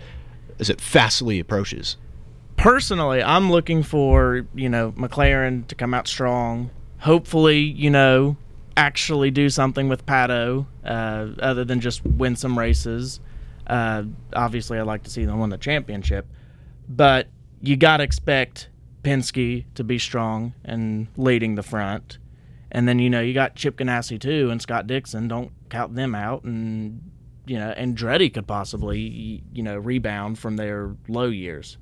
as 0.60 0.70
it 0.70 0.82
fastly 0.82 1.40
approaches? 1.40 1.98
personally, 2.58 3.24
I'm 3.24 3.50
looking 3.50 3.84
for 3.84 4.46
you 4.54 4.68
know 4.68 4.92
McLaren 4.92 5.66
to 5.68 5.76
come 5.76 5.94
out 5.94 6.08
strong. 6.08 6.72
Hopefully, 7.00 7.60
you 7.60 7.90
know, 7.90 8.36
actually 8.76 9.32
do 9.32 9.50
something 9.50 9.88
with 9.88 10.06
Pato, 10.06 10.66
uh, 10.84 11.28
other 11.40 11.64
than 11.64 11.80
just 11.80 12.04
win 12.06 12.36
some 12.36 12.60
races. 12.60 13.22
Uh, 13.66 14.04
obviously, 14.34 14.80
I'd 14.80 14.88
like 14.88 15.04
to 15.04 15.10
see 15.10 15.24
them 15.24 15.40
win 15.40 15.52
the 15.52 15.58
championship, 15.58 16.28
but 16.90 17.28
you 17.62 17.78
got 17.78 17.98
to 17.98 18.04
expect 18.04 18.70
Penske 19.08 19.66
to 19.76 19.84
be 19.84 19.98
strong 19.98 20.54
and 20.66 21.08
leading 21.16 21.56
the 21.56 21.64
front. 21.64 22.18
And 22.72 22.88
then 22.88 23.00
you 23.00 23.10
know 23.10 23.22
you 23.22 23.34
got 23.34 23.56
Chip 23.56 23.78
Ganassi 23.78 24.20
too 24.20 24.50
and 24.50 24.62
Scott 24.62 24.88
Dixon. 24.88 25.28
Don't 25.28 25.52
count 25.70 25.96
them 25.96 26.14
out. 26.14 26.44
And 26.44 27.02
you 27.46 27.58
know 27.58 27.74
Andretti 27.78 28.34
could 28.34 28.48
possibly 28.48 29.44
you 29.54 29.64
know 29.64 29.78
rebound 29.78 30.38
from 30.40 30.58
their 30.58 30.96
low 31.08 31.28
years. 31.28 31.78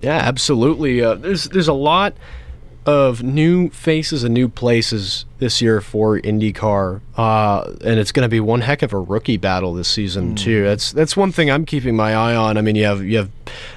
Yeah, 0.00 0.16
absolutely. 0.16 1.02
Uh, 1.02 1.14
there's 1.14 1.44
there's 1.44 1.68
a 1.68 1.74
lot 1.74 2.14
of 2.86 3.22
new 3.22 3.68
faces 3.70 4.22
and 4.22 4.32
new 4.32 4.48
places 4.48 5.24
this 5.38 5.60
year 5.60 5.80
for 5.80 6.20
IndyCar, 6.20 7.00
uh, 7.16 7.72
and 7.84 7.98
it's 7.98 8.12
going 8.12 8.22
to 8.22 8.28
be 8.28 8.38
one 8.38 8.60
heck 8.60 8.82
of 8.82 8.92
a 8.92 8.98
rookie 8.98 9.36
battle 9.36 9.74
this 9.74 9.88
season 9.88 10.34
too. 10.36 10.64
That's 10.64 10.92
that's 10.92 11.16
one 11.16 11.32
thing 11.32 11.50
I'm 11.50 11.66
keeping 11.66 11.96
my 11.96 12.14
eye 12.14 12.36
on. 12.36 12.56
I 12.56 12.62
mean, 12.62 12.76
you 12.76 12.84
have 12.84 13.02
you 13.02 13.18
have 13.18 13.30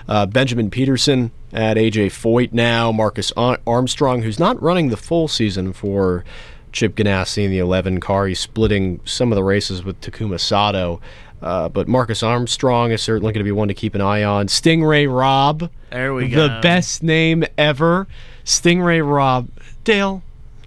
uh, 0.07 0.25
Benjamin 0.27 0.69
Pedersen 0.69 1.31
at 1.51 1.77
AJ 1.77 2.07
Foyt 2.07 2.53
now, 2.53 2.91
Marcus 2.91 3.31
Armstrong, 3.37 4.21
who's 4.21 4.39
not 4.39 4.61
running 4.61 4.89
the 4.89 4.97
full 4.97 5.27
season 5.27 5.73
for 5.73 6.23
Chip 6.71 6.95
Ganassi 6.95 7.45
in 7.45 7.51
the 7.51 7.57
11 7.59 7.99
car. 7.99 8.27
He's 8.27 8.39
splitting 8.39 8.99
some 9.05 9.31
of 9.31 9.35
the 9.35 9.43
races 9.43 9.83
with 9.83 9.99
Takuma 10.01 10.39
Sato. 10.39 11.01
Uh, 11.41 11.69
but 11.69 11.87
Marcus 11.87 12.21
Armstrong 12.21 12.91
is 12.91 13.01
certainly 13.01 13.31
going 13.31 13.39
to 13.39 13.45
be 13.45 13.51
one 13.51 13.69
to 13.69 13.73
keep 13.73 13.95
an 13.95 14.01
eye 14.01 14.23
on. 14.23 14.47
Sting 14.49 14.83
Ray 14.83 15.07
Robb, 15.07 15.69
There 15.89 16.13
we 16.13 16.27
go. 16.27 16.47
the 16.47 16.59
best 16.61 17.01
name 17.01 17.45
ever. 17.57 18.07
Sting 18.43 18.81
Ray 18.81 19.01
Robb. 19.01 19.49
Dale, 19.85 20.21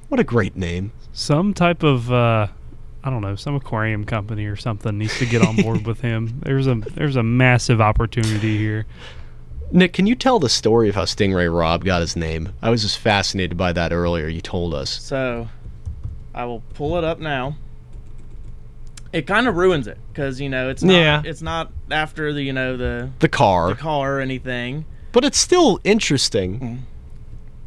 what 0.09 0.19
a 0.19 0.25
great 0.25 0.57
name. 0.57 0.93
Some 1.13 1.53
type 1.53 1.83
of 1.83 2.11
uh, 2.11 2.47
I 3.05 3.11
don't 3.11 3.21
know, 3.21 3.37
some 3.37 3.55
aquarium 3.55 4.05
company 4.05 4.47
or 4.47 4.57
something 4.57 4.97
needs 4.97 5.19
to 5.19 5.27
get 5.27 5.43
on 5.47 5.57
board 5.57 5.87
with 5.87 6.01
him. 6.01 6.41
There's 6.43 6.67
a 6.67 6.77
there's 6.77 7.17
a 7.17 7.23
massive 7.23 7.81
opportunity 7.83 8.57
here. 8.57 8.87
Nick, 9.73 9.95
can 9.95 10.07
you 10.07 10.15
tell 10.15 10.39
the 10.39 10.49
story 10.51 10.89
of 10.91 10.95
how 10.95 11.07
Sting 11.07 11.33
Ray 11.33 11.49
Robb 11.49 11.85
got 11.85 12.03
his 12.03 12.15
name? 12.15 12.51
I 12.61 12.69
was 12.71 12.83
just 12.83 12.99
fascinated 12.99 13.57
by 13.57 13.73
that 13.73 13.93
earlier. 13.93 14.29
You 14.29 14.43
told 14.43 14.75
us. 14.75 14.91
So, 15.01 15.49
I 16.35 16.45
will 16.45 16.63
pull 16.75 16.99
it 16.99 17.05
up 17.05 17.19
now. 17.19 17.57
It 19.15 19.27
kind 19.27 19.47
of 19.49 19.57
ruins 19.57 19.87
it 19.87 19.99
because 20.13 20.41
you 20.41 20.49
know 20.49 20.69
it's 20.71 20.83
not, 20.83 20.93
Yeah. 20.95 21.23
it's 21.25 21.43
not 21.43 21.71
after 21.91 22.33
the 22.33 22.43
you 22.43 22.53
know 22.53 22.77
the 22.77 23.11
The 23.19 23.29
car. 23.29 23.69
the 23.71 23.75
car 23.75 24.17
or 24.19 24.21
anything. 24.21 24.85
But 25.13 25.25
it's 25.25 25.39
still 25.39 25.81
interesting. 25.85 26.87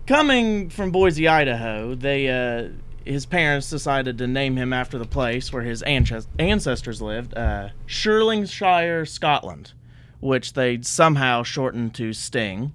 Coming 0.07 0.69
from 0.69 0.91
Boise, 0.91 1.27
Idaho, 1.27 1.93
they 1.95 2.29
uh, 2.29 2.69
his 3.03 3.25
parents 3.27 3.69
decided 3.69 4.17
to 4.19 4.27
name 4.27 4.55
him 4.55 4.73
after 4.73 4.97
the 4.97 5.05
place 5.05 5.53
where 5.53 5.61
his 5.63 5.83
ances- 5.83 6.25
ancestors 6.39 7.01
lived, 7.01 7.35
uh, 7.37 7.69
Stirlingshire, 7.87 9.07
Scotland, 9.07 9.73
which 10.19 10.53
they 10.53 10.81
somehow 10.81 11.43
shortened 11.43 11.93
to 11.95 12.13
Sting. 12.13 12.73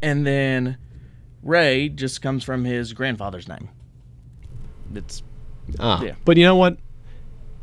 And 0.00 0.26
then 0.26 0.76
Ray 1.42 1.88
just 1.88 2.22
comes 2.22 2.44
from 2.44 2.64
his 2.64 2.92
grandfather's 2.92 3.48
name. 3.48 3.68
It's 4.94 5.22
Ah, 5.78 6.02
Yeah. 6.02 6.14
But 6.24 6.36
you 6.36 6.44
know 6.44 6.56
what? 6.56 6.78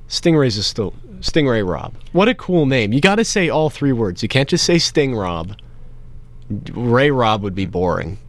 Stingray's 0.07 0.57
is 0.57 0.67
still 0.67 0.93
Sting 1.21 1.47
Ray 1.47 1.63
Robb. 1.63 1.95
What 2.11 2.27
a 2.27 2.35
cool 2.35 2.65
name. 2.65 2.93
You 2.93 3.01
got 3.01 3.15
to 3.15 3.25
say 3.25 3.49
all 3.49 3.69
three 3.69 3.91
words. 3.93 4.21
You 4.21 4.29
can't 4.29 4.47
just 4.49 4.63
say 4.65 4.77
Sting 4.77 5.15
Rob. 5.15 5.57
Ray 6.73 7.09
Rob 7.09 7.41
would 7.41 7.55
be 7.55 7.65
boring. 7.65 8.19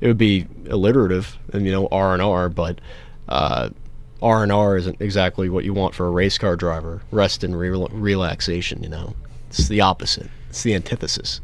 It 0.00 0.06
would 0.06 0.18
be 0.18 0.46
alliterative 0.68 1.36
and 1.52 1.66
you 1.66 1.72
know 1.72 1.88
R 1.90 2.12
and 2.12 2.22
R, 2.22 2.48
but 2.48 2.80
uh, 3.28 3.70
R 4.22 4.42
and 4.44 4.52
R 4.52 4.76
isn't 4.76 5.00
exactly 5.00 5.48
what 5.48 5.64
you 5.64 5.74
want 5.74 5.94
for 5.94 6.06
a 6.06 6.10
race 6.10 6.38
car 6.38 6.54
driver. 6.56 7.02
Rest 7.10 7.42
and 7.42 7.58
re- 7.58 7.68
relaxation, 7.90 8.82
you 8.82 8.88
know. 8.88 9.14
It's 9.50 9.68
the 9.68 9.80
opposite. 9.80 10.28
It's 10.48 10.62
the 10.62 10.74
antithesis. 10.74 11.40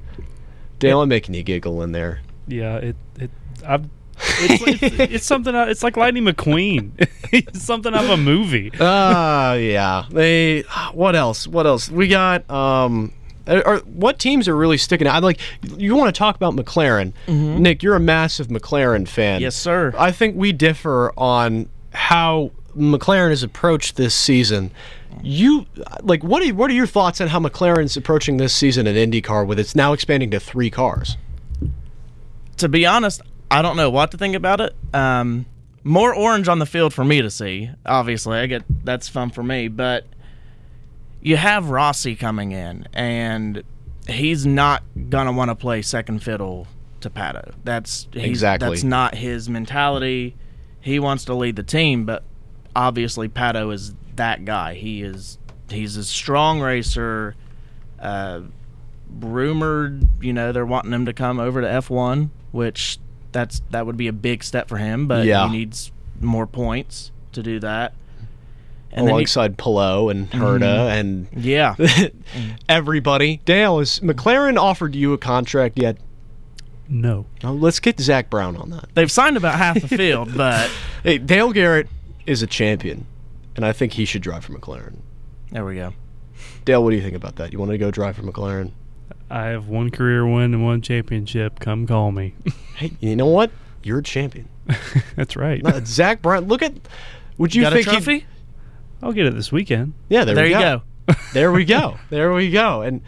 Dale, 0.79 1.03
I'm 1.03 1.09
making 1.09 1.35
you 1.35 1.43
giggle 1.43 1.83
in 1.83 1.93
there. 1.93 2.21
Yeah, 2.49 2.77
it 2.77 2.97
it 3.19 3.31
I've 3.67 3.87
it's, 4.19 4.83
it's, 4.83 5.01
it's 5.15 5.27
something. 5.27 5.55
uh, 5.55 5.65
It's 5.67 5.83
like 5.83 5.97
Lightning 5.97 6.25
McQueen. 6.25 6.93
it's 7.33 7.63
something 7.71 7.95
out 7.95 8.05
of 8.05 8.11
a 8.11 8.17
movie. 8.17 8.71
Ah, 8.81 9.55
yeah. 9.55 10.05
They. 10.11 10.63
What 10.93 11.15
else? 11.17 11.47
What 11.47 11.67
else? 11.67 11.91
We 11.91 12.09
got. 12.09 12.49
Um, 12.51 13.13
are, 13.49 13.79
what 13.81 14.19
teams 14.19 14.49
are 14.49 14.57
really 14.57 14.77
sticking 14.79 15.07
out? 15.07 15.23
Like, 15.23 15.39
you 15.77 15.95
want 15.95 16.13
to 16.15 16.19
talk 16.19 16.35
about 16.37 16.55
McLaren? 16.57 17.13
Mhm. 17.29 17.59
Nick, 17.61 17.83
you're 17.83 17.95
a 17.95 18.01
massive 18.01 18.49
McLaren 18.49 19.07
fan. 19.07 19.41
Yes, 19.41 19.55
sir. 19.55 19.95
I 19.97 20.11
think 20.13 20.35
we 20.37 20.51
differ 20.53 21.13
on 21.17 21.69
how 21.93 22.51
McLaren 22.77 23.31
has 23.31 23.43
approached 23.43 23.97
this 23.97 24.15
season. 24.15 24.71
You 25.23 25.67
like 26.03 26.23
what 26.23 26.43
are 26.43 26.55
what 26.55 26.71
are 26.71 26.75
your 26.75 26.87
thoughts 26.87 27.21
on 27.21 27.29
how 27.29 27.41
McLaren's 27.41 27.97
approaching 27.97 28.37
this 28.37 28.55
season 28.55 28.87
in 28.87 29.11
IndyCar 29.11 29.47
with 29.47 29.59
it's 29.59 29.75
now 29.75 29.93
expanding 29.93 30.31
to 30.31 30.41
three 30.41 30.71
cars? 30.71 31.17
to 32.57 32.69
be 32.69 32.87
honest, 32.87 33.23
I 33.51 33.63
don't 33.63 33.77
know 33.77 33.91
what 33.91 34.11
to 34.13 34.19
think 34.19 34.35
about 34.35 34.61
it. 34.61 34.75
Um, 34.95 35.47
more 35.85 36.15
orange 36.15 36.49
on 36.49 36.59
the 36.59 36.67
field 36.67 36.93
for 36.93 37.05
me 37.05 37.23
to 37.23 37.31
see. 37.31 37.71
Obviously, 37.85 38.39
I 38.39 38.47
get 38.47 38.65
that's 38.85 39.09
fun 39.09 39.31
for 39.31 39.43
me, 39.43 39.69
but 39.69 40.07
you 41.21 41.37
have 41.37 41.71
Rossi 41.71 42.17
coming 42.17 42.53
in, 42.53 42.89
and 42.93 43.63
he's 44.09 44.47
not 44.47 44.83
gonna 45.11 45.33
want 45.33 45.51
to 45.51 45.55
play 45.55 45.83
second 45.83 46.23
fiddle 46.23 46.67
to 47.01 47.11
Pato. 47.11 47.55
That's 47.65 48.09
Exactly. 48.13 48.69
That's 48.69 48.85
not 48.85 49.15
his 49.15 49.49
mentality. 49.49 50.35
He 50.81 50.99
wants 50.99 51.25
to 51.27 51.35
lead 51.35 51.57
the 51.57 51.63
team, 51.63 52.05
but 52.05 52.23
obviously 52.75 53.29
Pato 53.29 53.73
is 53.73 53.95
that 54.17 54.45
guy. 54.45 54.75
He 54.75 55.03
is 55.03 55.39
he's 55.71 55.97
a 55.97 56.05
strong 56.05 56.61
racer. 56.61 57.35
Uh, 58.01 58.43
rumored, 59.21 60.07
you 60.21 60.33
know, 60.33 60.53
they're 60.53 60.67
wanting 60.67 60.93
him 60.93 61.07
to 61.07 61.13
come 61.13 61.39
over 61.39 61.61
to 61.61 61.67
F1, 61.67 62.31
which 62.53 62.99
that's 63.33 63.63
that 63.71 63.87
would 63.87 63.97
be 63.97 64.09
a 64.09 64.13
big 64.13 64.43
step 64.45 64.69
for 64.69 64.77
him, 64.79 65.07
but 65.07 65.25
Yeah. 65.27 65.47
he 65.49 65.59
needs 65.59 65.93
more 66.21 66.47
points 66.47 67.11
to 67.33 67.43
do 67.43 67.61
that. 67.61 67.95
then 68.95 69.05
he- 69.05 69.11
alongside 69.11 69.59
Palou 69.59 70.09
and 70.09 70.31
Herta 70.31 70.61
Mhm. 70.61 71.01
and 71.01 71.27
Yeah. 71.37 71.75
everybody. 72.69 73.41
Dale, 73.45 73.79
has 73.81 74.01
McLaren 74.01 74.57
offered 74.59 74.95
you 74.95 75.13
a 75.13 75.19
contract 75.19 75.79
yet? 75.79 75.99
No. 76.89 77.27
Oh, 77.45 77.53
let's 77.53 77.79
get 77.81 78.01
Zak 78.01 78.31
Brown 78.31 78.57
on 78.57 78.71
that. 78.71 78.87
They've 78.95 79.11
signed 79.11 79.37
about 79.37 79.57
half 79.57 79.81
the 79.81 79.89
field, 79.89 80.31
but 80.37 80.71
hey, 81.03 81.19
Dale 81.19 81.53
Garrett 81.53 81.89
is 82.27 82.43
a 82.43 82.47
champion, 82.47 83.07
and 83.57 83.65
I 83.65 83.73
think 83.73 83.95
he 83.95 84.05
should 84.05 84.23
drive 84.23 84.45
for 84.45 84.53
McLaren. 84.53 84.97
There 85.51 85.65
we 85.65 85.75
go. 85.77 85.93
Dale, 86.65 86.83
what 86.85 86.91
do 86.91 86.97
you 86.97 87.03
think 87.03 87.17
about 87.17 87.37
that? 87.37 87.53
You 87.53 87.59
want 87.59 87.71
to 87.73 87.79
go 87.79 87.91
drive 87.91 88.17
for 88.17 88.23
McLaren? 88.23 88.73
I 89.31 89.47
have 89.47 89.69
one 89.69 89.91
career 89.91 90.27
win 90.27 90.55
and 90.55 90.65
one 90.65 90.83
championship. 90.83 91.59
Come 91.61 91.87
call 91.87 92.13
me. 92.13 92.35
Hey, 92.77 92.93
you 93.01 93.17
know 93.17 93.25
what? 93.27 93.51
You're 93.83 94.01
a 94.01 94.03
champion. 94.03 94.51
That's 95.17 95.35
right. 95.35 95.63
No, 95.63 95.81
Zak 95.87 96.21
Brown. 96.21 96.45
Look 96.47 96.61
at. 96.61 96.75
Would 97.39 97.55
you 97.55 97.63
Got 97.63 97.73
a 97.73 97.77
think? 97.77 97.87
he'd- 97.89 97.97
trophy? 98.05 98.27
I'll 99.03 99.15
get 99.15 99.25
it 99.25 99.35
this 99.35 99.51
weekend. 99.51 99.95
Yeah, 100.11 100.25
there, 100.27 100.35
There 100.35 100.45
we 100.45 100.51
you 100.51 100.59
go. 100.59 100.83
there 101.33 101.53
we 101.53 101.65
go. 101.65 101.97
There 102.11 102.35
we 102.35 102.51
go. 102.51 102.83
And 102.83 103.01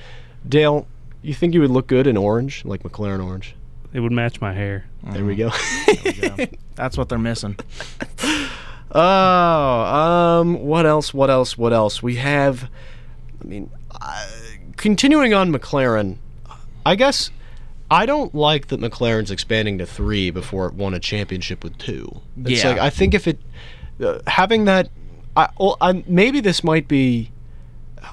Dale, 0.49 0.87
you 1.21 1.35
think 1.35 1.53
you 1.53 1.61
would 1.61 1.71
look 1.71 1.87
good 1.87 2.07
in 2.07 2.17
orange, 2.17 2.65
like 2.65 2.83
McLaren 2.83 3.23
orange? 3.23 3.55
It 3.93 4.01
would 4.01 4.13
match 4.13 4.41
my 4.41 4.55
hair. 4.55 4.87
There 5.03 5.25
we 5.27 5.35
go. 5.37 5.51
Mm. 5.51 6.57
That's 6.75 6.97
what 6.97 7.09
they're 7.11 7.19
missing. 7.19 7.57
Oh, 8.93 9.01
um, 9.01 10.61
what 10.61 10.87
else? 10.87 11.13
What 11.13 11.31
else? 11.31 11.59
What 11.59 11.73
else? 11.73 12.03
We 12.03 12.17
have, 12.17 12.71
I 13.43 13.45
mean, 13.47 13.71
uh, 13.91 14.27
continuing 14.77 15.35
on 15.35 15.53
McLaren, 15.53 16.17
I 16.87 16.95
guess 16.95 17.31
I 17.91 18.07
don't 18.07 18.35
like 18.35 18.69
that 18.69 18.81
McLaren's 18.81 19.31
expanding 19.31 19.79
to 19.79 19.87
three 19.87 20.31
before 20.31 20.67
it 20.67 20.75
won 20.75 20.95
a 20.95 21.01
championship 21.01 21.63
with 21.63 21.77
two. 21.79 22.21
It's 22.45 22.63
Yeah. 22.65 22.71
like 22.71 22.79
I 22.79 22.91
think 22.91 23.15
if 23.15 23.27
it 23.27 23.39
uh, 24.03 24.21
having 24.27 24.65
that, 24.67 24.89
I, 25.37 25.49
well, 25.59 25.77
I, 25.81 26.05
maybe 26.07 26.41
this 26.41 26.63
might 26.65 26.89
be 26.89 27.31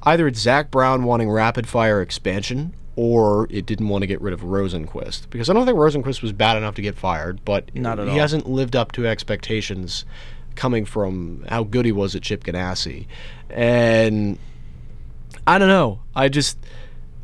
either 0.04 0.28
it's 0.28 0.40
Zak 0.40 0.72
Brown 0.72 1.04
wanting 1.04 1.30
rapid 1.30 1.68
fire 1.68 2.02
expansion 2.02 2.74
or 2.98 3.48
it 3.50 3.66
didn't 3.66 3.90
want 3.90 4.02
to 4.02 4.08
get 4.08 4.22
rid 4.22 4.34
of 4.34 4.42
Rosenqvist 4.42 5.30
because 5.30 5.50
I 5.50 5.54
don't 5.54 5.66
think 5.66 5.78
Rosenqvist 5.78 6.22
was 6.22 6.32
bad 6.32 6.58
enough 6.58 6.76
to 6.76 6.82
get 6.82 6.96
fired, 6.96 7.44
but 7.46 7.74
Not 7.76 8.00
at 8.00 8.06
he 8.08 8.14
all. 8.14 8.20
hasn't 8.20 8.50
lived 8.50 8.76
up 8.76 8.92
to 8.94 9.06
expectations 9.06 10.06
coming 10.56 10.86
from 10.86 11.46
how 11.50 11.64
good 11.64 11.86
he 11.86 11.92
was 11.92 12.16
at 12.16 12.22
Chip 12.24 12.44
Ganassi. 12.44 13.06
And 13.50 14.38
I 15.48 15.58
don't 15.58 15.68
know. 15.68 16.00
I 16.16 16.30
just 16.30 16.58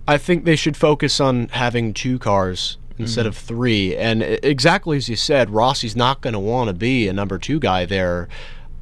I 0.08 0.18
think 0.18 0.46
they 0.46 0.56
should 0.56 0.76
focus 0.76 1.20
on 1.20 1.48
having 1.50 1.94
two 1.94 2.20
cars 2.20 2.78
instead 2.98 3.26
Mhm. 3.26 3.30
of 3.30 3.38
three. 3.38 3.96
And 3.96 4.22
exactly 4.24 4.98
as 4.98 5.08
you 5.10 5.16
said, 5.16 5.50
Rossi's 5.50 5.96
not 5.96 6.22
going 6.22 6.34
to 6.34 6.40
want 6.40 6.68
to 6.68 6.74
be 6.74 7.08
a 7.08 7.14
number 7.14 7.38
two 7.38 7.60
guy 7.60 7.86
there. 7.86 8.28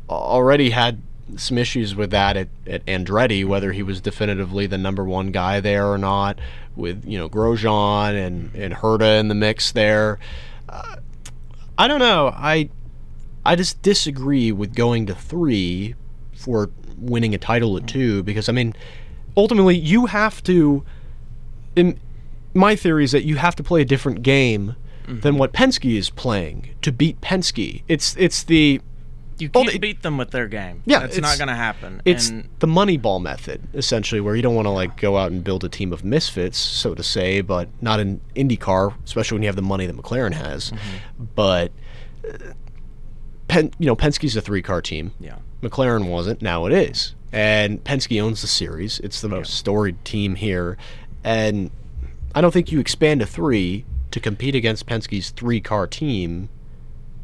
Already 0.10 0.72
had 0.72 1.02
some 1.36 1.58
issues 1.60 1.96
with 1.96 2.10
that 2.10 2.36
at, 2.36 2.48
at 2.66 2.84
Andretti, 2.88 3.46
whether 3.46 3.72
he 3.74 3.84
was 3.84 4.02
definitively 4.02 4.66
the 4.66 4.78
number 4.80 5.04
one 5.06 5.32
guy 5.32 5.60
there 5.60 5.86
or 5.92 5.98
not, 5.98 6.40
with 6.76 7.06
you 7.06 7.20
know 7.20 7.30
Grosjean 7.30 8.16
and 8.26 8.56
and 8.56 8.74
Herta 8.74 9.20
in 9.20 9.28
the 9.28 9.36
mix 9.36 9.72
there. 9.72 10.18
Uh, 10.68 10.96
I 11.78 11.88
don't 11.88 12.00
know. 12.00 12.28
I 12.36 12.70
I 13.46 13.56
just 13.56 13.82
disagree 13.82 14.52
with 14.52 14.76
going 14.76 15.06
to 15.08 15.16
three 15.16 15.96
for 16.36 16.70
winning 16.98 17.34
a 17.34 17.38
title 17.38 17.78
at 17.78 17.88
two 17.88 18.24
because 18.24 18.50
I 18.50 18.52
mean, 18.52 18.74
ultimately 19.38 19.78
you 19.78 20.08
have 20.08 20.44
to. 20.44 20.84
In 21.76 22.00
my 22.54 22.76
theory 22.76 23.04
is 23.04 23.12
that 23.12 23.24
you 23.24 23.38
have 23.38 23.56
to 23.58 23.64
play 23.64 23.82
a 23.82 23.86
different 23.86 24.24
game 24.24 24.76
than 25.08 25.40
what 25.40 25.54
Penske 25.54 25.98
is 25.98 26.12
playing 26.12 26.76
to 26.84 26.92
beat 26.92 27.20
Penske. 27.22 27.82
It's 27.88 28.16
it's 28.18 28.44
the 28.44 28.80
You 29.40 29.50
can't 29.50 29.82
beat 29.82 30.04
them 30.04 30.18
with 30.20 30.30
their 30.32 30.48
game. 30.48 30.84
yeah, 30.86 31.00
that's 31.00 31.18
it's- 31.18 31.32
not 31.32 31.38
going 31.44 31.48
to 31.48 31.56
happen. 31.56 32.02
It's 32.06 32.30
and 32.30 32.48
the 32.60 32.68
Moneyball 32.68 33.20
method, 33.22 33.68
essentially, 33.74 34.22
where 34.22 34.36
you 34.36 34.42
don't 34.44 34.54
want 34.54 34.66
to 34.68 34.72
like 34.72 34.98
go 34.98 35.18
out 35.18 35.32
and 35.32 35.44
build 35.44 35.64
a 35.64 35.70
team 35.70 35.94
of 35.94 36.04
misfits, 36.04 36.60
so 36.60 36.94
to 36.94 37.02
say, 37.02 37.42
but 37.42 37.70
not 37.82 38.00
in 38.00 38.22
IndyCar, 38.36 38.94
especially 39.04 39.36
when 39.38 39.42
you 39.44 39.48
have 39.48 39.56
the 39.56 39.62
money 39.64 39.88
that 39.88 39.96
McLaren 39.98 40.34
has. 40.34 40.70
Mm-hmm. 40.72 41.24
But 41.34 41.72
Pen, 43.50 43.72
you 43.80 43.88
know, 43.88 43.96
Penske's 43.96 44.36
a 44.38 44.42
three-car 44.42 44.82
team. 44.82 45.12
Yeah. 45.20 45.36
McLaren 45.62 46.08
wasn't. 46.08 46.42
Now 46.42 46.66
it 46.66 46.72
is, 46.72 47.16
and 47.34 47.84
Penske 47.84 48.22
owns 48.22 48.42
the 48.42 48.48
series. 48.48 49.00
It's 49.02 49.20
the 49.20 49.28
most 49.28 49.54
storied 49.54 50.06
team 50.06 50.36
here, 50.36 50.78
and 51.24 51.70
I 52.34 52.40
don't 52.40 52.52
think 52.52 52.72
you 52.72 52.80
expand 52.80 53.20
to 53.20 53.26
three 53.26 53.84
to 54.12 54.20
compete 54.22 54.56
against 54.56 54.86
Penske's 54.88 55.32
three-car 55.32 55.86
team 55.88 56.50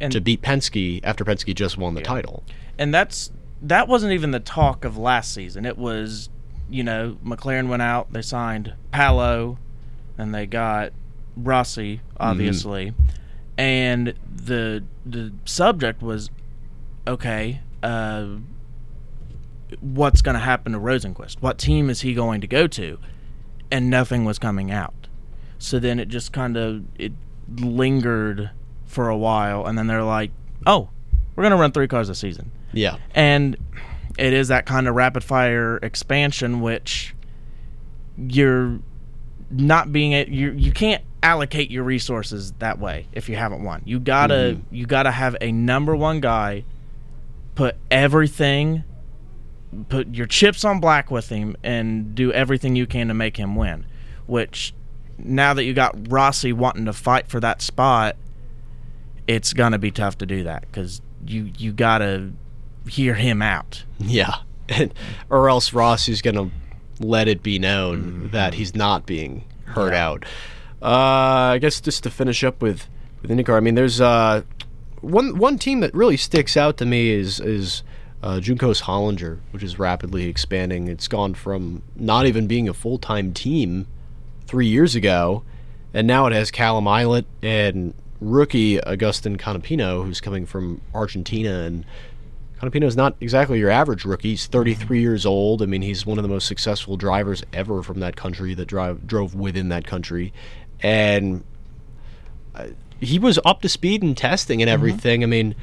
And- 0.02 0.12
to 0.12 0.20
beat 0.20 0.42
Penske 0.42 1.00
after 1.04 1.24
Penske 1.24 1.56
just 1.56 1.78
won 1.78 1.94
the 1.96 2.02
title. 2.02 2.44
and 2.78 2.94
that's 2.94 3.32
that 3.62 3.88
wasn't 3.88 4.12
even 4.12 4.32
the 4.32 4.40
talk 4.42 4.84
of 4.84 4.98
last 4.98 5.34
season. 5.34 5.66
It 5.66 5.78
was, 5.78 6.30
you 6.70 6.84
know, 6.84 7.18
McLaren 7.26 7.70
went 7.70 7.82
out, 7.82 8.12
they 8.12 8.22
signed 8.22 8.74
Palou, 8.92 9.58
and 10.18 10.36
they 10.36 10.46
got 10.46 10.92
Rossi, 11.38 11.96
mm-hmm. 11.98 12.18
obviously, 12.20 12.94
and 13.58 14.14
the 14.34 14.84
the 15.06 15.32
subject 15.46 16.02
was, 16.02 16.30
okay, 17.08 17.62
uh, 17.84 18.28
what's 19.80 20.22
going 20.22 20.34
to 20.36 20.40
happen 20.40 20.74
to 20.74 20.80
Rosenqvist? 20.80 21.42
What 21.42 21.58
team 21.58 21.90
is 21.90 22.02
he 22.02 22.14
going 22.14 22.42
to 22.42 22.48
go 22.48 22.68
to? 22.68 22.98
And 23.72 23.90
nothing 23.90 24.26
was 24.26 24.38
coming 24.40 24.72
out. 24.72 24.94
So 25.58 25.80
then 25.80 26.00
it 26.00 26.08
just 26.08 26.32
kind 26.32 26.58
of 26.58 26.84
it 26.98 27.14
lingered 27.58 28.52
for 28.86 29.10
a 29.10 29.18
while, 29.18 29.66
and 29.66 29.78
then 29.78 29.88
they're 29.88 30.04
like, 30.04 30.32
"Oh, 30.66 30.90
we're 31.36 31.44
gonna 31.44 31.58
run 31.58 31.72
three 31.72 31.88
cars 31.88 32.08
this 32.08 32.20
season." 32.20 32.52
Yeah. 32.74 32.98
and 33.14 33.56
it 34.18 34.34
is 34.34 34.50
that 34.50 34.66
kind 34.66 34.88
of 34.88 34.96
rapid 34.96 35.24
fire 35.24 35.78
expansion, 35.78 36.62
which 36.62 37.16
you're 38.18 38.80
not 39.50 39.92
being 39.92 40.14
a, 40.14 40.26
you 40.28 40.52
you 40.52 40.72
can't 40.72 41.04
allocate 41.26 41.72
your 41.72 41.84
resources 41.84 42.52
that 42.60 42.78
way 42.78 43.08
if 43.12 43.28
you 43.28 43.36
haven't 43.36 43.64
won. 43.64 43.82
You 43.84 44.00
gotta 44.00 44.60
you 44.70 44.86
gotta 44.86 45.10
have 45.10 45.36
a 45.42 45.52
number 45.52 45.96
one 45.96 46.20
guy, 46.20 46.64
put 47.56 47.76
everything, 47.90 48.84
put 49.90 50.14
your 50.14 50.28
chips 50.28 50.64
on 50.64 50.80
black 50.80 51.10
with 51.10 51.30
him, 51.30 51.58
and 51.64 52.14
do 52.14 52.32
everything 52.32 52.76
you 52.76 52.86
can 52.86 53.08
to 53.08 53.16
make 53.16 53.38
him 53.38 53.56
win. 53.56 53.88
Which 54.28 54.76
now 55.18 55.56
that 55.56 55.64
you 55.64 55.74
got 55.74 56.12
Rossi 56.12 56.54
wanting 56.54 56.86
to 56.86 56.94
fight 56.94 57.28
for 57.28 57.40
that 57.40 57.64
spot, 57.64 58.16
it's 59.28 59.52
gonna 59.54 59.80
be 59.80 59.90
tough 59.90 60.20
to 60.20 60.28
do 60.28 60.44
that 60.44 60.62
because 60.62 61.02
you 61.26 61.52
you 61.58 61.74
gotta 61.74 62.34
hear 62.88 63.16
him 63.16 63.42
out. 63.42 63.84
Yeah. 63.98 64.36
or 65.32 65.50
else 65.50 65.74
Rossi's 65.74 66.22
to 66.22 66.52
let 67.00 67.28
it 67.28 67.42
be 67.42 67.58
known 67.58 68.04
mm-hmm. 68.04 68.30
that 68.30 68.54
he's 68.54 68.76
not 68.76 69.08
being 69.08 69.44
heard 69.66 69.94
yeah. 69.94 70.08
out. 70.08 70.26
Uh, 70.82 71.54
I 71.54 71.58
guess 71.60 71.82
just 71.82 72.04
to 72.04 72.10
finish 72.10 72.44
up 72.44 72.62
with 72.62 72.88
with 73.22 73.32
IndyCar, 73.32 73.58
I 73.58 73.60
mean, 73.60 73.76
there's 73.76 74.02
uh, 74.02 74.44
one 75.02 75.38
one 75.38 75.58
team 75.58 75.80
that 75.80 75.94
really 75.94 76.18
sticks 76.18 76.58
out 76.58 76.78
to 76.78 76.86
me 76.86 77.10
is 77.12 77.40
is 77.40 77.84
uh, 78.22 78.40
Juncos 78.40 78.84
Hollinger, 78.84 79.40
which 79.52 79.64
is 79.64 79.78
rapidly 79.78 80.26
expanding. 80.26 80.88
It's 80.88 81.08
gone 81.08 81.34
from 81.34 81.84
not 81.96 82.26
even 82.26 82.48
being 82.48 82.68
a 82.68 82.74
full 82.74 82.98
time 82.98 83.34
team 83.34 83.88
three 84.48 84.68
years 84.68 84.96
ago, 84.96 85.44
and 85.94 86.08
now 86.08 86.28
it 86.28 86.34
has 86.34 86.52
Callum 86.52 86.86
Ilott 86.86 87.26
and 87.42 87.94
rookie 88.20 88.82
Agustin 88.82 89.38
Canapino, 89.38 90.04
who's 90.04 90.22
coming 90.22 90.46
from 90.46 90.82
Argentina. 90.94 91.62
And 91.62 91.86
Canapino 92.60 92.86
is 92.86 92.96
not 92.96 93.16
exactly 93.20 93.60
your 93.60 93.70
average 93.70 94.06
rookie. 94.06 94.30
He's 94.30 94.48
33 94.48 95.02
years 95.02 95.26
old. 95.26 95.62
I 95.62 95.66
mean, 95.66 95.82
he's 95.82 96.06
one 96.06 96.18
of 96.18 96.24
the 96.24 96.30
most 96.30 96.48
successful 96.48 96.98
drivers 96.98 97.44
ever 97.54 97.84
from 97.84 98.00
that 98.00 98.16
country 98.16 98.54
that 98.56 98.66
drive 98.66 99.06
drove 99.06 99.36
within 99.36 99.70
that 99.70 99.86
country, 99.86 100.34
and 100.86 101.44
uh, 102.54 102.68
he 103.00 103.18
was 103.18 103.40
up 103.44 103.62
to 103.64 103.70
speed 103.70 104.04
in 104.04 104.14
testing 104.14 104.62
and 104.62 104.70
mm-hmm. 104.70 104.74
everything. 104.74 105.22
Mm-hmm. 105.22 105.28
I 105.28 105.32
mean, 105.32 105.56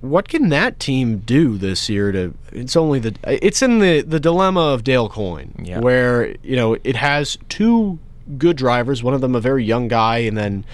what 0.00 0.28
can 0.28 0.48
that 0.50 0.78
team 0.78 1.18
do 1.18 1.58
this 1.58 1.88
year 1.88 2.12
to 2.12 2.32
it's 2.52 2.76
only 2.76 3.00
the 3.00 3.16
it's 3.24 3.62
in 3.62 3.80
the 3.80 4.00
the 4.02 4.20
dilemma 4.20 4.60
of 4.60 4.84
Dale 4.84 5.08
Coyne 5.08 5.52
yeah. 5.64 5.80
where 5.80 6.36
you 6.42 6.54
know 6.54 6.76
it 6.84 6.94
has 6.94 7.36
two 7.48 7.98
good 8.36 8.56
drivers 8.56 9.02
one 9.02 9.12
of 9.12 9.20
them 9.20 9.34
a 9.34 9.40
very 9.40 9.64
young 9.64 9.88
guy 9.88 10.18
and 10.18 10.38
then 10.38 10.64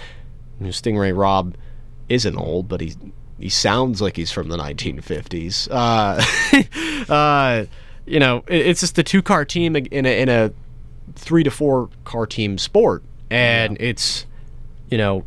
you 0.59 0.67
know, 0.67 0.71
Sting 0.71 0.95
Ray 0.95 1.11
Robb 1.11 1.55
isn't 2.07 2.37
old 2.37 2.69
but 2.69 2.81
he 2.81 2.93
he 3.39 3.49
sounds 3.49 3.99
like 3.99 4.15
he's 4.15 4.31
from 4.31 4.47
the 4.47 4.57
1950s 4.57 5.69
uh, 5.71 7.11
uh, 7.11 7.65
you 8.05 8.19
know 8.19 8.43
it, 8.47 8.67
it's 8.67 8.81
just 8.81 8.99
a 8.99 9.03
two 9.03 9.23
car 9.23 9.43
team 9.43 9.75
in 9.75 10.05
a 10.05 10.21
in 10.21 10.29
a 10.29 10.53
3 11.15 11.43
to 11.43 11.49
4 11.49 11.89
car 12.03 12.27
team 12.27 12.59
sport 12.59 13.03
and 13.35 13.77
yeah. 13.79 13.89
it's 13.89 14.25
you 14.89 14.97
know 14.97 15.25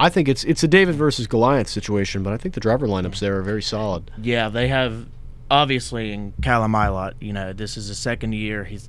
I 0.00 0.08
think 0.08 0.28
it's 0.28 0.44
it's 0.44 0.62
a 0.62 0.68
David 0.68 0.94
versus 0.94 1.26
Goliath 1.26 1.68
situation, 1.68 2.22
but 2.22 2.32
I 2.32 2.36
think 2.36 2.54
the 2.54 2.60
driver 2.60 2.86
lineups 2.86 3.18
there 3.18 3.36
are 3.38 3.42
very 3.42 3.62
solid. 3.62 4.10
Yeah, 4.20 4.48
they 4.48 4.68
have 4.68 5.06
obviously 5.50 6.12
in 6.12 6.34
Callum 6.42 6.72
Ilott, 6.72 7.14
you 7.20 7.32
know, 7.32 7.52
this 7.52 7.76
is 7.76 7.88
his 7.88 7.98
second 7.98 8.32
year. 8.32 8.64
He's 8.64 8.88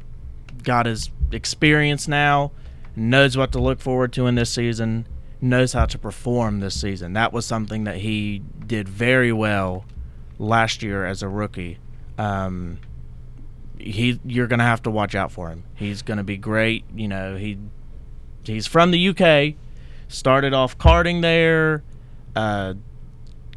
got 0.64 0.86
his 0.86 1.10
experience 1.32 2.08
now, 2.08 2.52
knows 2.96 3.38
what 3.38 3.52
to 3.54 3.60
look 3.60 3.80
forward 3.80 4.14
to 4.14 4.28
in 4.28 4.36
this 4.36 4.52
season, 4.52 5.08
knows 5.42 5.74
how 5.74 5.86
to 5.86 5.98
perform 5.98 6.60
this 6.60 6.80
season. 6.80 7.14
That 7.14 7.34
was 7.34 7.46
something 7.46 7.86
that 7.86 7.98
he 7.98 8.44
did 8.68 8.88
very 8.88 9.32
well 9.32 9.86
last 10.38 10.84
year 10.84 11.06
as 11.06 11.24
a 11.24 11.30
rookie. 11.30 11.80
Um, 12.20 12.80
he 13.80 14.20
you're 14.26 14.48
gonna 14.48 14.64
have 14.64 14.84
to 14.84 14.92
watch 14.92 15.16
out 15.16 15.32
for 15.32 15.50
him. 15.50 15.64
He's 15.74 16.04
gonna 16.04 16.24
be 16.24 16.38
great. 16.38 16.84
You 16.94 17.08
know, 17.08 17.36
he 17.36 17.58
he's 18.44 18.68
from 18.68 18.92
the 18.92 19.10
UK 19.10 19.56
started 20.10 20.54
off 20.54 20.78
karting 20.78 21.22
there. 21.22 21.84
Uh, 22.36 22.74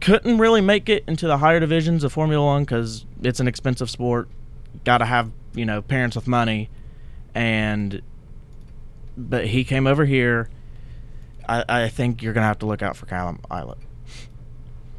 couldn't 0.01 0.39
really 0.39 0.61
make 0.61 0.89
it 0.89 1.05
into 1.07 1.27
the 1.27 1.39
higher 1.39 1.61
divisions 1.61 2.05
of 2.05 2.13
Formula 2.13 2.45
One 2.45 2.65
because 2.65 3.07
it's 3.23 3.41
an 3.41 3.49
expensive 3.49 3.91
sport. 3.91 4.29
Got 4.85 4.99
to 4.99 5.05
have 5.05 5.31
you 5.55 5.65
know 5.65 5.83
parents 5.83 6.17
with 6.17 6.29
money, 6.29 6.71
and 7.35 8.03
but 9.17 9.47
he 9.47 9.65
came 9.65 9.87
over 9.87 10.05
here. 10.05 10.49
I, 11.49 11.65
I 11.69 11.89
think 11.89 12.23
you're 12.23 12.33
gonna 12.33 12.47
have 12.47 12.59
to 12.61 12.67
look 12.67 12.83
out 12.83 12.97
for 12.97 13.07
Callum 13.07 13.41
Ilott. 13.51 13.79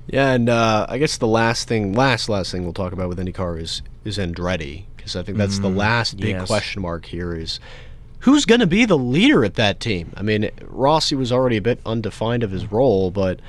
Yeah, 0.07 0.31
and 0.34 0.49
uh, 0.49 0.86
I 0.89 0.97
guess 0.97 1.17
the 1.17 1.27
last 1.27 1.67
thing, 1.67 1.93
last 1.93 2.27
last 2.27 2.51
thing 2.51 2.63
we'll 2.63 2.73
talk 2.73 2.93
about 2.93 3.09
with 3.09 3.19
IndyCar 3.19 3.61
is 3.61 3.81
is 4.03 4.17
Andretti 4.17 4.86
because 4.95 5.15
I 5.15 5.23
think 5.23 5.38
that's 5.38 5.59
mm, 5.59 5.63
the 5.63 5.69
last 5.69 6.17
big 6.17 6.36
yes. 6.36 6.47
question 6.47 6.81
mark 6.81 7.05
here 7.05 7.36
is 7.36 7.59
who's 8.24 8.45
going 8.45 8.61
to 8.61 8.67
be 8.67 8.86
the 8.86 8.97
leader 8.97 9.43
at 9.43 9.55
that 9.55 9.80
team? 9.80 10.13
I 10.15 10.21
mean, 10.21 10.49
Rossi 10.61 11.13
was 11.13 11.32
already 11.32 11.57
a 11.57 11.61
bit 11.61 11.80
undefined 11.86 12.41
of 12.41 12.51
his 12.51 12.71
role, 12.71 13.11
but 13.11 13.39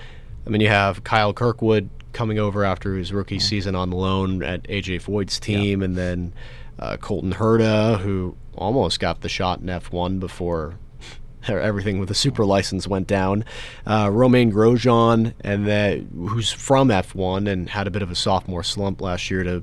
I 0.47 0.51
mean, 0.51 0.61
you 0.61 0.69
have 0.69 1.05
Kyle 1.05 1.33
Kirkwood 1.33 1.89
coming 2.13 2.41
over 2.41 2.65
after 2.65 2.97
his 2.97 3.13
rookie 3.13 3.39
season 3.39 3.77
on 3.77 3.91
loan 3.91 4.43
at 4.43 4.65
AJ 4.65 5.03
Foyt's 5.03 5.39
team, 5.39 5.81
yeah. 5.81 5.85
and 5.85 5.97
then 5.97 6.33
uh, 6.81 6.97
Colton 6.97 7.35
Herta, 7.35 8.01
who 8.01 8.37
almost 8.57 8.99
got 8.99 9.21
the 9.21 9.29
shot 9.29 9.61
in 9.61 9.67
F1 9.67 10.19
before 10.19 10.75
everything 11.49 12.01
with 12.01 12.09
the 12.09 12.15
super 12.15 12.45
license 12.45 12.89
went 12.89 13.07
down. 13.07 13.45
Uh, 13.87 14.11
Romain 14.13 14.53
Grosjean, 14.53 15.35
and 15.41 15.69
that 15.69 16.01
who's 16.13 16.51
from 16.51 16.89
F1 16.89 17.49
and 17.49 17.71
had 17.71 17.87
a 17.87 17.93
bit 17.93 18.03
of 18.03 18.11
a 18.11 18.17
sophomore 18.17 18.65
slump 18.65 19.01
last 19.01 19.31
year 19.31 19.45
to 19.45 19.63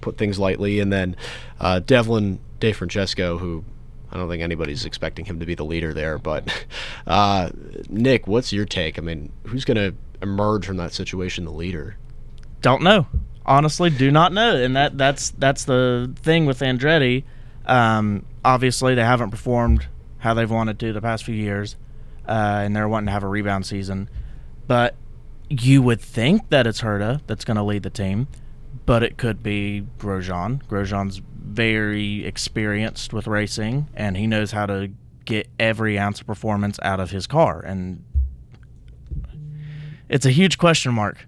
put 0.00 0.16
things 0.16 0.38
lightly, 0.38 0.80
and 0.80 0.90
then 0.90 1.16
uh, 1.60 1.80
Devlin 1.80 2.38
DeFrancesco, 2.60 3.38
who 3.38 3.62
I 4.10 4.16
don't 4.16 4.28
think 4.28 4.42
anybody's 4.42 4.84
expecting 4.84 5.24
him 5.24 5.40
to 5.40 5.46
be 5.46 5.54
the 5.54 5.64
leader 5.64 5.92
there. 5.92 6.18
But 6.18 6.66
uh, 7.06 7.50
Nick, 7.88 8.26
what's 8.26 8.52
your 8.52 8.64
take? 8.64 8.98
I 8.98 9.02
mean, 9.02 9.32
who's 9.44 9.64
going 9.64 9.76
to 9.76 9.94
emerge 10.22 10.66
from 10.66 10.76
that 10.78 10.92
situation 10.92 11.44
the 11.44 11.52
leader? 11.52 11.96
Don't 12.62 12.82
know. 12.82 13.06
Honestly, 13.46 13.90
do 13.90 14.10
not 14.10 14.32
know. 14.32 14.56
And 14.56 14.76
that 14.76 14.98
that's 14.98 15.30
that's 15.30 15.64
the 15.64 16.12
thing 16.16 16.46
with 16.46 16.60
Andretti. 16.60 17.24
Um, 17.66 18.24
obviously, 18.44 18.94
they 18.94 19.04
haven't 19.04 19.30
performed 19.30 19.86
how 20.18 20.34
they've 20.34 20.50
wanted 20.50 20.78
to 20.80 20.92
the 20.92 21.00
past 21.00 21.24
few 21.24 21.34
years, 21.34 21.76
uh, 22.26 22.62
and 22.64 22.74
they're 22.74 22.88
wanting 22.88 23.06
to 23.06 23.12
have 23.12 23.22
a 23.22 23.28
rebound 23.28 23.66
season. 23.66 24.10
But 24.66 24.96
you 25.48 25.80
would 25.82 26.00
think 26.00 26.50
that 26.50 26.66
it's 26.66 26.82
Herta 26.82 27.20
that's 27.26 27.44
going 27.44 27.56
to 27.56 27.62
lead 27.62 27.82
the 27.82 27.90
team, 27.90 28.28
but 28.84 29.02
it 29.02 29.16
could 29.16 29.42
be 29.42 29.86
Grosjean. 29.98 30.62
Grosjean's 30.64 31.22
very 31.48 32.24
experienced 32.24 33.12
with 33.12 33.26
racing 33.26 33.88
and 33.94 34.16
he 34.16 34.26
knows 34.26 34.52
how 34.52 34.66
to 34.66 34.90
get 35.24 35.48
every 35.58 35.98
ounce 35.98 36.20
of 36.20 36.26
performance 36.26 36.78
out 36.82 37.00
of 37.00 37.10
his 37.10 37.26
car 37.26 37.60
and 37.60 38.04
it's 40.08 40.24
a 40.24 40.30
huge 40.30 40.58
question 40.58 40.92
mark 40.92 41.26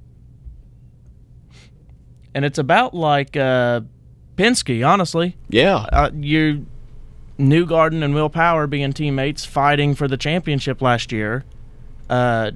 and 2.34 2.44
it's 2.44 2.58
about 2.58 2.94
like 2.94 3.36
uh, 3.36 3.80
Penske, 4.36 4.86
honestly. 4.86 5.36
Yeah, 5.48 5.86
uh, 5.92 6.10
you 6.14 6.66
Newgarden 7.38 8.02
and 8.02 8.14
Will 8.14 8.30
Power 8.30 8.66
being 8.66 8.92
teammates 8.92 9.44
fighting 9.44 9.94
for 9.94 10.06
the 10.06 10.16
championship 10.16 10.82
last 10.82 11.12
year. 11.12 11.44
Uh, 12.08 12.52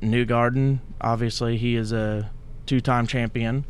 Newgarden, 0.00 0.80
obviously, 1.00 1.56
he 1.56 1.76
is 1.76 1.92
a 1.92 2.30
two-time 2.66 3.06
champion, 3.06 3.64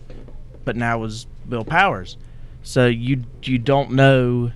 but 0.64 0.76
now 0.76 0.98
was 0.98 1.26
Will 1.46 1.64
Powers. 1.64 2.16
So 2.62 2.86
you 2.86 3.24
you 3.42 3.58
don't 3.58 3.92
know 3.92 4.52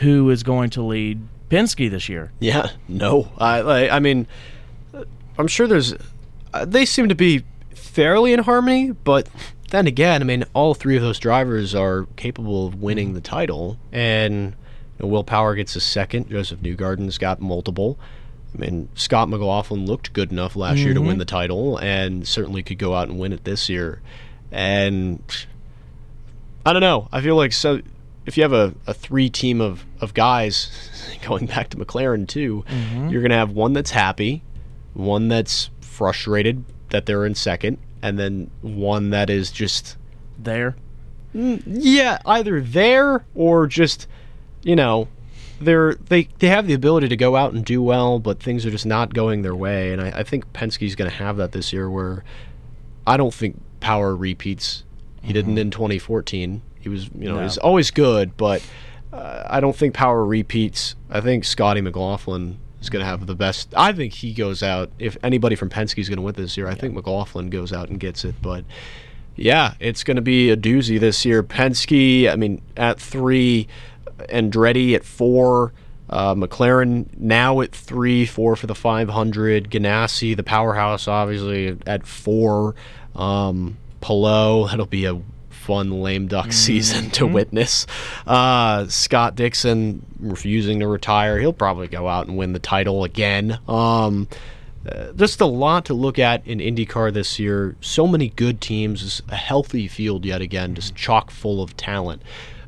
who 0.00 0.30
is 0.30 0.42
going 0.42 0.70
to 0.70 0.82
lead 0.82 1.20
Penske 1.50 1.90
this 1.90 2.08
year. 2.08 2.32
Yeah, 2.40 2.70
no. 2.88 3.30
I 3.38 3.88
I 3.88 3.98
mean, 3.98 4.26
I'm 5.38 5.48
sure 5.48 5.66
there's. 5.66 5.94
Uh, 6.54 6.64
they 6.64 6.84
seem 6.84 7.08
to 7.08 7.14
be 7.14 7.44
fairly 7.74 8.32
in 8.32 8.40
harmony, 8.40 8.90
but 8.90 9.28
then 9.70 9.86
again, 9.86 10.22
I 10.22 10.24
mean, 10.24 10.44
all 10.54 10.74
three 10.74 10.96
of 10.96 11.02
those 11.02 11.18
drivers 11.18 11.74
are 11.74 12.06
capable 12.16 12.66
of 12.66 12.82
winning 12.82 13.14
the 13.14 13.20
title, 13.20 13.78
and 13.90 14.54
you 14.98 15.00
know, 15.00 15.06
Will 15.06 15.24
Power 15.24 15.54
gets 15.54 15.76
a 15.76 15.80
second. 15.80 16.28
Josef 16.28 16.60
Newgarden's 16.60 17.18
got 17.18 17.40
multiple. 17.40 17.98
I 18.54 18.58
mean, 18.58 18.90
Scott 18.94 19.30
McLaughlin 19.30 19.86
looked 19.86 20.12
good 20.12 20.30
enough 20.30 20.56
last 20.56 20.76
mm-hmm. 20.76 20.84
year 20.84 20.94
to 20.94 21.00
win 21.00 21.10
mm-hmm. 21.10 21.18
the 21.20 21.24
title, 21.24 21.78
and 21.78 22.28
certainly 22.28 22.62
could 22.62 22.78
go 22.78 22.94
out 22.94 23.08
and 23.08 23.18
win 23.18 23.32
it 23.32 23.44
this 23.44 23.68
year. 23.68 24.02
And 24.50 25.22
I 26.64 26.72
don't 26.72 26.82
know. 26.82 27.08
I 27.12 27.20
feel 27.20 27.36
like 27.36 27.52
so 27.52 27.80
if 28.26 28.36
you 28.36 28.42
have 28.42 28.52
a, 28.52 28.74
a 28.86 28.94
three 28.94 29.28
team 29.28 29.60
of, 29.60 29.84
of 30.00 30.14
guys 30.14 30.70
going 31.26 31.46
back 31.46 31.70
to 31.70 31.76
McLaren 31.76 32.26
too, 32.26 32.64
mm-hmm. 32.68 33.08
you're 33.08 33.22
gonna 33.22 33.34
have 33.36 33.50
one 33.50 33.72
that's 33.72 33.90
happy, 33.90 34.42
one 34.94 35.28
that's 35.28 35.70
frustrated 35.80 36.64
that 36.90 37.06
they're 37.06 37.26
in 37.26 37.34
second, 37.34 37.78
and 38.02 38.18
then 38.18 38.50
one 38.60 39.10
that 39.10 39.30
is 39.30 39.50
just 39.50 39.96
there. 40.38 40.76
Mm, 41.34 41.62
yeah, 41.66 42.18
either 42.26 42.60
there 42.60 43.24
or 43.34 43.66
just 43.66 44.06
you 44.62 44.76
know 44.76 45.08
they're 45.60 45.94
they 45.94 46.28
they 46.38 46.48
have 46.48 46.66
the 46.66 46.74
ability 46.74 47.08
to 47.08 47.16
go 47.16 47.36
out 47.36 47.52
and 47.52 47.64
do 47.64 47.82
well, 47.82 48.18
but 48.18 48.40
things 48.40 48.66
are 48.66 48.70
just 48.70 48.86
not 48.86 49.14
going 49.14 49.42
their 49.42 49.54
way. 49.54 49.92
And 49.92 50.00
I, 50.00 50.20
I 50.20 50.22
think 50.22 50.52
Penske's 50.52 50.94
going 50.94 51.10
to 51.10 51.16
have 51.16 51.36
that 51.38 51.52
this 51.52 51.72
year, 51.72 51.90
where 51.90 52.24
I 53.06 53.16
don't 53.16 53.34
think 53.34 53.60
Power 53.80 54.14
repeats 54.14 54.84
he 55.22 55.28
mm-hmm. 55.28 55.34
didn't 55.34 55.58
in 55.58 55.70
2014. 55.70 56.62
He 56.80 56.88
was, 56.88 57.06
you 57.14 57.28
know, 57.28 57.36
no. 57.36 57.42
he's 57.42 57.58
always 57.58 57.90
good, 57.90 58.36
but 58.36 58.62
uh, 59.12 59.44
I 59.48 59.60
don't 59.60 59.76
think 59.76 59.94
Power 59.94 60.24
repeats. 60.24 60.96
I 61.10 61.20
think 61.20 61.44
Scotty 61.44 61.80
McLaughlin 61.80 62.58
is 62.80 62.90
going 62.90 63.00
to 63.00 63.06
have 63.06 63.26
the 63.26 63.34
best. 63.34 63.72
I 63.76 63.92
think 63.92 64.12
he 64.12 64.34
goes 64.34 64.62
out. 64.62 64.90
If 64.98 65.16
anybody 65.22 65.54
from 65.54 65.70
Penske 65.70 65.98
is 65.98 66.08
going 66.08 66.16
to 66.16 66.22
win 66.22 66.34
this 66.34 66.56
year, 66.56 66.66
I 66.66 66.70
yeah. 66.70 66.76
think 66.76 66.94
McLaughlin 66.94 67.50
goes 67.50 67.72
out 67.72 67.88
and 67.88 68.00
gets 68.00 68.24
it. 68.24 68.34
But 68.42 68.64
yeah, 69.36 69.74
it's 69.80 70.02
going 70.02 70.16
to 70.16 70.22
be 70.22 70.50
a 70.50 70.56
doozy 70.56 70.98
this 70.98 71.24
year. 71.24 71.42
Penske, 71.42 72.30
I 72.30 72.36
mean, 72.36 72.60
at 72.76 73.00
three, 73.00 73.68
Andretti 74.18 74.94
at 74.94 75.04
four. 75.04 75.72
Uh, 76.10 76.34
McLaren 76.34 77.06
now 77.16 77.62
at 77.62 77.74
three, 77.74 78.26
four 78.26 78.56
for 78.56 78.66
the 78.66 78.74
500. 78.74 79.70
Ganassi, 79.70 80.36
the 80.36 80.42
powerhouse, 80.42 81.08
obviously 81.08 81.78
at 81.86 82.06
four. 82.06 82.74
Um, 83.14 83.78
Palou, 84.02 84.68
that'll 84.68 84.84
be 84.84 85.06
a 85.06 85.22
fun 85.48 86.02
lame 86.02 86.26
duck 86.26 86.52
season 86.52 87.10
to 87.12 87.26
witness. 87.26 87.86
Uh, 88.26 88.86
Scott 88.88 89.36
Dixon 89.36 90.04
refusing 90.18 90.80
to 90.80 90.86
retire. 90.86 91.38
He'll 91.38 91.52
probably 91.52 91.88
go 91.88 92.08
out 92.08 92.26
and 92.26 92.36
win 92.36 92.52
the 92.52 92.58
title 92.58 93.04
again. 93.04 93.58
Um, 93.68 94.28
uh, 94.86 95.12
just 95.12 95.40
a 95.40 95.46
lot 95.46 95.84
to 95.86 95.94
look 95.94 96.18
at 96.18 96.46
in 96.46 96.58
IndyCar 96.58 97.12
this 97.12 97.38
year. 97.38 97.76
So 97.80 98.06
many 98.06 98.30
good 98.30 98.60
teams, 98.60 99.22
a 99.28 99.36
healthy 99.36 99.86
field 99.86 100.24
yet 100.24 100.42
again, 100.42 100.74
just 100.74 100.96
chock 100.96 101.30
full 101.30 101.62
of 101.62 101.76
talent. 101.76 102.22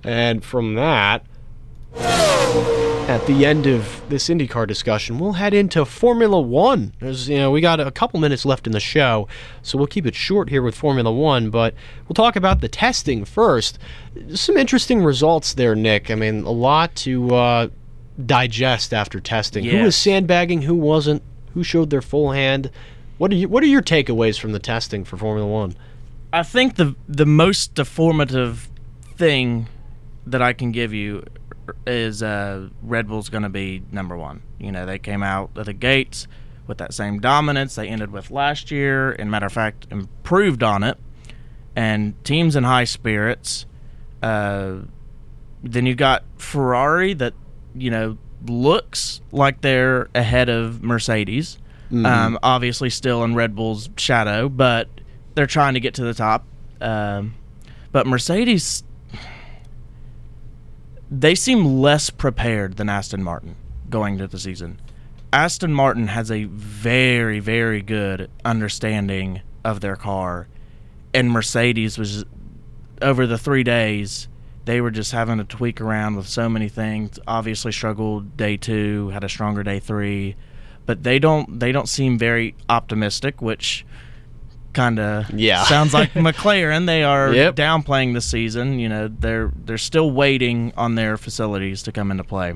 And 0.04 0.44
from 0.44 0.74
that, 0.74 1.24
at 3.08 3.26
the 3.26 3.44
end 3.44 3.66
of 3.66 4.02
this 4.08 4.28
IndyCar 4.28 4.66
discussion, 4.66 5.18
we'll 5.18 5.34
head 5.34 5.52
into 5.52 5.84
Formula 5.84 6.40
One. 6.40 6.94
There's, 7.00 7.28
you 7.28 7.36
know, 7.36 7.50
we 7.50 7.60
got 7.60 7.78
a 7.78 7.90
couple 7.90 8.18
minutes 8.18 8.46
left 8.46 8.66
in 8.66 8.72
the 8.72 8.80
show, 8.80 9.28
so 9.62 9.76
we'll 9.76 9.86
keep 9.86 10.06
it 10.06 10.14
short 10.14 10.48
here 10.48 10.62
with 10.62 10.74
Formula 10.74 11.12
One. 11.12 11.50
But 11.50 11.74
we'll 12.08 12.14
talk 12.14 12.34
about 12.34 12.60
the 12.60 12.68
testing 12.68 13.26
first. 13.26 13.78
Some 14.34 14.56
interesting 14.56 15.04
results 15.04 15.52
there, 15.52 15.74
Nick. 15.74 16.10
I 16.10 16.14
mean, 16.14 16.44
a 16.44 16.50
lot 16.50 16.94
to 16.96 17.34
uh, 17.34 17.68
digest 18.24 18.94
after 18.94 19.20
testing. 19.20 19.64
Who 19.64 19.82
was 19.82 19.96
sandbagging? 19.96 20.62
Who 20.62 20.74
wasn't? 20.74 21.22
Who 21.52 21.62
showed 21.62 21.90
their 21.90 22.02
full 22.02 22.32
hand? 22.32 22.70
What 23.18 23.30
are 23.32 23.36
you, 23.36 23.48
What 23.48 23.62
are 23.62 23.66
your 23.66 23.82
takeaways 23.82 24.40
from 24.40 24.52
the 24.52 24.58
testing 24.58 25.04
for 25.04 25.16
Formula 25.18 25.46
One? 25.46 25.76
I 26.32 26.42
think 26.42 26.76
the 26.76 26.96
the 27.06 27.26
most 27.26 27.74
deformative 27.74 28.68
thing 29.16 29.68
that 30.26 30.40
I 30.40 30.52
can 30.54 30.72
give 30.72 30.94
you 30.94 31.24
is 31.86 32.22
uh, 32.22 32.68
Red 32.82 33.08
Bull's 33.08 33.28
going 33.28 33.42
to 33.42 33.48
be 33.48 33.82
number 33.92 34.16
one. 34.16 34.42
You 34.58 34.72
know, 34.72 34.86
they 34.86 34.98
came 34.98 35.22
out 35.22 35.50
of 35.56 35.66
the 35.66 35.72
gates 35.72 36.26
with 36.66 36.78
that 36.78 36.94
same 36.94 37.20
dominance 37.20 37.74
they 37.74 37.88
ended 37.88 38.10
with 38.10 38.30
last 38.30 38.70
year, 38.70 39.12
and 39.12 39.30
matter 39.30 39.46
of 39.46 39.52
fact, 39.52 39.86
improved 39.90 40.62
on 40.62 40.82
it. 40.82 40.98
And 41.76 42.22
teams 42.24 42.56
in 42.56 42.64
high 42.64 42.84
spirits. 42.84 43.66
Uh, 44.22 44.76
then 45.62 45.86
you 45.86 45.94
got 45.94 46.24
Ferrari 46.38 47.14
that 47.14 47.34
you 47.74 47.90
know 47.90 48.16
looks 48.46 49.20
like 49.32 49.60
they're 49.60 50.08
ahead 50.14 50.48
of 50.48 50.82
Mercedes. 50.82 51.58
Mhm. 51.90 52.06
Um, 52.06 52.38
obviously, 52.42 52.90
still 52.90 53.24
in 53.24 53.34
Red 53.34 53.54
Bull's 53.54 53.88
shadow, 53.96 54.48
but 54.48 54.88
they're 55.34 55.46
trying 55.46 55.74
to 55.74 55.80
get 55.80 55.94
to 55.94 56.04
the 56.04 56.14
top. 56.14 56.46
Um, 56.80 57.34
but 57.92 58.06
Mercedes, 58.06 58.84
they 61.10 61.34
seem 61.34 61.80
less 61.80 62.10
prepared 62.10 62.76
than 62.76 62.88
Aston 62.88 63.22
Martin 63.22 63.56
going 63.90 64.14
into 64.14 64.26
the 64.26 64.38
season. 64.38 64.80
Aston 65.32 65.74
Martin 65.74 66.08
has 66.08 66.30
a 66.30 66.44
very, 66.44 67.40
very 67.40 67.82
good 67.82 68.30
understanding 68.44 69.40
of 69.64 69.80
their 69.80 69.96
car, 69.96 70.46
and 71.12 71.30
Mercedes 71.30 71.98
was 71.98 72.24
over 73.02 73.26
the 73.26 73.38
three 73.38 73.64
days. 73.64 74.28
They 74.64 74.80
were 74.80 74.90
just 74.90 75.12
having 75.12 75.38
to 75.38 75.44
tweak 75.44 75.80
around 75.80 76.16
with 76.16 76.28
so 76.28 76.48
many 76.48 76.68
things. 76.68 77.18
Obviously, 77.26 77.72
struggled 77.72 78.36
day 78.36 78.56
two, 78.56 79.08
had 79.10 79.24
a 79.24 79.28
stronger 79.28 79.62
day 79.62 79.80
three, 79.80 80.36
but 80.86 81.02
they 81.02 81.18
don't 81.18 81.60
they 81.60 81.72
don't 81.72 81.88
seem 81.88 82.16
very 82.16 82.54
optimistic, 82.68 83.42
which 83.42 83.84
kind 84.74 84.98
of 84.98 85.30
Yeah. 85.30 85.62
sounds 85.74 85.94
like 85.94 86.12
McLaren. 86.12 86.86
They 86.86 87.02
are 87.02 87.32
Yep. 87.32 87.54
downplaying 87.56 88.12
the 88.14 88.20
season. 88.20 88.78
You 88.78 88.88
know, 88.88 89.08
they're 89.08 89.50
they're 89.64 89.78
still 89.78 90.10
waiting 90.10 90.72
on 90.76 90.94
their 90.96 91.16
facilities 91.16 91.82
to 91.84 91.92
come 91.92 92.10
into 92.10 92.24
play. 92.24 92.54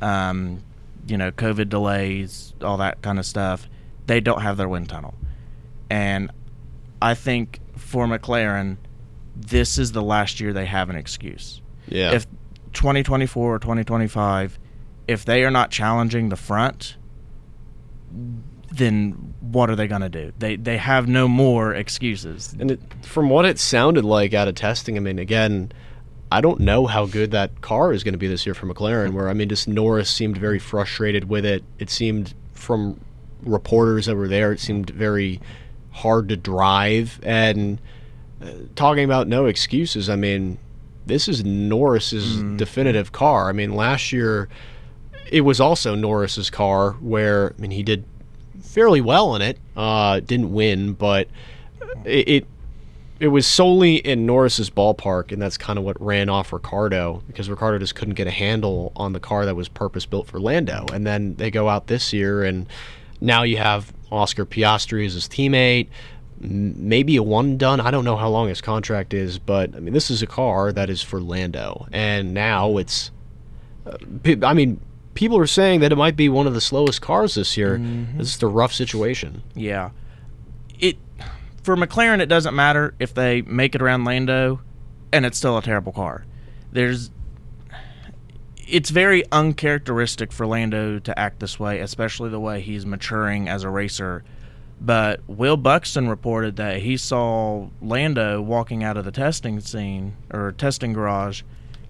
Um, 0.00 0.62
you 1.06 1.18
know, 1.18 1.30
COVID 1.32 1.68
delays, 1.68 2.54
all 2.62 2.78
that 2.78 3.02
kind 3.02 3.18
of 3.18 3.26
stuff. 3.26 3.68
They 4.06 4.20
don't 4.20 4.40
have 4.42 4.56
their 4.56 4.68
wind 4.68 4.88
tunnel, 4.88 5.14
and 5.90 6.30
I 7.02 7.14
think 7.14 7.60
for 7.76 8.06
McLaren, 8.06 8.76
this 9.36 9.78
is 9.78 9.92
the 9.92 10.02
last 10.02 10.40
year 10.40 10.52
they 10.52 10.66
have 10.66 10.90
an 10.90 10.96
excuse. 10.96 11.60
Yeah. 11.88 12.12
If 12.12 12.26
2024 12.72 13.54
or 13.54 13.58
2025, 13.58 14.58
if 15.08 15.24
they 15.24 15.44
are 15.44 15.50
not 15.50 15.70
challenging 15.70 16.28
the 16.28 16.36
front, 16.36 16.96
then 18.72 19.29
what 19.52 19.70
are 19.70 19.76
they 19.76 19.86
going 19.86 20.02
to 20.02 20.08
do? 20.08 20.32
They 20.38 20.56
they 20.56 20.76
have 20.76 21.08
no 21.08 21.28
more 21.28 21.74
excuses. 21.74 22.54
And 22.58 22.72
it, 22.72 22.80
from 23.02 23.30
what 23.30 23.44
it 23.44 23.58
sounded 23.58 24.04
like 24.04 24.34
out 24.34 24.48
of 24.48 24.54
testing, 24.54 24.96
I 24.96 25.00
mean, 25.00 25.18
again, 25.18 25.72
I 26.30 26.40
don't 26.40 26.60
know 26.60 26.86
how 26.86 27.06
good 27.06 27.32
that 27.32 27.60
car 27.60 27.92
is 27.92 28.04
going 28.04 28.14
to 28.14 28.18
be 28.18 28.28
this 28.28 28.46
year 28.46 28.54
for 28.54 28.66
McLaren. 28.66 29.12
Where 29.12 29.28
I 29.28 29.34
mean, 29.34 29.48
just 29.48 29.68
Norris 29.68 30.10
seemed 30.10 30.36
very 30.36 30.58
frustrated 30.58 31.28
with 31.28 31.44
it. 31.44 31.64
It 31.78 31.90
seemed 31.90 32.34
from 32.52 33.00
reporters 33.42 34.06
that 34.06 34.16
were 34.16 34.28
there, 34.28 34.52
it 34.52 34.60
seemed 34.60 34.90
very 34.90 35.40
hard 35.90 36.28
to 36.28 36.36
drive. 36.36 37.20
And 37.22 37.80
uh, 38.42 38.50
talking 38.74 39.04
about 39.04 39.28
no 39.28 39.46
excuses, 39.46 40.08
I 40.08 40.16
mean, 40.16 40.58
this 41.06 41.26
is 41.28 41.44
Norris's 41.44 42.42
definitive 42.56 43.12
car. 43.12 43.48
I 43.48 43.52
mean, 43.52 43.74
last 43.74 44.12
year 44.12 44.48
it 45.30 45.42
was 45.42 45.60
also 45.60 45.94
Norris's 45.94 46.50
car 46.50 46.92
where 46.94 47.54
I 47.56 47.60
mean 47.60 47.70
he 47.70 47.82
did 47.82 48.04
fairly 48.70 49.00
well 49.00 49.34
in 49.34 49.42
it. 49.42 49.58
Uh, 49.76 50.20
didn't 50.20 50.52
win, 50.52 50.92
but 50.92 51.28
it, 52.04 52.28
it 52.28 52.46
it 53.18 53.28
was 53.28 53.46
solely 53.46 53.96
in 53.96 54.24
Norris's 54.24 54.70
ballpark, 54.70 55.30
and 55.30 55.42
that's 55.42 55.58
kind 55.58 55.78
of 55.78 55.84
what 55.84 56.00
ran 56.00 56.30
off 56.30 56.54
Ricciardo 56.54 57.22
because 57.26 57.50
Ricciardo 57.50 57.78
just 57.78 57.94
couldn't 57.94 58.14
get 58.14 58.26
a 58.26 58.30
handle 58.30 58.92
on 58.96 59.12
the 59.12 59.20
car 59.20 59.44
that 59.44 59.54
was 59.54 59.68
purpose 59.68 60.06
built 60.06 60.26
for 60.26 60.40
Lando. 60.40 60.86
And 60.90 61.06
then 61.06 61.34
they 61.34 61.50
go 61.50 61.68
out 61.68 61.86
this 61.86 62.14
year, 62.14 62.42
and 62.42 62.66
now 63.20 63.42
you 63.42 63.58
have 63.58 63.92
Oscar 64.10 64.46
Piastri 64.46 65.04
as 65.04 65.12
his 65.12 65.28
teammate. 65.28 65.88
Maybe 66.40 67.16
a 67.16 67.22
one 67.22 67.58
done. 67.58 67.78
I 67.78 67.90
don't 67.90 68.06
know 68.06 68.16
how 68.16 68.30
long 68.30 68.48
his 68.48 68.62
contract 68.62 69.12
is, 69.12 69.38
but 69.38 69.76
I 69.76 69.80
mean, 69.80 69.92
this 69.92 70.10
is 70.10 70.22
a 70.22 70.26
car 70.26 70.72
that 70.72 70.88
is 70.88 71.02
for 71.02 71.20
Lando, 71.20 71.86
and 71.92 72.32
now 72.32 72.78
it's. 72.78 73.10
Uh, 73.84 73.98
I 74.42 74.54
mean, 74.54 74.80
people 75.14 75.38
are 75.38 75.46
saying 75.46 75.80
that 75.80 75.92
it 75.92 75.96
might 75.96 76.16
be 76.16 76.28
one 76.28 76.46
of 76.46 76.54
the 76.54 76.60
slowest 76.60 77.00
cars 77.00 77.34
this 77.34 77.56
year. 77.56 77.78
This 78.16 78.34
is 78.34 78.42
a 78.42 78.46
rough 78.46 78.72
situation. 78.72 79.42
Yeah. 79.54 79.90
It 80.78 80.96
for 81.62 81.76
McLaren 81.76 82.20
it 82.20 82.26
doesn't 82.26 82.54
matter 82.54 82.94
if 82.98 83.12
they 83.14 83.42
make 83.42 83.74
it 83.74 83.82
around 83.82 84.04
Lando 84.04 84.60
and 85.12 85.26
it's 85.26 85.38
still 85.38 85.58
a 85.58 85.62
terrible 85.62 85.92
car. 85.92 86.24
There's 86.72 87.10
it's 88.66 88.90
very 88.90 89.24
uncharacteristic 89.32 90.32
for 90.32 90.46
Lando 90.46 91.00
to 91.00 91.18
act 91.18 91.40
this 91.40 91.58
way, 91.58 91.80
especially 91.80 92.30
the 92.30 92.38
way 92.38 92.60
he's 92.60 92.86
maturing 92.86 93.48
as 93.48 93.64
a 93.64 93.68
racer. 93.68 94.22
But 94.80 95.20
Will 95.26 95.56
Buxton 95.56 96.08
reported 96.08 96.56
that 96.56 96.78
he 96.78 96.96
saw 96.96 97.68
Lando 97.82 98.40
walking 98.40 98.82
out 98.82 98.96
of 98.96 99.04
the 99.04 99.10
testing 99.10 99.60
scene 99.60 100.16
or 100.32 100.52
testing 100.52 100.92
garage, 100.92 101.42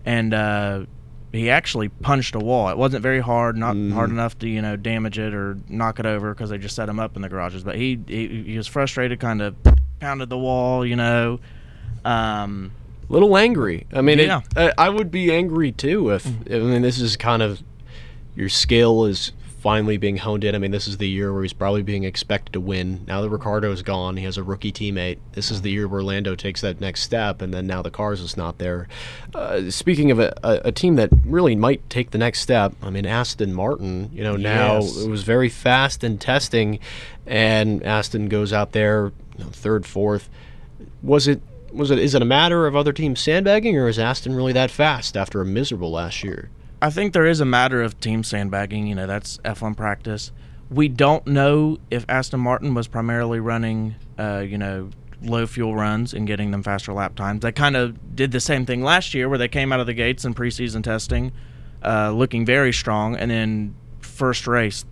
and 0.04 0.34
uh, 0.34 0.86
he 1.32 1.48
actually 1.50 1.88
punched 1.88 2.34
a 2.34 2.38
wall. 2.40 2.68
It 2.70 2.76
wasn't 2.76 3.02
very 3.02 3.20
hard, 3.20 3.56
not 3.56 3.76
hard 3.92 4.10
enough 4.10 4.38
to 4.40 4.48
you 4.48 4.60
know 4.62 4.76
damage 4.76 5.18
it 5.18 5.32
or 5.34 5.58
knock 5.68 5.98
it 6.00 6.06
over 6.06 6.34
because 6.34 6.50
they 6.50 6.58
just 6.58 6.74
set 6.76 6.88
him 6.88 6.98
up 6.98 7.16
in 7.16 7.22
the 7.22 7.28
garages. 7.28 7.62
But 7.64 7.76
he 7.76 8.00
he, 8.06 8.42
he 8.44 8.56
was 8.56 8.66
frustrated, 8.66 9.20
kind 9.20 9.40
of 9.42 9.54
pounded 10.00 10.28
the 10.28 10.38
wall, 10.38 10.84
you 10.84 10.96
know. 10.96 11.38
Um, 12.04 12.72
little 13.08 13.36
angry. 13.36 13.86
I 13.92 14.00
mean, 14.00 14.18
Yeah. 14.18 14.40
it, 14.56 14.74
I, 14.78 14.86
I 14.86 14.88
would 14.88 15.10
be 15.10 15.32
angry 15.32 15.72
too 15.72 16.10
if 16.10 16.26
I 16.26 16.58
mean 16.58 16.82
this 16.82 16.98
is 17.00 17.16
kind 17.16 17.42
of 17.42 17.62
your 18.34 18.48
skill 18.48 19.04
is 19.04 19.32
finally 19.60 19.98
being 19.98 20.16
honed 20.16 20.42
in. 20.42 20.54
I 20.54 20.58
mean, 20.58 20.70
this 20.70 20.88
is 20.88 20.96
the 20.96 21.08
year 21.08 21.32
where 21.32 21.42
he's 21.42 21.52
probably 21.52 21.82
being 21.82 22.04
expected 22.04 22.52
to 22.54 22.60
win. 22.60 23.04
Now 23.06 23.20
that 23.20 23.28
Ricciardo's 23.28 23.82
gone, 23.82 24.16
he 24.16 24.24
has 24.24 24.38
a 24.38 24.42
rookie 24.42 24.72
teammate. 24.72 25.18
This 25.32 25.50
is 25.50 25.60
the 25.62 25.70
year 25.70 25.86
where 25.86 26.02
Lando 26.02 26.34
takes 26.34 26.62
that 26.62 26.80
next 26.80 27.02
step, 27.02 27.42
and 27.42 27.52
then 27.52 27.66
now 27.66 27.82
the 27.82 27.90
cars 27.90 28.20
is 28.22 28.36
not 28.36 28.56
there. 28.58 28.88
Uh, 29.34 29.70
speaking 29.70 30.10
of 30.10 30.18
a, 30.18 30.32
a, 30.42 30.60
a 30.68 30.72
team 30.72 30.96
that 30.96 31.10
really 31.26 31.54
might 31.54 31.88
take 31.90 32.10
the 32.10 32.18
next 32.18 32.40
step, 32.40 32.72
I 32.82 32.88
mean, 32.90 33.04
Aston 33.04 33.52
Martin. 33.52 34.10
You 34.12 34.22
know, 34.22 34.36
now 34.36 34.80
Yes. 34.80 34.96
it 35.02 35.10
was 35.10 35.22
very 35.24 35.50
fast 35.50 36.02
in 36.02 36.16
testing, 36.16 36.78
and 37.26 37.82
Aston 37.82 38.28
goes 38.28 38.52
out 38.52 38.72
there 38.72 39.12
you 39.38 39.44
know, 39.44 39.50
third, 39.50 39.84
fourth. 39.86 40.28
Was 41.02 41.28
it? 41.28 41.42
Was 41.72 41.90
it? 41.90 41.98
Is 41.98 42.14
it 42.14 42.22
a 42.22 42.24
matter 42.26 42.66
of 42.66 42.74
other 42.74 42.92
teams 42.92 43.20
sandbagging, 43.20 43.76
or 43.76 43.88
is 43.88 43.98
Aston 43.98 44.34
really 44.34 44.52
that 44.54 44.70
fast 44.70 45.16
after 45.16 45.40
a 45.40 45.44
miserable 45.46 45.92
last 45.92 46.24
year? 46.24 46.48
I 46.82 46.90
think 46.90 47.12
there 47.12 47.26
is 47.26 47.40
a 47.40 47.44
matter 47.44 47.82
of 47.82 47.98
team 48.00 48.24
sandbagging. 48.24 48.86
You 48.86 48.94
know, 48.94 49.06
that's 49.06 49.38
F1 49.38 49.76
practice. 49.76 50.32
We 50.70 50.88
don't 50.88 51.26
know 51.26 51.78
if 51.90 52.04
Aston 52.08 52.40
Martin 52.40 52.74
was 52.74 52.86
primarily 52.88 53.40
running, 53.40 53.96
uh, 54.18 54.44
you 54.46 54.56
know, 54.56 54.90
low 55.22 55.46
fuel 55.46 55.74
runs 55.74 56.14
and 56.14 56.26
getting 56.26 56.50
them 56.52 56.62
faster 56.62 56.92
lap 56.92 57.14
times. 57.16 57.40
They 57.40 57.52
kind 57.52 57.76
of 57.76 58.16
did 58.16 58.32
the 58.32 58.40
same 58.40 58.64
thing 58.64 58.82
last 58.82 59.12
year 59.12 59.28
where 59.28 59.36
they 59.38 59.48
came 59.48 59.72
out 59.72 59.80
of 59.80 59.86
the 59.86 59.92
gates 59.94 60.24
in 60.24 60.32
preseason 60.32 60.82
testing, 60.82 61.32
uh, 61.84 62.12
looking 62.12 62.46
very 62.46 62.72
strong, 62.72 63.16
and 63.16 63.30
then 63.30 63.74
first 64.00 64.46
race, 64.46 64.84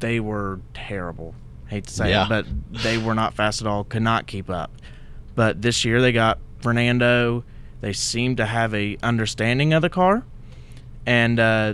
they 0.00 0.20
were 0.20 0.60
terrible. 0.72 1.34
Hate 1.66 1.86
to 1.88 1.92
say 1.92 2.10
Yeah. 2.10 2.24
it, 2.24 2.28
but 2.28 2.46
they 2.82 2.96
were 2.96 3.14
not 3.14 3.34
fast 3.34 3.60
at 3.60 3.66
all, 3.66 3.84
could 3.84 4.02
not 4.02 4.26
keep 4.26 4.48
up. 4.48 4.70
But 5.34 5.60
this 5.60 5.84
year 5.84 6.00
they 6.00 6.12
got 6.12 6.38
Fernando. 6.60 7.44
They 7.82 7.92
seem 7.92 8.36
to 8.36 8.46
have 8.46 8.72
a 8.74 8.96
understanding 9.02 9.74
of 9.74 9.82
the 9.82 9.90
car 9.90 10.24
and 11.08 11.40
uh, 11.40 11.72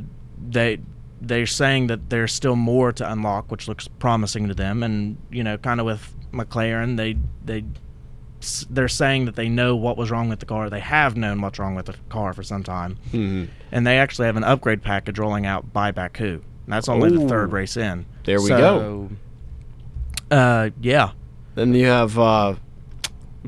they 0.49 0.79
they're 1.21 1.47
saying 1.47 1.89
that 1.89 2.09
there's 2.11 2.33
still 2.33 2.55
more 2.55 2.93
to 2.93 3.11
unlock, 3.11 3.51
which 3.51 3.67
looks 3.67 3.89
promising 3.99 4.47
to 4.49 4.55
them. 4.55 4.83
And 4.85 5.17
you 5.31 5.43
know, 5.43 5.59
kind 5.59 5.81
of 5.81 5.87
with 5.87 6.15
McLaren, 6.33 6.97
they 6.97 7.17
they 7.45 7.65
they're 8.71 8.89
saying 8.89 9.25
that 9.25 9.35
they 9.37 9.49
know 9.49 9.75
what 9.75 9.97
was 9.97 10.11
wrong 10.11 10.29
with 10.29 10.39
the 10.39 10.47
car. 10.47 10.71
They 10.71 10.81
have 10.81 11.17
known 11.17 11.41
what's 11.41 11.59
wrong 11.59 11.75
with 11.75 11.87
the 11.87 11.95
car 12.11 12.33
for 12.33 12.43
some 12.43 12.63
time, 12.63 12.99
Mhm. 13.13 13.49
and 13.73 13.87
they 13.87 13.99
actually 13.99 14.27
have 14.27 14.37
an 14.37 14.45
upgrade 14.45 14.83
package 14.83 15.19
rolling 15.19 15.47
out 15.47 15.73
by 15.73 15.91
Baku. 15.91 16.41
And 16.67 16.73
that's 16.73 16.89
only 16.89 17.11
the 17.11 17.27
third 17.29 17.53
race 17.53 17.77
in. 17.77 18.07
There 18.25 18.41
we 18.41 18.49
So, 18.49 19.11
Uh, 20.31 20.71
yeah. 20.81 21.11
Then 21.55 21.75
you 21.75 21.87
have 21.87 22.19
uh, 22.19 22.55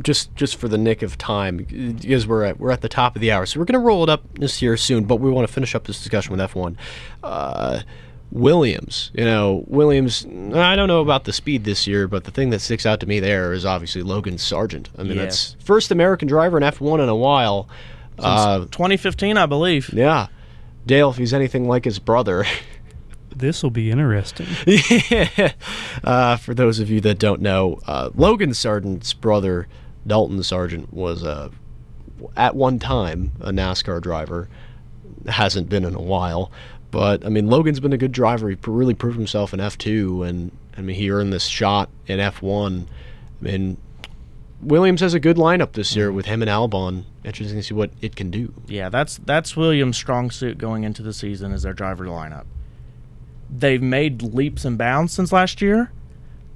just 0.02 0.34
just 0.34 0.56
for 0.56 0.68
the 0.68 0.78
nick 0.78 1.02
of 1.02 1.16
time 1.18 1.56
because 1.58 2.26
we're 2.26 2.44
at 2.44 2.58
we're 2.60 2.70
at 2.70 2.80
the 2.82 2.88
top 2.88 3.16
of 3.16 3.20
the 3.22 3.32
hour, 3.32 3.46
so 3.46 3.58
we're 3.58 3.66
gonna 3.66 3.78
roll 3.78 4.02
it 4.02 4.08
up 4.10 4.22
this 4.34 4.60
year 4.60 4.76
soon. 4.76 5.04
But 5.04 5.16
we 5.16 5.30
want 5.30 5.46
to 5.46 5.52
finish 5.52 5.74
up 5.74 5.84
this 5.84 5.98
discussion 5.98 6.36
with 6.36 6.40
F1. 6.40 6.76
Uh, 7.22 7.80
Williams, 8.32 9.10
you 9.14 9.24
know, 9.24 9.64
Williams. 9.68 10.26
I 10.26 10.74
don't 10.76 10.88
know 10.88 11.00
about 11.00 11.24
the 11.24 11.32
speed 11.32 11.64
this 11.64 11.86
year, 11.86 12.08
but 12.08 12.24
the 12.24 12.30
thing 12.30 12.50
that 12.50 12.60
sticks 12.60 12.84
out 12.84 13.00
to 13.00 13.06
me 13.06 13.20
there 13.20 13.52
is 13.52 13.64
obviously 13.64 14.02
Logan 14.02 14.34
Sargeant. 14.34 14.88
I 14.98 15.04
mean, 15.04 15.16
Yes. 15.16 15.52
that's 15.54 15.64
first 15.64 15.90
American 15.90 16.26
driver 16.28 16.56
in 16.58 16.62
F1 16.64 17.00
in 17.02 17.08
a 17.08 17.14
while. 17.16 17.68
Uh, 18.18 18.60
2015, 18.66 19.36
I 19.36 19.46
believe. 19.46 19.90
Yeah, 19.92 20.26
Dale, 20.86 21.10
if 21.10 21.16
he's 21.18 21.32
anything 21.34 21.68
like 21.68 21.84
his 21.84 21.98
brother. 21.98 22.44
This 23.34 23.62
will 23.62 23.68
be 23.70 23.90
interesting. 23.90 24.46
yeah. 25.10 25.52
Uh, 26.02 26.36
for 26.38 26.54
those 26.54 26.78
of 26.80 26.88
you 26.88 27.02
that 27.02 27.18
don't 27.18 27.42
know, 27.42 27.78
uh, 27.86 28.08
Logan 28.14 28.52
Sargeant's 28.54 29.12
brother, 29.12 29.68
Dalton 30.06 30.38
Sargeant, 30.38 30.92
was 30.92 31.24
uh, 31.24 31.50
at 32.36 32.54
one 32.54 32.78
time 32.78 33.32
a 33.40 33.50
NASCAR 33.50 34.00
driver. 34.00 34.48
Hasn't 35.26 35.68
been 35.68 35.84
in 35.84 35.94
a 35.94 36.00
while, 36.00 36.52
but 36.90 37.24
I 37.24 37.28
mean 37.28 37.48
Logan's 37.48 37.80
been 37.80 37.92
a 37.92 37.98
good 37.98 38.12
driver. 38.12 38.48
He 38.48 38.56
really 38.66 38.94
proved 38.94 39.16
himself 39.16 39.52
in 39.52 39.60
F2, 39.60 40.28
and 40.28 40.52
I 40.76 40.82
mean 40.82 40.96
he 40.96 41.10
earned 41.10 41.32
this 41.32 41.46
shot 41.46 41.90
in 42.06 42.18
F1. 42.18 42.86
I 42.86 43.44
mean 43.44 43.76
Williams 44.60 45.00
has 45.00 45.14
a 45.14 45.20
good 45.20 45.36
lineup 45.36 45.72
this 45.72 45.94
year 45.94 46.10
with 46.12 46.26
him 46.26 46.42
and 46.42 46.50
Albon. 46.50 47.04
Interesting 47.24 47.58
to 47.58 47.62
see 47.62 47.74
what 47.74 47.90
it 48.00 48.16
can 48.16 48.30
do. 48.30 48.54
Yeah, 48.66 48.88
that's 48.88 49.18
that's 49.18 49.56
Williams' 49.56 49.96
strong 49.96 50.30
suit 50.30 50.58
going 50.58 50.84
into 50.84 51.02
the 51.02 51.12
season 51.12 51.52
is 51.52 51.62
their 51.62 51.72
driver 51.72 52.06
lineup. 52.06 52.46
They've 53.50 53.82
made 53.82 54.22
leaps 54.22 54.64
and 54.64 54.78
bounds 54.78 55.12
since 55.12 55.32
last 55.32 55.60
year, 55.60 55.92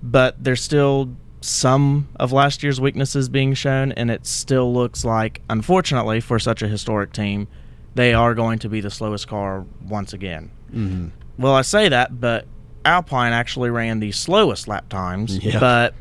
but 0.02 0.42
they're 0.42 0.56
still 0.56 1.14
some 1.40 2.08
of 2.16 2.32
last 2.32 2.62
year's 2.62 2.80
weaknesses 2.80 3.28
being 3.28 3.54
shown, 3.54 3.92
and 3.92 4.10
it 4.10 4.26
still 4.26 4.72
looks 4.72 5.04
like, 5.04 5.40
unfortunately, 5.48 6.20
for 6.20 6.38
such 6.38 6.62
a 6.62 6.68
historic 6.68 7.12
team, 7.12 7.48
they 7.94 8.12
are 8.14 8.34
going 8.34 8.58
to 8.60 8.68
be 8.68 8.80
the 8.80 8.90
slowest 8.90 9.26
car 9.28 9.64
once 9.86 10.12
again. 10.12 10.50
Mm-hmm. 10.72 11.08
Well, 11.42 11.54
I 11.54 11.62
say 11.62 11.88
that, 11.88 12.20
but 12.20 12.46
Alpine 12.84 13.32
actually 13.32 13.70
ran 13.70 14.00
the 14.00 14.12
slowest 14.12 14.68
lap 14.68 14.88
times, 14.88 15.38
Yeah. 15.42 15.58
but 15.60 15.94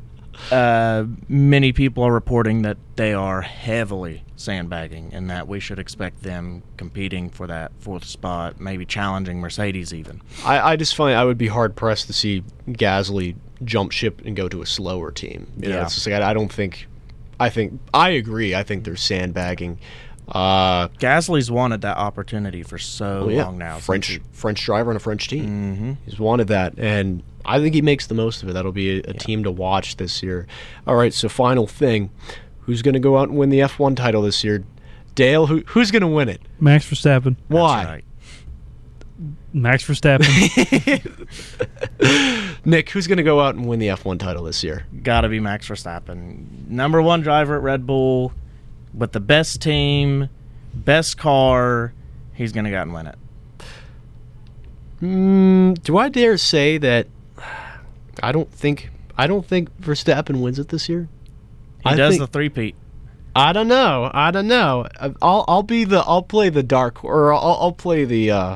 uh, 0.52 1.06
many 1.28 1.74
people 1.74 2.04
are 2.04 2.14
reporting 2.14 2.62
that 2.64 2.78
they 2.96 3.14
are 3.14 3.42
heavily 3.42 4.24
sandbagging 4.36 5.10
and 5.14 5.30
that 5.30 5.48
we 5.48 5.60
should 5.60 5.80
expect 5.80 6.24
them 6.24 6.64
competing 6.78 7.30
for 7.30 7.48
that 7.48 7.72
fourth 7.80 8.06
spot, 8.06 8.60
maybe 8.60 8.86
challenging 8.86 9.40
Mercedes 9.40 9.94
even. 9.94 10.22
I, 10.46 10.60
I 10.72 10.76
just 10.78 10.96
find 10.96 11.18
I 11.18 11.26
would 11.26 11.38
be 11.38 11.48
hard 11.48 11.76
pressed 11.76 12.08
to 12.08 12.14
see 12.14 12.44
Gasly 12.70 13.36
jump 13.64 13.92
ship 13.92 14.22
and 14.26 14.36
go 14.36 14.48
to 14.50 14.62
a 14.62 14.66
slower 14.66 15.12
team. 15.12 15.48
You 15.58 15.70
know, 15.70 15.76
Yeah. 15.78 15.84
it's 15.84 15.96
just 15.96 16.08
like 16.08 16.22
I, 16.22 16.32
I 16.32 16.34
don't 16.34 16.52
think. 16.52 16.88
I 17.40 17.50
think 17.50 17.80
I 17.94 18.10
agree. 18.10 18.54
I 18.56 18.64
think 18.64 18.84
they're 18.84 18.96
sandbagging. 18.96 19.80
Uh, 20.28 20.90
Gasly's 21.00 21.50
wanted 21.50 21.82
that 21.82 21.98
opportunity 21.98 22.62
for 22.64 22.78
so 22.78 23.26
well, 23.26 23.32
yeah, 23.32 23.46
long 23.46 23.58
now. 23.58 23.78
French 23.80 24.08
he- 24.08 24.20
French 24.32 24.64
driver 24.64 24.92
on 24.92 24.96
a 24.96 25.00
French 25.00 25.28
team. 25.28 25.76
Mhm. 25.78 25.98
He's 26.06 26.20
wanted 26.20 26.48
that, 26.50 26.74
and 26.78 27.24
I 27.46 27.60
think 27.60 27.74
he 27.74 27.82
makes 27.82 28.06
the 28.08 28.14
most 28.14 28.44
of 28.44 28.50
it. 28.50 28.54
That'll 28.54 28.72
be 28.72 29.00
a, 29.00 29.10
a 29.10 29.14
team 29.14 29.44
to 29.44 29.52
watch 29.52 29.98
this 29.98 30.22
year. 30.22 30.46
All 30.86 30.96
right, 30.96 31.14
so 31.14 31.30
final 31.30 31.66
thing, 31.66 32.12
who's 32.62 32.82
going 32.84 32.94
to 32.94 33.00
go 33.00 33.18
out 33.18 33.30
and 33.30 33.38
win 33.40 33.50
the 33.50 33.60
F1 33.62 33.96
title 33.96 34.22
this 34.22 34.44
year? 34.44 34.64
Dale, 35.16 35.48
who 35.48 35.64
who's 35.68 35.90
going 35.90 36.02
to 36.02 36.08
win 36.08 36.30
it? 36.30 36.42
Max 36.60 36.86
Verstappen. 36.88 37.36
Why? 37.48 38.04
Max 39.54 39.84
Verstappen. 39.84 40.26
Nick, 42.66 42.90
who's 42.92 43.08
going 43.08 43.18
to 43.18 43.24
go 43.24 43.40
out 43.40 43.56
and 43.56 43.68
win 43.68 43.80
the 43.80 43.88
F1 43.88 44.20
title 44.20 44.44
this 44.44 44.64
year? 44.64 44.86
Got 45.04 45.22
to 45.22 45.30
be 45.30 45.40
Max 45.40 45.68
Verstappen. 45.68 46.68
Number 46.68 47.02
one 47.02 47.22
driver 47.22 47.56
at 47.56 47.64
Red 47.64 47.88
Bull 47.88 48.32
with 48.94 49.12
the 49.12 49.20
best 49.20 49.62
team, 49.62 50.30
best 50.74 51.18
car. 51.18 51.94
He's 52.34 52.52
going 52.52 52.66
to 52.66 52.72
go 52.72 52.78
out 52.78 52.84
and 52.84 52.94
win 52.94 53.08
it. 53.08 53.16
Mm, 55.02 55.82
do 55.82 55.98
I 55.98 56.10
dare 56.10 56.38
say 56.38 56.78
that 56.78 57.08
I 58.22 58.32
don't 58.32 58.52
think 58.52 58.92
I 59.18 59.28
don't 59.28 59.46
think 59.46 59.70
Verstappen 59.82 60.42
wins 60.42 60.60
it 60.60 60.68
this 60.70 60.90
year? 60.90 61.08
He 61.84 61.90
I 61.92 61.96
does 61.96 62.18
think- 62.18 62.22
the 62.22 62.28
three-peat. 62.28 62.76
I 63.36 63.54
don't 63.54 63.68
know. 63.70 64.10
I 64.14 64.32
don't 64.32 64.48
know. 64.48 64.88
Uh, 65.00 65.12
I'll 65.22 65.46
I'll 65.48 65.64
be 65.64 65.86
the 65.86 66.00
I'll 66.00 66.24
play 66.24 66.50
the 66.50 66.64
dark 66.64 67.04
or 67.06 67.32
I'll 67.34 67.58
I'll 67.62 67.72
play 67.72 68.04
the 68.04 68.32
uh 68.32 68.56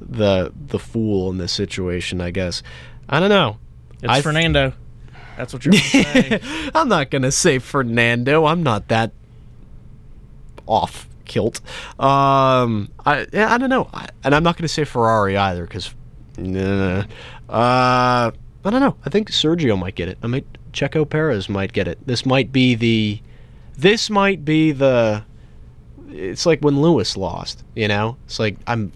the 0.00 0.52
the 0.66 0.78
fool 0.78 1.30
in 1.30 1.38
this 1.38 1.52
situation, 1.52 2.20
I 2.20 2.30
guess. 2.30 2.62
I 3.08 3.20
don't 3.20 3.30
know. 3.30 3.58
It's 4.02 4.12
I- 4.12 4.22
Fernando. 4.22 4.72
That's 5.36 5.52
what 5.52 5.64
you're 5.64 5.72
going 5.72 5.82
to 6.40 6.40
say. 6.40 6.70
I'm 6.74 6.88
not 6.88 7.10
gonna 7.10 7.30
say 7.30 7.60
Fernando. 7.60 8.44
I'm 8.44 8.64
not 8.64 8.88
that 8.88 9.12
off 10.66 11.08
kilt. 11.24 11.60
Um, 12.00 12.90
I 13.06 13.26
yeah, 13.32 13.52
I 13.52 13.58
don't 13.58 13.70
know, 13.70 13.88
I, 13.94 14.08
and 14.24 14.34
I'm 14.34 14.42
not 14.42 14.56
gonna 14.56 14.66
say 14.66 14.84
Ferrari 14.84 15.36
either 15.36 15.64
because, 15.64 15.94
nah. 16.36 17.04
uh, 17.48 18.32
I 18.64 18.70
don't 18.70 18.80
know. 18.80 18.96
I 19.06 19.10
think 19.10 19.30
Sergio 19.30 19.78
might 19.78 19.94
get 19.94 20.08
it. 20.08 20.18
I 20.22 20.26
might 20.26 20.46
Checo 20.72 21.08
Perez 21.08 21.48
might 21.48 21.72
get 21.72 21.86
it. 21.86 22.04
This 22.06 22.26
might 22.26 22.52
be 22.52 22.74
the, 22.74 23.20
this 23.76 24.10
might 24.10 24.44
be 24.44 24.72
the. 24.72 25.24
It's 26.10 26.46
like 26.46 26.60
when 26.60 26.80
Lewis 26.80 27.16
lost. 27.16 27.64
You 27.76 27.88
know, 27.88 28.16
it's 28.26 28.38
like 28.38 28.56
I'm. 28.66 28.92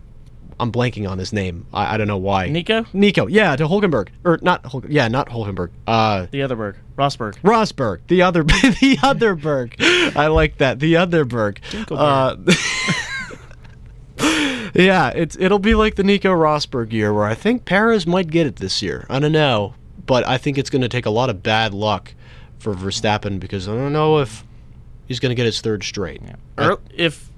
I'm 0.63 0.71
blanking 0.73 1.11
on 1.11 1.19
his 1.19 1.33
name. 1.33 1.67
I, 1.75 1.95
I 1.95 1.97
don't 1.97 2.07
know 2.07 2.17
why. 2.19 2.49
Nico? 2.49 2.87
Nico. 2.93 3.27
Yeah, 3.27 3.57
to 3.57 3.65
Hulkenberg 3.67 4.09
or 4.25 4.39
not? 4.43 4.65
Hulk, 4.65 4.85
yeah, 4.89 5.09
not 5.09 5.29
Hulkenberg. 5.29 5.71
Uh, 5.87 6.27
The 6.31 6.43
other 6.43 6.55
Berg. 6.57 6.77
Rosberg. 6.97 7.35
Rosberg, 7.43 8.01
the 8.07 8.23
other, 8.23 8.43
the 8.45 8.99
other 9.03 9.35
Berg. 9.35 9.75
I 9.81 10.29
like 10.29 10.59
that. 10.59 10.79
The 10.79 10.97
other 10.97 11.25
Berg. 11.25 11.61
Uh, 11.91 12.37
yeah, 14.75 15.09
it's 15.09 15.37
it'll 15.41 15.59
be 15.59 15.75
like 15.75 15.97
the 15.97 16.05
Nico 16.05 16.31
Rosberg 16.33 16.93
year, 16.93 17.13
where 17.13 17.25
I 17.25 17.35
think 17.35 17.65
Perez 17.65 18.07
might 18.07 18.31
get 18.31 18.47
it 18.47 18.57
this 18.57 18.83
year. 18.83 19.07
I 19.11 19.19
don't 19.19 19.33
know, 19.33 19.75
but 20.07 20.27
I 20.27 20.39
think 20.39 20.59
it's 20.59 20.71
going 20.71 20.83
to 20.83 20.89
take 20.89 21.07
a 21.07 21.11
lot 21.11 21.29
of 21.31 21.43
bad 21.43 21.75
luck 21.75 22.15
for 22.59 22.75
Verstappen 22.75 23.41
because 23.41 23.67
I 23.69 23.73
don't 23.75 23.93
know 23.93 24.19
if 24.19 24.45
he's 25.07 25.19
going 25.19 25.31
to 25.31 25.35
get 25.35 25.47
his 25.47 25.61
third 25.61 25.83
straight. 25.83 26.23
Ear- 26.59 26.79
if 26.95 27.31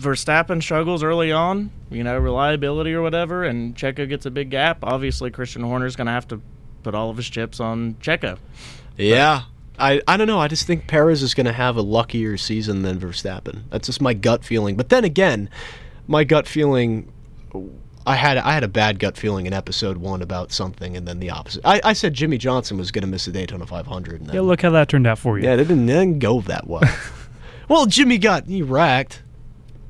Verstappen 0.00 0.62
struggles 0.62 1.02
early 1.02 1.30
on, 1.30 1.70
you 1.90 2.02
know, 2.02 2.18
reliability 2.18 2.92
or 2.94 3.02
whatever, 3.02 3.44
and 3.44 3.76
Checo 3.76 4.08
gets 4.08 4.26
a 4.26 4.30
big 4.30 4.50
gap, 4.50 4.78
obviously 4.82 5.30
Christian 5.30 5.62
Horner's 5.62 5.96
going 5.96 6.06
to 6.06 6.12
have 6.12 6.26
to 6.28 6.40
put 6.82 6.94
all 6.94 7.10
of 7.10 7.16
his 7.16 7.28
chips 7.28 7.60
on 7.60 7.94
Checo. 7.94 8.38
Yeah. 8.96 9.42
I, 9.78 10.02
I 10.06 10.16
don't 10.16 10.26
know. 10.26 10.38
I 10.38 10.48
just 10.48 10.66
think 10.66 10.86
Perez 10.86 11.22
is 11.22 11.32
going 11.32 11.46
to 11.46 11.52
have 11.52 11.76
a 11.76 11.82
luckier 11.82 12.36
season 12.36 12.82
than 12.82 13.00
Verstappen. 13.00 13.62
That's 13.70 13.86
just 13.86 14.00
my 14.02 14.12
gut 14.12 14.44
feeling. 14.44 14.76
But 14.76 14.90
then 14.90 15.04
again, 15.04 15.48
my 16.06 16.24
gut 16.24 16.46
feeling, 16.46 17.10
I 18.06 18.16
had 18.16 18.36
I 18.36 18.52
had 18.52 18.62
a 18.62 18.68
bad 18.68 18.98
gut 18.98 19.16
feeling 19.16 19.46
in 19.46 19.54
episode 19.54 19.96
one 19.96 20.20
about 20.20 20.52
something, 20.52 20.96
and 20.98 21.08
then 21.08 21.18
the 21.18 21.30
opposite. 21.30 21.64
I, 21.64 21.80
I 21.82 21.92
said 21.94 22.12
Jimmie 22.12 22.36
Johnson 22.36 22.76
was 22.76 22.90
going 22.90 23.02
to 23.02 23.08
miss 23.08 23.24
the 23.24 23.32
Daytona 23.32 23.66
500. 23.66 24.20
And 24.20 24.28
then, 24.28 24.34
yeah, 24.34 24.42
look 24.42 24.60
how 24.60 24.70
that 24.70 24.88
turned 24.88 25.06
out 25.06 25.18
for 25.18 25.38
you. 25.38 25.44
yeah, 25.44 25.54
it 25.54 25.58
didn't, 25.58 25.88
it 25.88 25.92
didn't 25.94 26.18
go 26.18 26.42
that 26.42 26.66
well. 26.66 26.82
well, 27.68 27.86
Jimmy 27.86 28.18
got 28.18 28.46
he 28.46 28.60
wrecked. 28.60 29.22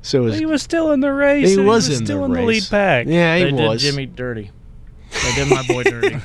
So 0.01 0.21
it 0.21 0.25
was, 0.25 0.39
He 0.39 0.45
was 0.45 0.61
still 0.63 0.91
in 0.91 0.99
the 0.99 1.11
race. 1.13 1.49
He 1.49 1.57
was 1.57 1.85
he 1.87 1.91
was 1.91 1.99
in 1.99 2.05
still 2.05 2.19
the 2.19 2.25
in 2.25 2.31
the 2.33 2.41
lead 2.43 2.67
pack. 2.69 3.07
Yeah, 3.07 3.37
he 3.37 3.43
they 3.45 3.51
was. 3.51 3.81
did 3.81 3.91
Jimmie 3.91 4.05
dirty. 4.07 4.51
They 5.11 5.35
did 5.35 5.49
my 5.49 5.63
boy 5.67 5.83
dirty. 5.83 6.17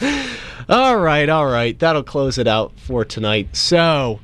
All 0.68 0.96
right, 0.98 1.28
all 1.28 1.46
right. 1.46 1.76
That'll 1.76 2.04
close 2.04 2.38
it 2.38 2.46
out 2.46 2.72
for 2.78 3.04
tonight. 3.04 3.56
So, 3.56 4.20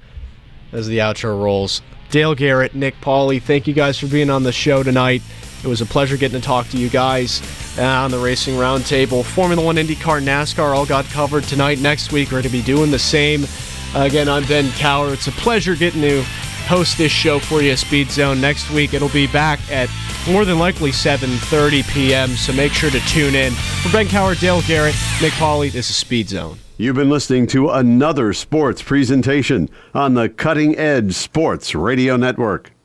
as 0.71 0.87
the 0.87 0.99
outro 0.99 1.43
rolls, 1.43 1.83
Dale 2.11 2.37
Garrett, 2.37 2.73
Nick 2.73 2.95
Pauley, 3.01 3.43
thank 3.43 3.67
you 3.67 3.75
guys 3.75 3.99
for 3.99 4.07
being 4.07 4.31
on 4.31 4.45
the 4.45 4.53
show 4.53 4.85
tonight. 4.85 5.23
It 5.65 5.67
was 5.67 5.81
a 5.81 5.87
pleasure 5.87 6.17
getting 6.17 6.41
to 6.41 6.47
talk 6.47 6.69
to 6.69 6.79
you 6.79 6.89
guys 6.89 7.43
uh, 7.79 7.83
on 7.85 8.13
the 8.13 8.19
Racing 8.19 8.55
Roundtable. 8.55 9.25
Formula 9.25 9.65
One, 9.65 9.75
IndyCar, 9.75 10.23
NASCAR 10.23 10.77
all 10.77 10.87
got 10.87 11.05
covered 11.07 11.43
tonight. 11.45 11.81
Next 11.81 12.13
week, 12.13 12.29
we're 12.29 12.43
going 12.43 12.45
to 12.45 12.49
be 12.51 12.63
doing 12.63 12.93
the 12.93 12.99
same. 12.99 13.45
Again, 13.97 14.29
I'm 14.29 14.45
Ben 14.47 14.71
Cower. 14.73 15.13
It's 15.15 15.27
a 15.27 15.33
pleasure 15.33 15.75
getting 15.75 16.03
to 16.03 16.25
host 16.67 16.99
this 16.99 17.13
show 17.13 17.39
for 17.39 17.63
you, 17.63 17.77
Speed 17.77 18.11
Zone. 18.11 18.41
Next 18.41 18.71
week, 18.71 18.93
it'll 18.93 19.09
be 19.09 19.27
back 19.27 19.61
at 19.71 19.89
more 20.29 20.45
than 20.45 20.59
likely 20.59 20.91
7.30 20.91 21.89
p.m., 21.93 22.31
so 22.31 22.53
make 22.53 22.73
sure 22.73 22.91
to 22.91 23.01
tune 23.01 23.35
in. 23.35 23.53
For 23.53 23.91
Ben 23.91 24.09
Cower, 24.09 24.35
Dale 24.35 24.63
Garrett, 24.63 24.95
Nick 25.23 25.33
Pauley, 25.35 25.71
this 25.71 25.89
is 25.89 25.97
Speed 25.97 26.29
Zone. 26.29 26.59
You've 26.79 26.97
been 26.97 27.09
listening 27.09 27.47
to 27.49 27.71
another 27.71 28.33
sports 28.35 28.83
presentation 28.83 29.71
on 29.95 30.15
the 30.15 30.29
Cutting 30.29 30.77
Edge 30.77 31.15
Sports 31.15 31.75
Radio 31.75 32.17
Network. 32.17 32.76